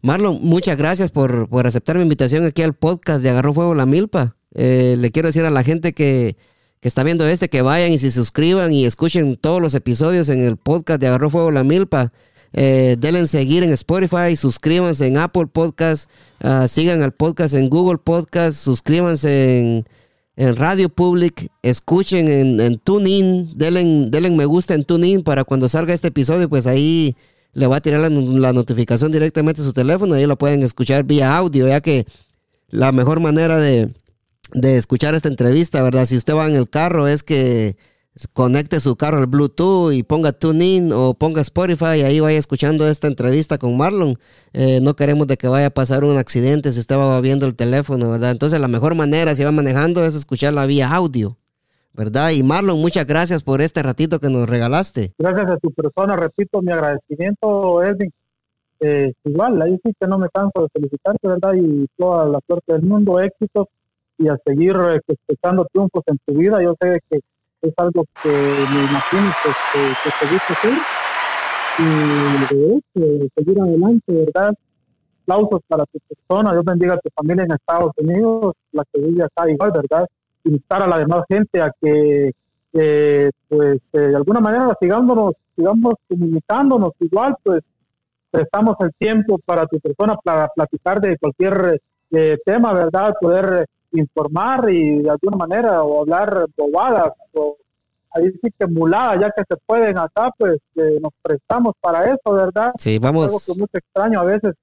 Marlon, 0.02 0.38
muchas 0.42 0.76
gracias 0.76 1.10
por, 1.10 1.48
por 1.48 1.66
aceptar 1.66 1.96
mi 1.96 2.02
invitación 2.02 2.44
aquí 2.44 2.62
al 2.62 2.74
podcast 2.74 3.20
de 3.20 3.30
Agarró 3.30 3.52
Fuego 3.52 3.74
la 3.74 3.84
Milpa. 3.84 4.36
Eh, 4.54 4.94
le 4.96 5.10
quiero 5.10 5.26
decir 5.26 5.44
a 5.44 5.50
la 5.50 5.64
gente 5.64 5.92
que, 5.92 6.36
que, 6.78 6.86
está 6.86 7.02
viendo 7.02 7.26
este 7.26 7.48
que 7.48 7.62
vayan 7.62 7.90
y 7.90 7.98
se 7.98 8.12
suscriban 8.12 8.72
y 8.72 8.86
escuchen 8.86 9.34
todos 9.34 9.60
los 9.60 9.74
episodios 9.74 10.28
en 10.28 10.40
el 10.40 10.56
podcast 10.56 11.00
de 11.00 11.08
Agarró 11.08 11.30
Fuego 11.30 11.50
la 11.50 11.64
Milpa. 11.64 12.12
Eh, 12.52 12.94
denle 12.96 13.26
seguir 13.26 13.64
en 13.64 13.72
Spotify, 13.72 14.36
suscríbanse 14.36 15.08
en 15.08 15.18
Apple 15.18 15.48
Podcast, 15.48 16.08
uh, 16.44 16.68
sigan 16.68 17.02
al 17.02 17.12
podcast 17.12 17.54
en 17.54 17.68
Google 17.68 17.98
Podcast, 17.98 18.56
suscríbanse 18.56 19.58
en, 19.58 19.86
en 20.36 20.54
Radio 20.54 20.90
Public, 20.90 21.50
escuchen 21.62 22.28
en, 22.28 22.60
en 22.60 22.78
TuneIn, 22.78 23.56
denle, 23.56 24.30
me 24.30 24.44
gusta 24.44 24.74
en 24.74 24.84
TuneIn 24.84 25.22
para 25.22 25.44
cuando 25.44 25.68
salga 25.68 25.94
este 25.94 26.08
episodio, 26.08 26.48
pues 26.48 26.66
ahí 26.66 27.16
le 27.54 27.66
va 27.66 27.76
a 27.76 27.80
tirar 27.80 28.00
la, 28.00 28.10
la, 28.10 28.52
notificación 28.52 29.10
directamente 29.10 29.62
a 29.62 29.64
su 29.64 29.72
teléfono 29.72 30.14
ahí 30.14 30.26
lo 30.26 30.36
pueden 30.36 30.62
escuchar 30.62 31.04
vía 31.04 31.34
audio, 31.34 31.66
ya 31.66 31.80
que 31.80 32.06
la 32.68 32.92
mejor 32.92 33.20
manera 33.20 33.58
de, 33.58 33.94
de, 34.52 34.76
escuchar 34.76 35.14
esta 35.14 35.28
entrevista, 35.28 35.82
¿verdad? 35.82 36.04
Si 36.04 36.18
usted 36.18 36.34
va 36.34 36.46
en 36.46 36.54
el 36.54 36.68
carro 36.68 37.08
es 37.08 37.22
que 37.22 37.76
conecte 38.32 38.80
su 38.80 38.96
carro 38.96 39.18
al 39.18 39.26
Bluetooth 39.26 39.92
y 39.92 40.02
ponga 40.02 40.32
TuneIn 40.32 40.92
o 40.92 41.14
ponga 41.14 41.42
Spotify 41.42 41.98
y 41.98 42.02
ahí 42.02 42.20
vaya 42.20 42.38
escuchando 42.38 42.88
esta 42.88 43.08
entrevista 43.08 43.58
con 43.58 43.76
Marlon. 43.76 44.18
Eh, 44.52 44.80
no 44.80 44.96
queremos 44.96 45.26
de 45.26 45.36
que 45.36 45.48
vaya 45.48 45.66
a 45.66 45.70
pasar 45.70 46.04
un 46.04 46.16
accidente 46.16 46.72
si 46.72 46.80
usted 46.80 46.96
va 46.96 47.20
viendo 47.20 47.46
el 47.46 47.54
teléfono, 47.54 48.10
¿verdad? 48.10 48.30
Entonces 48.30 48.58
la 48.58 48.68
mejor 48.68 48.94
manera 48.94 49.34
si 49.34 49.44
va 49.44 49.52
manejando 49.52 50.04
es 50.04 50.14
escucharla 50.14 50.66
vía 50.66 50.90
audio. 50.90 51.36
¿verdad? 51.92 52.30
Y 52.32 52.42
Marlon, 52.42 52.78
muchas 52.78 53.06
gracias 53.06 53.42
por 53.42 53.62
este 53.62 53.82
ratito 53.82 54.20
que 54.20 54.28
nos 54.28 54.46
regalaste. 54.46 55.14
Gracias 55.18 55.50
a 55.50 55.56
tu 55.56 55.70
persona, 55.72 56.14
repito 56.14 56.60
mi 56.60 56.70
agradecimiento, 56.70 57.82
Edwin. 57.82 58.12
Eh, 58.80 59.14
igual, 59.24 59.62
ahí 59.62 59.78
sí 59.82 59.94
que 59.98 60.06
no 60.06 60.18
me 60.18 60.28
canso 60.28 60.62
de 60.62 60.68
felicitarte, 60.74 61.26
¿verdad? 61.26 61.54
Y 61.54 61.86
toda 61.96 62.26
la 62.26 62.38
suerte 62.46 62.74
del 62.74 62.82
mundo, 62.82 63.18
éxitos 63.18 63.68
y 64.18 64.28
a 64.28 64.36
seguir 64.44 64.76
eh, 64.76 65.00
triunfos 65.72 66.04
en 66.06 66.18
tu 66.26 66.34
vida. 66.34 66.62
Yo 66.62 66.74
sé 66.78 67.00
que 67.08 67.20
es 67.68 67.74
algo 67.76 68.04
que 68.22 68.66
me 68.68 68.84
imagino 68.84 69.32
que, 69.42 69.52
que, 69.72 69.94
que 70.02 70.10
seguiste 70.18 70.52
hacer 70.52 70.78
y 71.78 72.46
de 72.46 72.76
hecho, 72.76 73.28
seguir 73.36 73.60
adelante, 73.60 74.12
¿verdad? 74.12 74.54
Aplausos 75.22 75.60
para 75.68 75.84
tu 75.86 75.98
persona, 76.08 76.52
Dios 76.52 76.64
bendiga 76.64 76.94
a 76.94 76.98
tu 76.98 77.10
familia 77.14 77.44
en 77.44 77.52
Estados 77.52 77.92
Unidos, 77.98 78.54
la 78.72 78.84
que 78.92 79.00
vive 79.00 79.24
acá 79.24 79.50
igual, 79.50 79.72
¿verdad? 79.72 80.06
instar 80.46 80.82
a 80.82 80.86
la 80.86 80.98
demás 80.98 81.24
gente 81.28 81.60
a 81.60 81.70
que, 81.80 82.32
eh, 82.72 83.30
pues, 83.48 83.78
eh, 83.92 83.98
de 83.98 84.16
alguna 84.16 84.40
manera 84.40 84.74
sigamos, 84.80 85.34
sigamos 85.56 85.94
comunicándonos 86.08 86.92
igual, 87.00 87.36
pues, 87.42 87.62
prestamos 88.30 88.76
el 88.80 88.92
tiempo 88.98 89.38
para 89.44 89.66
tu 89.66 89.78
persona 89.80 90.16
para 90.22 90.48
platicar 90.48 91.00
de 91.00 91.16
cualquier 91.18 91.80
eh, 92.10 92.36
tema, 92.44 92.72
¿verdad? 92.72 93.14
Poder 93.20 93.66
informar 93.98 94.68
y 94.70 95.02
de 95.02 95.10
alguna 95.10 95.36
manera 95.36 95.82
o 95.82 96.02
hablar 96.02 96.46
bobadas 96.56 97.12
o 97.34 97.56
ahí 98.10 98.30
sí 98.42 98.48
que 98.58 98.66
mulada, 98.66 99.20
ya 99.20 99.30
que 99.30 99.42
se 99.48 99.56
pueden 99.66 99.98
acá, 99.98 100.30
pues 100.38 100.58
nos 100.74 101.12
prestamos 101.22 101.74
para 101.80 102.04
eso, 102.04 102.32
¿verdad? 102.32 102.72
Sí, 102.78 102.98
vamos. 102.98 103.26
algo 103.26 103.38
que 103.44 103.52
es 103.52 103.58
muy 103.58 103.68
extraño 103.72 104.20
a 104.20 104.24
veces 104.24 104.54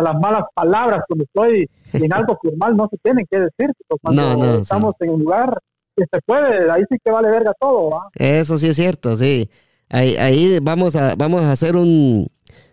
las 0.00 0.18
malas 0.18 0.44
palabras 0.54 1.02
cuando 1.06 1.24
estoy 1.24 1.68
en 1.92 2.12
algo 2.12 2.38
formal 2.40 2.76
no 2.76 2.88
se 2.90 2.96
tienen 2.98 3.26
que 3.30 3.40
decir. 3.40 3.72
Cuando 4.00 4.22
no, 4.22 4.36
no, 4.36 4.54
estamos 4.58 4.94
sí. 4.98 5.04
en 5.04 5.10
un 5.10 5.20
lugar 5.20 5.58
que 5.94 6.04
se 6.10 6.20
puede, 6.24 6.70
ahí 6.70 6.82
sí 6.88 6.96
que 7.04 7.10
vale 7.10 7.28
verga 7.30 7.52
todo. 7.60 7.90
¿va? 7.90 8.08
Eso 8.14 8.58
sí 8.58 8.68
es 8.68 8.76
cierto, 8.76 9.16
sí. 9.16 9.50
Ahí, 9.90 10.16
ahí 10.16 10.58
vamos, 10.62 10.96
a, 10.96 11.14
vamos 11.16 11.42
a 11.42 11.52
hacer 11.52 11.76
un, 11.76 12.28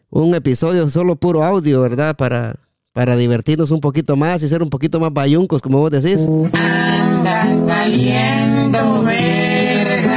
un 0.09 0.35
episodio 0.35 0.87
solo 0.87 1.17
puro 1.17 1.43
audio, 1.43 1.81
¿verdad? 1.81 2.15
Para, 2.15 2.55
para 2.99 3.15
divertirnos 3.15 3.71
un 3.71 3.79
poquito 3.79 4.17
más 4.17 4.43
y 4.43 4.49
ser 4.49 4.61
un 4.61 4.69
poquito 4.69 4.99
más 4.99 5.13
bayuncos, 5.13 5.61
como 5.61 5.79
vos 5.79 5.89
decís. 5.89 6.27
Andas 6.51 7.65
valiendo 7.65 9.03
verga. 9.03 10.11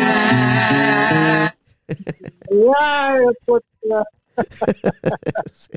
Ay, 1.86 3.20
pues, 3.46 3.62
sí. 5.52 5.70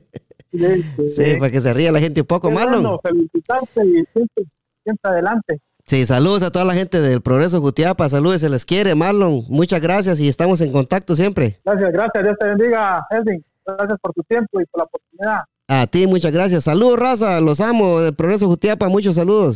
Sí, 1.15 1.35
para 1.37 1.51
que 1.51 1.61
se 1.61 1.75
ría 1.75 1.91
la 1.91 1.99
gente 1.99 2.21
un 2.21 2.25
poco, 2.25 2.49
Marlon. 2.49 2.81
Bueno, 2.81 2.99
felicitarte 3.03 3.85
y 3.85 4.03
siempre, 4.11 4.45
siempre 4.83 5.11
adelante. 5.11 5.61
Sí, 5.85 6.07
saludos 6.07 6.41
a 6.41 6.49
toda 6.49 6.65
la 6.65 6.73
gente 6.73 7.01
del 7.01 7.21
Progreso 7.21 7.61
Jutiapa, 7.61 8.09
saludos, 8.09 8.41
se 8.41 8.49
les 8.49 8.65
quiere, 8.65 8.95
Marlon. 8.95 9.43
Muchas 9.47 9.79
gracias 9.79 10.19
y 10.19 10.27
estamos 10.27 10.59
en 10.61 10.71
contacto 10.71 11.15
siempre. 11.15 11.59
Gracias, 11.63 11.93
gracias, 11.93 12.23
Dios 12.23 12.35
te 12.39 12.47
bendiga, 12.47 13.05
Edwin. 13.11 13.45
Gracias 13.63 13.99
por 14.01 14.11
tu 14.11 14.23
tiempo 14.23 14.59
y 14.59 14.65
por 14.65 14.79
la 14.79 14.85
oportunidad. 14.85 15.41
A 15.67 15.87
ti, 15.87 16.05
muchas 16.05 16.31
gracias. 16.31 16.65
Saludos, 16.65 16.99
raza, 16.99 17.41
los 17.41 17.59
amo. 17.59 17.99
El 18.01 18.13
Progreso 18.13 18.47
Jutiapa, 18.47 18.87
muchos 18.87 19.15
saludos. 19.15 19.53